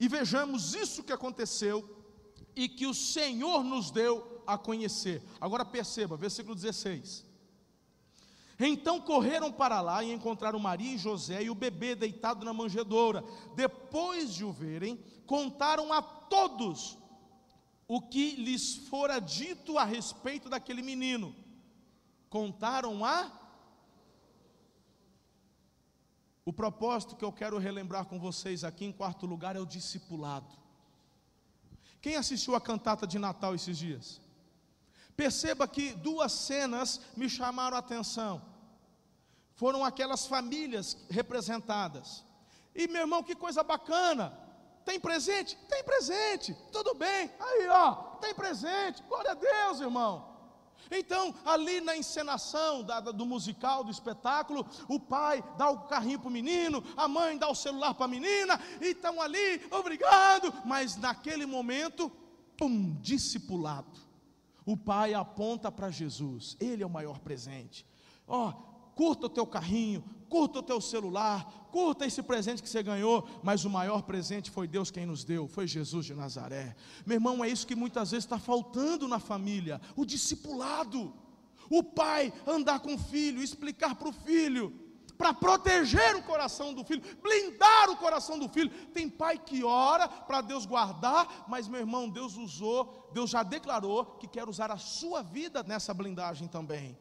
e 0.00 0.08
vejamos 0.08 0.74
isso 0.74 1.04
que 1.04 1.12
aconteceu 1.12 1.88
e 2.56 2.68
que 2.68 2.86
o 2.86 2.94
Senhor 2.94 3.62
nos 3.62 3.90
deu 3.90 4.42
a 4.46 4.58
conhecer. 4.58 5.22
Agora 5.40 5.64
perceba, 5.64 6.16
versículo 6.16 6.54
16. 6.54 7.24
Então 8.58 9.00
correram 9.00 9.52
para 9.52 9.80
lá 9.80 10.02
e 10.02 10.12
encontraram 10.12 10.58
Maria 10.58 10.94
e 10.94 10.98
José 10.98 11.42
e 11.42 11.50
o 11.50 11.54
bebê 11.54 11.94
deitado 11.94 12.44
na 12.44 12.54
manjedoura. 12.54 13.22
Depois 13.54 14.32
de 14.32 14.44
o 14.44 14.52
verem, 14.52 14.98
contaram 15.26 15.92
a 15.92 16.00
todos 16.00 16.96
o 17.86 18.00
que 18.00 18.36
lhes 18.36 18.76
fora 18.88 19.20
dito 19.20 19.78
a 19.78 19.84
respeito 19.84 20.48
daquele 20.48 20.82
menino. 20.82 21.34
Contaram 22.30 23.04
a. 23.04 23.30
O 26.44 26.52
propósito 26.52 27.16
que 27.16 27.24
eu 27.24 27.32
quero 27.32 27.58
relembrar 27.58 28.06
com 28.06 28.18
vocês 28.18 28.64
aqui, 28.64 28.84
em 28.84 28.92
quarto 28.92 29.26
lugar, 29.26 29.56
é 29.56 29.60
o 29.60 29.66
discipulado. 29.66 30.56
Quem 32.00 32.16
assistiu 32.16 32.54
a 32.54 32.60
cantata 32.60 33.06
de 33.06 33.18
Natal 33.18 33.54
esses 33.54 33.76
dias? 33.76 34.20
Perceba 35.16 35.66
que 35.66 35.92
duas 35.94 36.32
cenas 36.32 37.00
me 37.16 37.28
chamaram 37.28 37.76
a 37.76 37.80
atenção. 37.80 38.42
Foram 39.54 39.82
aquelas 39.82 40.26
famílias 40.26 40.96
representadas. 41.08 42.22
E 42.74 42.86
meu 42.86 43.02
irmão, 43.02 43.22
que 43.22 43.34
coisa 43.34 43.62
bacana. 43.62 44.38
Tem 44.84 45.00
presente? 45.00 45.56
Tem 45.68 45.82
presente. 45.82 46.54
Tudo 46.70 46.94
bem. 46.94 47.30
Aí, 47.40 47.66
ó, 47.68 47.94
tem 48.20 48.34
presente. 48.34 49.02
Glória 49.08 49.30
a 49.30 49.34
Deus, 49.34 49.80
irmão. 49.80 50.36
Então, 50.90 51.34
ali 51.44 51.80
na 51.80 51.96
encenação 51.96 52.82
da, 52.82 53.00
do 53.00 53.26
musical, 53.26 53.82
do 53.82 53.90
espetáculo, 53.90 54.64
o 54.86 55.00
pai 55.00 55.42
dá 55.56 55.70
o 55.70 55.88
carrinho 55.88 56.18
para 56.20 56.28
o 56.28 56.32
menino, 56.32 56.84
a 56.96 57.08
mãe 57.08 57.36
dá 57.36 57.48
o 57.48 57.54
celular 57.54 57.94
para 57.94 58.04
a 58.04 58.08
menina, 58.08 58.60
e 58.80 58.88
estão 58.88 59.20
ali, 59.20 59.66
obrigado. 59.70 60.52
Mas 60.64 60.96
naquele 60.96 61.46
momento, 61.46 62.12
pum, 62.56 62.94
discipulado. 63.00 64.05
O 64.66 64.76
pai 64.76 65.14
aponta 65.14 65.70
para 65.70 65.92
Jesus, 65.92 66.56
ele 66.58 66.82
é 66.82 66.86
o 66.86 66.90
maior 66.90 67.20
presente. 67.20 67.86
Ó, 68.26 68.48
oh, 68.48 68.52
curta 68.96 69.26
o 69.26 69.30
teu 69.30 69.46
carrinho, 69.46 70.02
curta 70.28 70.58
o 70.58 70.62
teu 70.62 70.80
celular, 70.80 71.68
curta 71.70 72.04
esse 72.04 72.20
presente 72.20 72.60
que 72.60 72.68
você 72.68 72.82
ganhou, 72.82 73.28
mas 73.44 73.64
o 73.64 73.70
maior 73.70 74.02
presente 74.02 74.50
foi 74.50 74.66
Deus 74.66 74.90
quem 74.90 75.06
nos 75.06 75.22
deu, 75.22 75.46
foi 75.46 75.68
Jesus 75.68 76.04
de 76.04 76.14
Nazaré. 76.14 76.74
Meu 77.06 77.14
irmão, 77.14 77.44
é 77.44 77.48
isso 77.48 77.66
que 77.66 77.76
muitas 77.76 78.10
vezes 78.10 78.24
está 78.24 78.40
faltando 78.40 79.06
na 79.06 79.20
família: 79.20 79.80
o 79.94 80.04
discipulado. 80.04 81.14
O 81.68 81.82
pai 81.82 82.32
andar 82.46 82.78
com 82.78 82.94
o 82.94 82.98
filho, 82.98 83.42
explicar 83.42 83.96
para 83.96 84.08
o 84.08 84.12
filho, 84.12 84.72
para 85.16 85.32
proteger 85.32 86.14
o 86.16 86.22
coração 86.22 86.74
do 86.74 86.84
filho, 86.84 87.02
blindar 87.22 87.90
o 87.90 87.96
coração 87.96 88.38
do 88.38 88.48
filho. 88.48 88.70
Tem 88.88 89.08
pai 89.08 89.38
que 89.38 89.64
ora 89.64 90.08
para 90.08 90.40
Deus 90.40 90.66
guardar, 90.66 91.46
mas 91.48 91.68
meu 91.68 91.80
irmão, 91.80 92.08
Deus 92.08 92.36
usou, 92.36 93.10
Deus 93.12 93.30
já 93.30 93.42
declarou 93.42 94.04
que 94.04 94.26
quer 94.26 94.48
usar 94.48 94.70
a 94.70 94.76
sua 94.76 95.22
vida 95.22 95.62
nessa 95.62 95.94
blindagem 95.94 96.48
também. 96.48 96.98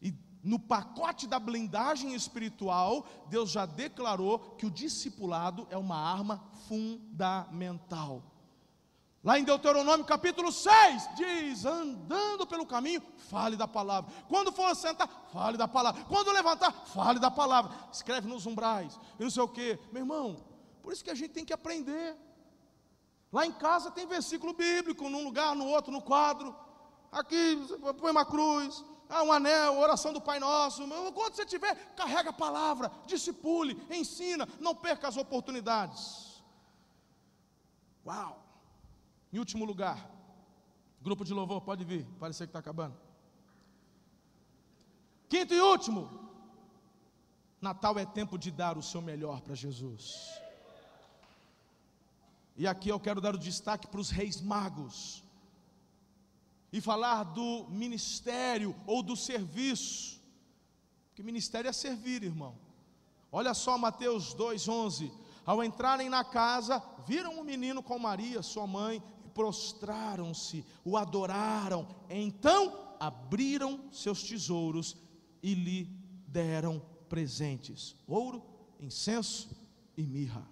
E 0.00 0.14
no 0.42 0.58
pacote 0.58 1.26
da 1.26 1.38
blindagem 1.38 2.14
espiritual, 2.14 3.06
Deus 3.28 3.50
já 3.50 3.66
declarou 3.66 4.38
que 4.38 4.66
o 4.66 4.70
discipulado 4.70 5.66
é 5.70 5.76
uma 5.76 5.96
arma 5.96 6.44
fundamental. 6.68 8.22
Lá 9.26 9.40
em 9.40 9.42
Deuteronômio 9.42 10.06
capítulo 10.06 10.52
6, 10.52 11.16
diz: 11.16 11.64
andando 11.64 12.46
pelo 12.46 12.64
caminho, 12.64 13.02
fale 13.28 13.56
da 13.56 13.66
palavra. 13.66 14.08
Quando 14.28 14.52
for 14.52 14.72
sentar, 14.76 15.08
fale 15.32 15.58
da 15.58 15.66
palavra. 15.66 16.04
Quando 16.04 16.30
levantar, 16.30 16.70
fale 16.70 17.18
da 17.18 17.28
palavra. 17.28 17.76
Escreve 17.92 18.28
nos 18.28 18.46
umbrais, 18.46 18.96
e 19.18 19.24
não 19.24 19.30
sei 19.30 19.42
o 19.42 19.48
que. 19.48 19.80
Meu 19.90 20.02
irmão, 20.02 20.44
por 20.80 20.92
isso 20.92 21.02
que 21.02 21.10
a 21.10 21.14
gente 21.16 21.30
tem 21.30 21.44
que 21.44 21.52
aprender. 21.52 22.16
Lá 23.32 23.44
em 23.44 23.50
casa 23.50 23.90
tem 23.90 24.06
versículo 24.06 24.52
bíblico, 24.52 25.08
num 25.08 25.24
lugar, 25.24 25.56
no 25.56 25.66
outro, 25.66 25.90
no 25.90 26.00
quadro. 26.00 26.54
Aqui, 27.10 27.66
põe 27.98 28.12
uma 28.12 28.24
cruz, 28.24 28.84
ah, 29.08 29.24
um 29.24 29.32
anel, 29.32 29.76
oração 29.80 30.12
do 30.12 30.20
Pai 30.20 30.38
Nosso. 30.38 30.86
Quando 31.12 31.34
você 31.34 31.44
tiver, 31.44 31.74
carrega 31.96 32.30
a 32.30 32.32
palavra, 32.32 32.92
discipule, 33.06 33.76
ensina, 33.90 34.48
não 34.60 34.72
perca 34.72 35.08
as 35.08 35.16
oportunidades. 35.16 36.40
Uau! 38.06 38.45
Em 39.32 39.38
último 39.38 39.64
lugar, 39.64 40.10
grupo 41.02 41.24
de 41.24 41.32
louvor, 41.32 41.60
pode 41.60 41.84
vir, 41.84 42.06
parece 42.18 42.38
que 42.38 42.44
está 42.44 42.58
acabando. 42.58 42.96
Quinto 45.28 45.52
e 45.54 45.60
último, 45.60 46.08
Natal 47.60 47.98
é 47.98 48.06
tempo 48.06 48.38
de 48.38 48.50
dar 48.50 48.78
o 48.78 48.82
seu 48.82 49.02
melhor 49.02 49.40
para 49.40 49.54
Jesus. 49.54 50.30
E 52.56 52.66
aqui 52.66 52.88
eu 52.88 53.00
quero 53.00 53.20
dar 53.20 53.34
o 53.34 53.38
destaque 53.38 53.86
para 53.86 54.00
os 54.00 54.10
reis 54.10 54.40
magos 54.40 55.22
e 56.72 56.80
falar 56.80 57.24
do 57.24 57.66
ministério 57.68 58.74
ou 58.86 59.02
do 59.02 59.16
serviço. 59.16 60.20
Porque 61.08 61.22
ministério 61.22 61.68
é 61.68 61.72
servir, 61.72 62.22
irmão. 62.22 62.56
Olha 63.30 63.52
só 63.52 63.76
Mateus 63.76 64.34
2:11. 64.34 65.12
Ao 65.44 65.62
entrarem 65.62 66.08
na 66.08 66.24
casa, 66.24 66.82
viram 67.06 67.38
um 67.38 67.44
menino 67.44 67.82
com 67.82 67.98
Maria, 67.98 68.42
sua 68.42 68.66
mãe, 68.66 69.02
prostraram-se, 69.36 70.64
o 70.82 70.96
adoraram. 70.96 71.86
Então 72.08 72.96
abriram 72.98 73.92
seus 73.92 74.22
tesouros 74.22 74.96
e 75.42 75.54
lhe 75.54 75.84
deram 76.26 76.80
presentes: 77.06 77.94
ouro, 78.08 78.42
incenso 78.80 79.50
e 79.94 80.02
mirra. 80.02 80.48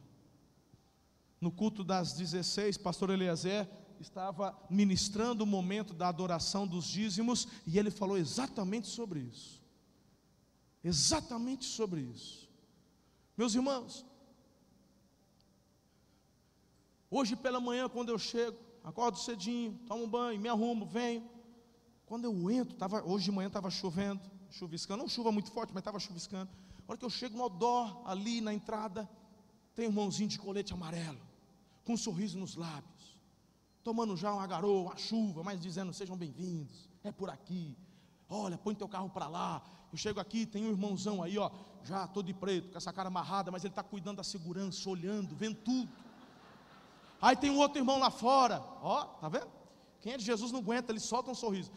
No 1.40 1.50
culto 1.50 1.82
das 1.82 2.12
16, 2.12 2.76
pastor 2.76 3.08
Eliezer 3.10 3.68
estava 3.98 4.56
ministrando 4.68 5.44
o 5.44 5.46
momento 5.46 5.94
da 5.94 6.08
adoração 6.08 6.66
dos 6.66 6.84
dízimos 6.84 7.48
e 7.66 7.78
ele 7.78 7.90
falou 7.90 8.18
exatamente 8.18 8.86
sobre 8.86 9.20
isso. 9.20 9.62
Exatamente 10.82 11.64
sobre 11.64 12.02
isso. 12.02 12.46
Meus 13.36 13.54
irmãos, 13.54 14.04
hoje 17.10 17.34
pela 17.34 17.60
manhã, 17.60 17.88
quando 17.88 18.10
eu 18.10 18.18
chego, 18.18 18.63
acordo 18.84 19.18
cedinho, 19.18 19.78
tomo 19.86 20.04
um 20.04 20.08
banho, 20.08 20.40
me 20.40 20.48
arrumo, 20.48 20.86
venho. 20.86 21.28
Quando 22.06 22.26
eu 22.26 22.50
entro, 22.50 22.76
tava, 22.76 23.02
hoje 23.02 23.24
de 23.24 23.32
manhã 23.32 23.48
estava 23.48 23.70
chovendo, 23.70 24.20
chuviscando, 24.50 25.02
não 25.02 25.08
chuva 25.08 25.32
muito 25.32 25.50
forte, 25.50 25.72
mas 25.72 25.80
estava 25.80 25.98
chuviscando. 25.98 26.50
A 26.86 26.92
hora 26.92 26.98
que 26.98 27.04
eu 27.04 27.10
chego 27.10 27.36
no 27.36 27.44
odor, 27.44 28.02
ali 28.04 28.40
na 28.40 28.52
entrada, 28.52 29.08
tem 29.74 29.86
um 29.86 29.88
irmãozinho 29.88 30.28
de 30.28 30.38
colete 30.38 30.72
amarelo, 30.72 31.20
com 31.84 31.94
um 31.94 31.96
sorriso 31.96 32.38
nos 32.38 32.54
lábios 32.54 32.94
tomando 33.84 34.16
já 34.16 34.32
uma 34.32 34.46
garoa, 34.46 34.80
uma 34.80 34.96
chuva, 34.96 35.44
mas 35.44 35.60
dizendo: 35.60 35.92
sejam 35.92 36.16
bem-vindos, 36.16 36.88
é 37.04 37.12
por 37.12 37.28
aqui. 37.28 37.76
Olha, 38.28 38.56
põe 38.56 38.74
teu 38.74 38.88
carro 38.88 39.10
para 39.10 39.28
lá. 39.28 39.62
Eu 39.92 39.98
chego 39.98 40.18
aqui, 40.18 40.46
tem 40.46 40.64
um 40.64 40.70
irmãozão 40.70 41.22
aí, 41.22 41.38
ó, 41.38 41.50
já 41.84 42.08
todo 42.08 42.26
de 42.26 42.34
preto, 42.34 42.72
com 42.72 42.78
essa 42.78 42.92
cara 42.92 43.08
amarrada, 43.08 43.52
mas 43.52 43.62
ele 43.62 43.70
está 43.70 43.82
cuidando 43.82 44.16
da 44.16 44.24
segurança, 44.24 44.88
olhando, 44.88 45.36
vendo 45.36 45.56
tudo. 45.56 45.92
Aí 47.24 47.34
tem 47.34 47.50
um 47.50 47.56
outro 47.56 47.78
irmão 47.78 47.98
lá 47.98 48.10
fora, 48.10 48.62
ó, 48.82 49.04
tá 49.04 49.30
vendo? 49.30 49.48
Quem 50.02 50.12
é 50.12 50.18
de 50.18 50.24
Jesus 50.26 50.52
não 50.52 50.60
aguenta, 50.60 50.92
ele 50.92 51.00
solta 51.00 51.30
um 51.30 51.34
sorriso. 51.34 51.70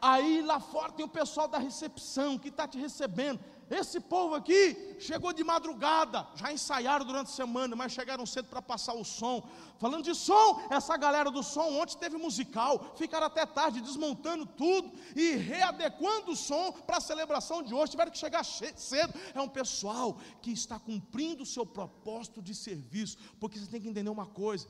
Aí 0.00 0.42
lá 0.42 0.60
fora 0.60 0.92
tem 0.92 1.04
o 1.04 1.08
pessoal 1.08 1.48
da 1.48 1.58
recepção 1.58 2.38
que 2.38 2.50
está 2.50 2.68
te 2.68 2.78
recebendo. 2.78 3.40
Esse 3.70 3.98
povo 3.98 4.34
aqui 4.34 4.96
chegou 4.98 5.32
de 5.32 5.42
madrugada, 5.42 6.26
já 6.36 6.52
ensaiaram 6.52 7.04
durante 7.04 7.28
a 7.28 7.34
semana, 7.34 7.74
mas 7.74 7.92
chegaram 7.92 8.26
cedo 8.26 8.48
para 8.48 8.60
passar 8.60 8.94
o 8.94 9.04
som. 9.04 9.48
Falando 9.78 10.04
de 10.04 10.14
som, 10.14 10.60
essa 10.70 10.96
galera 10.96 11.30
do 11.30 11.42
som 11.42 11.80
ontem 11.80 11.96
teve 11.96 12.16
musical, 12.16 12.94
ficaram 12.96 13.26
até 13.26 13.46
tarde 13.46 13.80
desmontando 13.80 14.44
tudo 14.44 14.92
e 15.16 15.36
readequando 15.36 16.32
o 16.32 16.36
som 16.36 16.72
para 16.72 16.98
a 16.98 17.00
celebração 17.00 17.62
de 17.62 17.72
hoje. 17.72 17.92
Tiveram 17.92 18.10
que 18.10 18.18
chegar 18.18 18.44
cedo. 18.44 19.14
É 19.34 19.40
um 19.40 19.48
pessoal 19.48 20.18
que 20.42 20.50
está 20.50 20.78
cumprindo 20.78 21.42
o 21.42 21.46
seu 21.46 21.64
propósito 21.64 22.42
de 22.42 22.54
serviço, 22.54 23.16
porque 23.40 23.58
você 23.58 23.66
tem 23.66 23.80
que 23.80 23.88
entender 23.88 24.10
uma 24.10 24.26
coisa: 24.26 24.68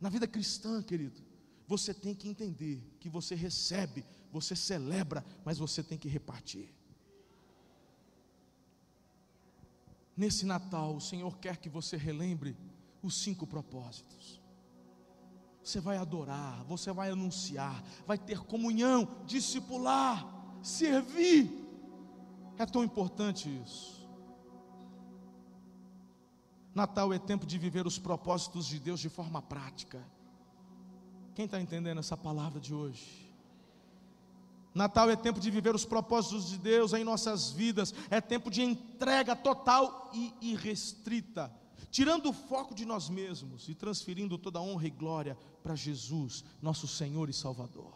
na 0.00 0.08
vida 0.08 0.26
cristã, 0.26 0.82
querido, 0.82 1.22
você 1.66 1.94
tem 1.94 2.14
que 2.14 2.28
entender 2.28 2.82
que 2.98 3.08
você 3.08 3.34
recebe, 3.34 4.04
você 4.30 4.56
celebra, 4.56 5.24
mas 5.44 5.58
você 5.58 5.82
tem 5.82 5.96
que 5.96 6.08
repartir. 6.08 6.81
Nesse 10.16 10.44
Natal, 10.44 10.94
o 10.96 11.00
Senhor 11.00 11.38
quer 11.38 11.56
que 11.56 11.68
você 11.68 11.96
relembre 11.96 12.56
os 13.02 13.16
cinco 13.16 13.46
propósitos. 13.46 14.40
Você 15.62 15.80
vai 15.80 15.96
adorar, 15.96 16.64
você 16.64 16.92
vai 16.92 17.10
anunciar, 17.10 17.82
vai 18.06 18.18
ter 18.18 18.40
comunhão, 18.40 19.08
discipular, 19.26 20.26
servir. 20.62 21.50
É 22.58 22.66
tão 22.66 22.82
importante 22.82 23.48
isso. 23.64 24.02
Natal 26.74 27.12
é 27.12 27.18
tempo 27.18 27.46
de 27.46 27.58
viver 27.58 27.86
os 27.86 27.98
propósitos 27.98 28.66
de 28.66 28.78
Deus 28.78 28.98
de 28.98 29.08
forma 29.08 29.40
prática. 29.40 30.02
Quem 31.34 31.44
está 31.44 31.60
entendendo 31.60 31.98
essa 31.98 32.16
palavra 32.16 32.60
de 32.60 32.74
hoje? 32.74 33.21
Natal 34.74 35.10
é 35.10 35.16
tempo 35.16 35.38
de 35.38 35.50
viver 35.50 35.74
os 35.74 35.84
propósitos 35.84 36.48
de 36.48 36.58
Deus 36.58 36.92
em 36.92 37.04
nossas 37.04 37.50
vidas, 37.50 37.94
é 38.10 38.20
tempo 38.20 38.50
de 38.50 38.62
entrega 38.62 39.36
total 39.36 40.10
e 40.14 40.32
irrestrita, 40.40 41.52
tirando 41.90 42.30
o 42.30 42.32
foco 42.32 42.74
de 42.74 42.86
nós 42.86 43.08
mesmos 43.08 43.68
e 43.68 43.74
transferindo 43.74 44.38
toda 44.38 44.58
a 44.58 44.62
honra 44.62 44.86
e 44.86 44.90
glória 44.90 45.36
para 45.62 45.74
Jesus, 45.74 46.42
nosso 46.60 46.88
Senhor 46.88 47.28
e 47.28 47.32
Salvador. 47.32 47.92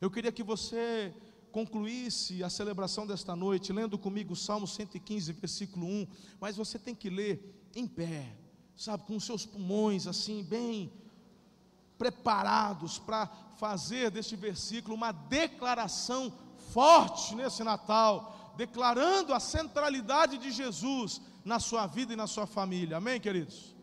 Eu 0.00 0.10
queria 0.10 0.30
que 0.30 0.42
você 0.42 1.14
concluísse 1.50 2.44
a 2.44 2.50
celebração 2.50 3.06
desta 3.06 3.34
noite 3.34 3.72
lendo 3.72 3.98
comigo 3.98 4.34
o 4.34 4.36
Salmo 4.36 4.66
115, 4.66 5.32
versículo 5.32 5.86
1, 5.86 6.06
mas 6.38 6.56
você 6.56 6.78
tem 6.78 6.94
que 6.94 7.08
ler 7.08 7.68
em 7.74 7.86
pé, 7.86 8.36
sabe, 8.76 9.04
com 9.04 9.16
os 9.16 9.24
seus 9.24 9.46
pulmões 9.46 10.06
assim, 10.06 10.42
bem 10.42 10.92
preparados 11.96 12.98
para 12.98 13.26
fazer 13.58 14.10
deste 14.10 14.36
versículo 14.36 14.94
uma 14.94 15.12
declaração 15.12 16.32
forte 16.72 17.34
nesse 17.34 17.62
Natal, 17.64 18.54
declarando 18.56 19.34
a 19.34 19.40
centralidade 19.40 20.38
de 20.38 20.50
Jesus 20.50 21.20
na 21.44 21.58
sua 21.58 21.86
vida 21.86 22.12
e 22.12 22.16
na 22.16 22.26
sua 22.26 22.46
família. 22.46 22.96
Amém, 22.98 23.20
queridos? 23.20 23.74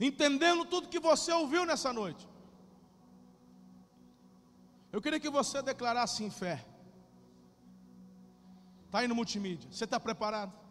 Entendendo 0.00 0.64
tudo 0.64 0.88
que 0.88 0.98
você 0.98 1.32
ouviu 1.32 1.64
nessa 1.64 1.92
noite. 1.92 2.28
Eu 4.90 5.00
queria 5.00 5.20
que 5.20 5.30
você 5.30 5.62
declarasse 5.62 6.24
em 6.24 6.30
fé. 6.30 6.66
Está 8.86 8.98
aí 8.98 9.08
no 9.08 9.14
multimídia. 9.14 9.70
Você 9.70 9.84
está 9.84 10.00
preparado? 10.00 10.61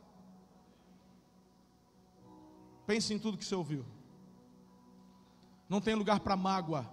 Pense 2.92 3.14
em 3.14 3.18
tudo 3.18 3.38
que 3.38 3.46
você 3.46 3.56
ouviu. 3.56 3.86
Não 5.70 5.80
tem 5.80 5.96
lugar 5.96 6.20
para 6.20 6.36
mágoa. 6.36 6.86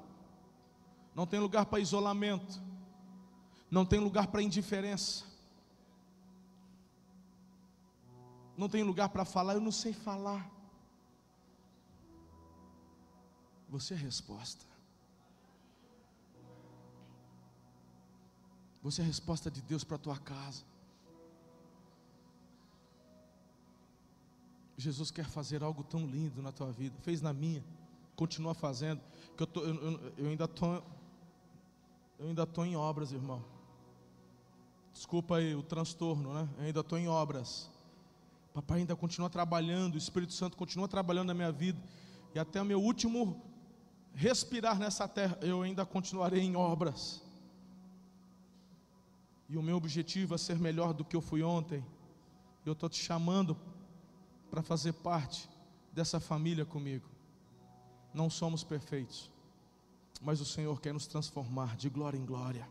Não 1.13 1.27
tem 1.27 1.41
lugar 1.41 1.67
para 1.67 1.81
isolamento. 1.81 2.63
Não 3.69 3.85
tem 3.85 3.99
lugar 3.99 4.29
para 4.29 4.41
indiferença. 4.41 5.25
Não 8.57 8.69
tem 8.69 8.85
lugar 8.85 9.09
para 9.09 9.25
falar, 9.25 9.55
eu 9.55 9.61
não 9.61 9.73
sei 9.73 9.93
falar. 9.93 10.49
Você 13.69 13.95
é 13.95 13.97
a 13.97 14.01
resposta. 14.01 14.65
Você 18.85 19.01
é 19.01 19.05
a 19.05 19.09
resposta 19.09 19.51
de 19.51 19.61
Deus 19.63 19.83
para 19.83 19.97
a 19.97 20.05
tua 20.07 20.17
casa. 20.17 20.68
Jesus 24.79 25.11
quer 25.11 25.25
fazer 25.25 25.65
algo 25.65 25.83
tão 25.83 26.07
lindo 26.07 26.41
na 26.41 26.53
tua 26.53 26.71
vida, 26.71 26.97
fez 27.03 27.21
na 27.21 27.33
minha, 27.33 27.65
continua 28.15 28.55
fazendo, 28.55 29.01
que 29.37 29.43
eu, 29.43 29.47
tô, 29.47 29.61
eu, 29.61 30.13
eu, 30.17 30.29
ainda 30.29 30.47
tô, 30.47 30.75
eu 32.17 32.29
ainda 32.29 32.45
estou 32.45 32.65
em 32.65 32.77
obras, 32.77 33.11
irmão. 33.11 33.45
Desculpa 34.93 35.39
aí 35.39 35.53
o 35.53 35.65
transtorno, 35.65 36.33
né? 36.33 36.49
Eu 36.59 36.65
ainda 36.67 36.81
estou 36.81 36.97
em 36.97 37.09
obras. 37.09 37.69
Papai 38.55 38.79
ainda 38.79 38.95
continua 38.95 39.29
trabalhando, 39.29 39.97
o 39.97 39.99
Espírito 39.99 40.33
Santo 40.33 40.57
continua 40.57 40.87
trabalhando 40.87 41.27
na 41.27 41.35
minha 41.35 41.51
vida. 41.51 41.81
E 42.33 42.39
até 42.39 42.63
o 42.63 42.65
meu 42.65 42.81
último 42.81 43.43
respirar 44.15 44.79
nessa 44.79 45.09
terra, 45.09 45.37
eu 45.43 45.63
ainda 45.63 45.85
continuarei 45.85 46.41
em 46.41 46.55
obras. 46.55 47.21
E 49.49 49.57
o 49.57 49.63
meu 49.63 49.77
objetivo 49.77 50.37
é 50.37 50.39
ser 50.39 50.59
melhor 50.59 50.93
do 50.95 51.05
que 51.05 51.17
eu 51.17 51.21
fui 51.21 51.43
ontem. 51.43 51.85
Eu 52.65 52.75
estou 52.75 52.89
te 52.89 53.03
chamando 53.03 53.57
para 54.51 54.63
fazer 54.63 54.93
parte 54.95 55.49
dessa 55.93 56.21
família 56.21 56.65
comigo. 56.65 57.09
Não 58.13 58.31
somos 58.31 58.65
perfeitos, 58.65 59.31
mas 60.21 60.41
o 60.41 60.45
Senhor 60.45 60.81
quer 60.81 60.93
nos 60.93 61.07
transformar 61.07 61.77
de 61.77 61.89
glória 61.89 62.19
em 62.19 62.25
glória. 62.25 62.69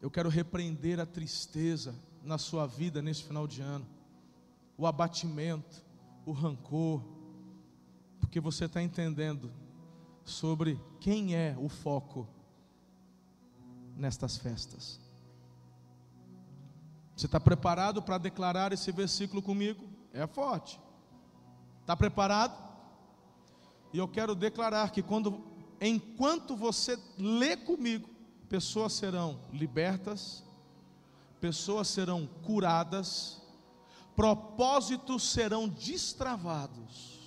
Eu 0.00 0.10
quero 0.10 0.28
repreender 0.28 0.98
a 0.98 1.06
tristeza 1.06 1.94
na 2.24 2.38
sua 2.38 2.66
vida 2.66 3.00
nesse 3.00 3.22
final 3.22 3.46
de 3.46 3.60
ano, 3.60 3.86
o 4.76 4.86
abatimento, 4.86 5.84
o 6.26 6.32
rancor, 6.32 7.02
porque 8.20 8.40
você 8.40 8.64
está 8.64 8.82
entendendo 8.82 9.52
sobre 10.24 10.80
quem 11.00 11.34
é 11.34 11.56
o 11.58 11.68
foco 11.68 12.26
nestas 13.96 14.36
festas. 14.36 15.00
Você 17.16 17.26
está 17.26 17.38
preparado 17.38 18.02
para 18.02 18.18
declarar 18.18 18.72
esse 18.72 18.90
versículo 18.90 19.42
comigo? 19.42 19.84
É 20.12 20.26
forte. 20.26 20.80
Está 21.80 21.96
preparado? 21.96 22.56
E 23.92 23.98
eu 23.98 24.08
quero 24.08 24.34
declarar 24.34 24.90
que 24.90 25.02
quando, 25.02 25.44
enquanto 25.80 26.56
você 26.56 26.98
lê 27.18 27.56
comigo, 27.56 28.08
pessoas 28.48 28.94
serão 28.94 29.40
libertas, 29.52 30.42
pessoas 31.40 31.88
serão 31.88 32.26
curadas, 32.42 33.42
propósitos 34.14 35.30
serão 35.30 35.68
destravados. 35.68 37.20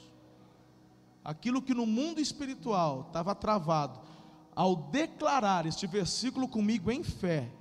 Aquilo 1.24 1.62
que 1.62 1.74
no 1.74 1.86
mundo 1.86 2.20
espiritual 2.20 3.06
estava 3.08 3.36
travado, 3.36 4.00
ao 4.56 4.76
declarar 4.76 5.66
este 5.66 5.86
versículo 5.86 6.48
comigo 6.48 6.92
em 6.92 7.04
fé, 7.04 7.52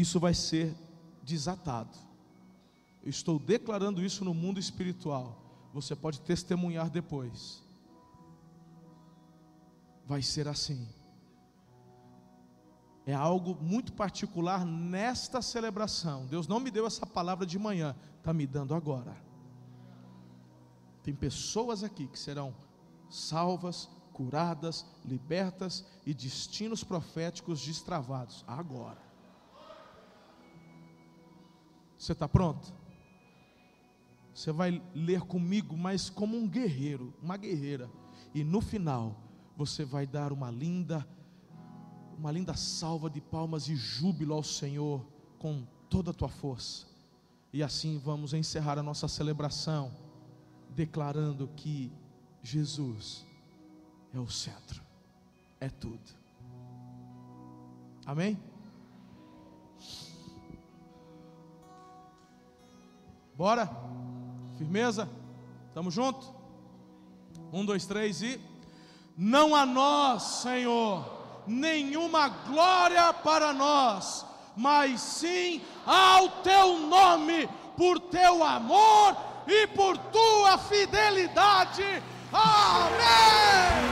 isso 0.00 0.20
vai 0.20 0.34
ser 0.34 0.74
desatado. 1.22 1.96
Eu 3.02 3.10
estou 3.10 3.38
declarando 3.38 4.04
isso 4.04 4.24
no 4.24 4.34
mundo 4.34 4.58
espiritual. 4.58 5.42
Você 5.72 5.94
pode 5.94 6.20
testemunhar 6.20 6.90
depois. 6.90 7.62
Vai 10.06 10.22
ser 10.22 10.48
assim 10.48 10.86
é 13.06 13.14
algo 13.14 13.56
muito 13.62 13.92
particular 13.92 14.66
nesta 14.66 15.40
celebração. 15.40 16.26
Deus 16.26 16.48
não 16.48 16.58
me 16.58 16.72
deu 16.72 16.84
essa 16.84 17.06
palavra 17.06 17.46
de 17.46 17.56
manhã, 17.56 17.94
está 18.18 18.32
me 18.32 18.44
dando 18.48 18.74
agora. 18.74 19.16
Tem 21.04 21.14
pessoas 21.14 21.84
aqui 21.84 22.08
que 22.08 22.18
serão 22.18 22.52
salvas, 23.08 23.88
curadas, 24.12 24.84
libertas 25.04 25.86
e 26.04 26.12
destinos 26.12 26.82
proféticos 26.82 27.64
destravados 27.64 28.44
agora. 28.44 29.05
Você 31.98 32.12
está 32.12 32.28
pronto? 32.28 32.74
Você 34.34 34.52
vai 34.52 34.82
ler 34.94 35.22
comigo, 35.22 35.76
mas 35.76 36.10
como 36.10 36.36
um 36.36 36.48
guerreiro, 36.48 37.14
uma 37.22 37.36
guerreira. 37.36 37.90
E 38.34 38.44
no 38.44 38.60
final, 38.60 39.16
você 39.56 39.84
vai 39.84 40.06
dar 40.06 40.32
uma 40.32 40.50
linda 40.50 41.06
uma 42.18 42.32
linda 42.32 42.54
salva 42.54 43.10
de 43.10 43.20
palmas 43.20 43.68
e 43.68 43.76
júbilo 43.76 44.34
ao 44.34 44.42
Senhor 44.42 45.06
com 45.38 45.66
toda 45.88 46.10
a 46.10 46.14
tua 46.14 46.28
força. 46.28 46.86
E 47.52 47.62
assim 47.62 47.98
vamos 47.98 48.32
encerrar 48.32 48.78
a 48.78 48.82
nossa 48.82 49.06
celebração, 49.06 49.92
declarando 50.70 51.48
que 51.48 51.92
Jesus 52.42 53.26
é 54.12 54.18
o 54.18 54.28
centro, 54.28 54.82
é 55.60 55.68
tudo. 55.68 56.16
Amém? 58.04 58.38
Bora? 63.36 63.70
Firmeza? 64.58 65.08
Estamos 65.68 65.92
juntos? 65.92 66.32
Um, 67.52 67.64
dois, 67.64 67.86
três 67.86 68.22
e. 68.22 68.40
Não 69.16 69.54
a 69.54 69.64
nós, 69.64 70.22
Senhor 70.22 71.16
nenhuma 71.46 72.28
glória 72.28 73.12
para 73.12 73.52
nós, 73.52 74.24
mas 74.56 75.00
sim 75.00 75.62
ao 75.86 76.28
teu 76.42 76.78
nome, 76.78 77.48
por 77.76 78.00
teu 78.00 78.42
amor 78.42 79.16
e 79.46 79.66
por 79.68 79.96
tua 79.96 80.58
fidelidade. 80.58 81.84
Amém! 82.32 83.86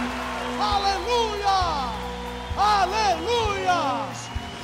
Aleluia! 0.61 1.92
Aleluia! 2.57 4.09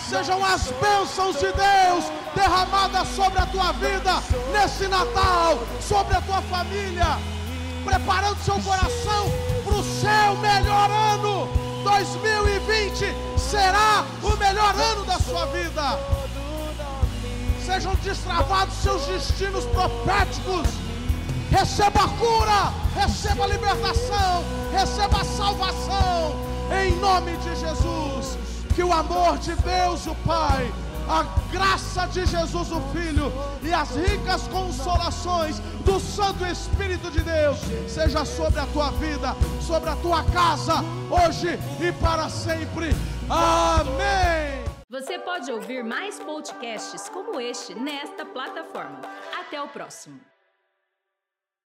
Sejam 0.01 0.45
as 0.45 0.73
bênçãos 0.73 1.37
de 1.39 1.53
Deus 1.53 2.05
derramadas 2.35 3.09
sobre 3.09 3.39
a 3.39 3.47
tua 3.47 3.73
vida 3.73 4.23
nesse 4.53 4.87
Natal, 4.89 5.59
sobre 5.81 6.17
a 6.17 6.21
tua 6.21 6.43
família, 6.43 7.19
preparando 7.85 8.39
seu 8.43 8.59
coração 8.61 9.31
para 9.65 9.75
o 9.75 9.83
seu 9.83 10.37
melhor 10.37 10.91
ano 10.91 11.61
2020 11.85 13.15
será 13.39 14.05
o 14.23 14.37
melhor 14.37 14.75
ano 14.75 15.05
da 15.05 15.19
sua 15.19 15.47
vida. 15.47 15.99
Sejam 17.65 17.95
destravados 17.97 18.75
seus 18.77 19.07
destinos 19.07 19.65
proféticos. 19.67 20.69
Receba 21.51 22.05
a 22.05 22.09
cura, 22.09 22.73
receba 22.95 23.45
a 23.45 23.47
libertação, 23.49 24.45
receba 24.73 25.21
a 25.21 25.25
salvação. 25.25 26.37
Em 26.85 26.97
nome 26.97 27.37
de 27.39 27.57
Jesus. 27.57 28.39
Que 28.75 28.85
o 28.85 28.93
amor 28.93 29.37
de 29.39 29.55
Deus, 29.57 30.07
o 30.07 30.15
Pai 30.27 30.73
a 31.11 31.25
graça 31.51 32.07
de 32.07 32.25
Jesus 32.25 32.71
o 32.71 32.81
Filho 32.93 33.33
e 33.63 33.73
as 33.73 33.97
ricas 33.97 34.47
consolações 34.47 35.59
do 35.85 35.99
Santo 35.99 36.47
Espírito 36.47 37.11
de 37.11 37.21
Deus 37.21 37.59
seja 37.89 38.25
sobre 38.25 38.61
a 38.61 38.67
tua 38.67 38.93
vida, 38.93 39.35
sobre 39.61 39.91
a 39.91 39.97
tua 39.97 40.23
casa, 40.31 40.75
hoje 41.11 41.59
e 41.81 41.93
para 42.01 42.29
sempre. 42.29 42.91
Amém. 43.29 44.65
Você 44.89 45.19
pode 45.19 45.51
ouvir 45.51 45.83
mais 45.83 46.21
podcasts 46.21 47.09
como 47.09 47.41
este 47.41 47.75
nesta 47.75 48.25
plataforma. 48.25 49.01
Até 49.41 49.61
o 49.61 49.69
próximo. 49.69 50.30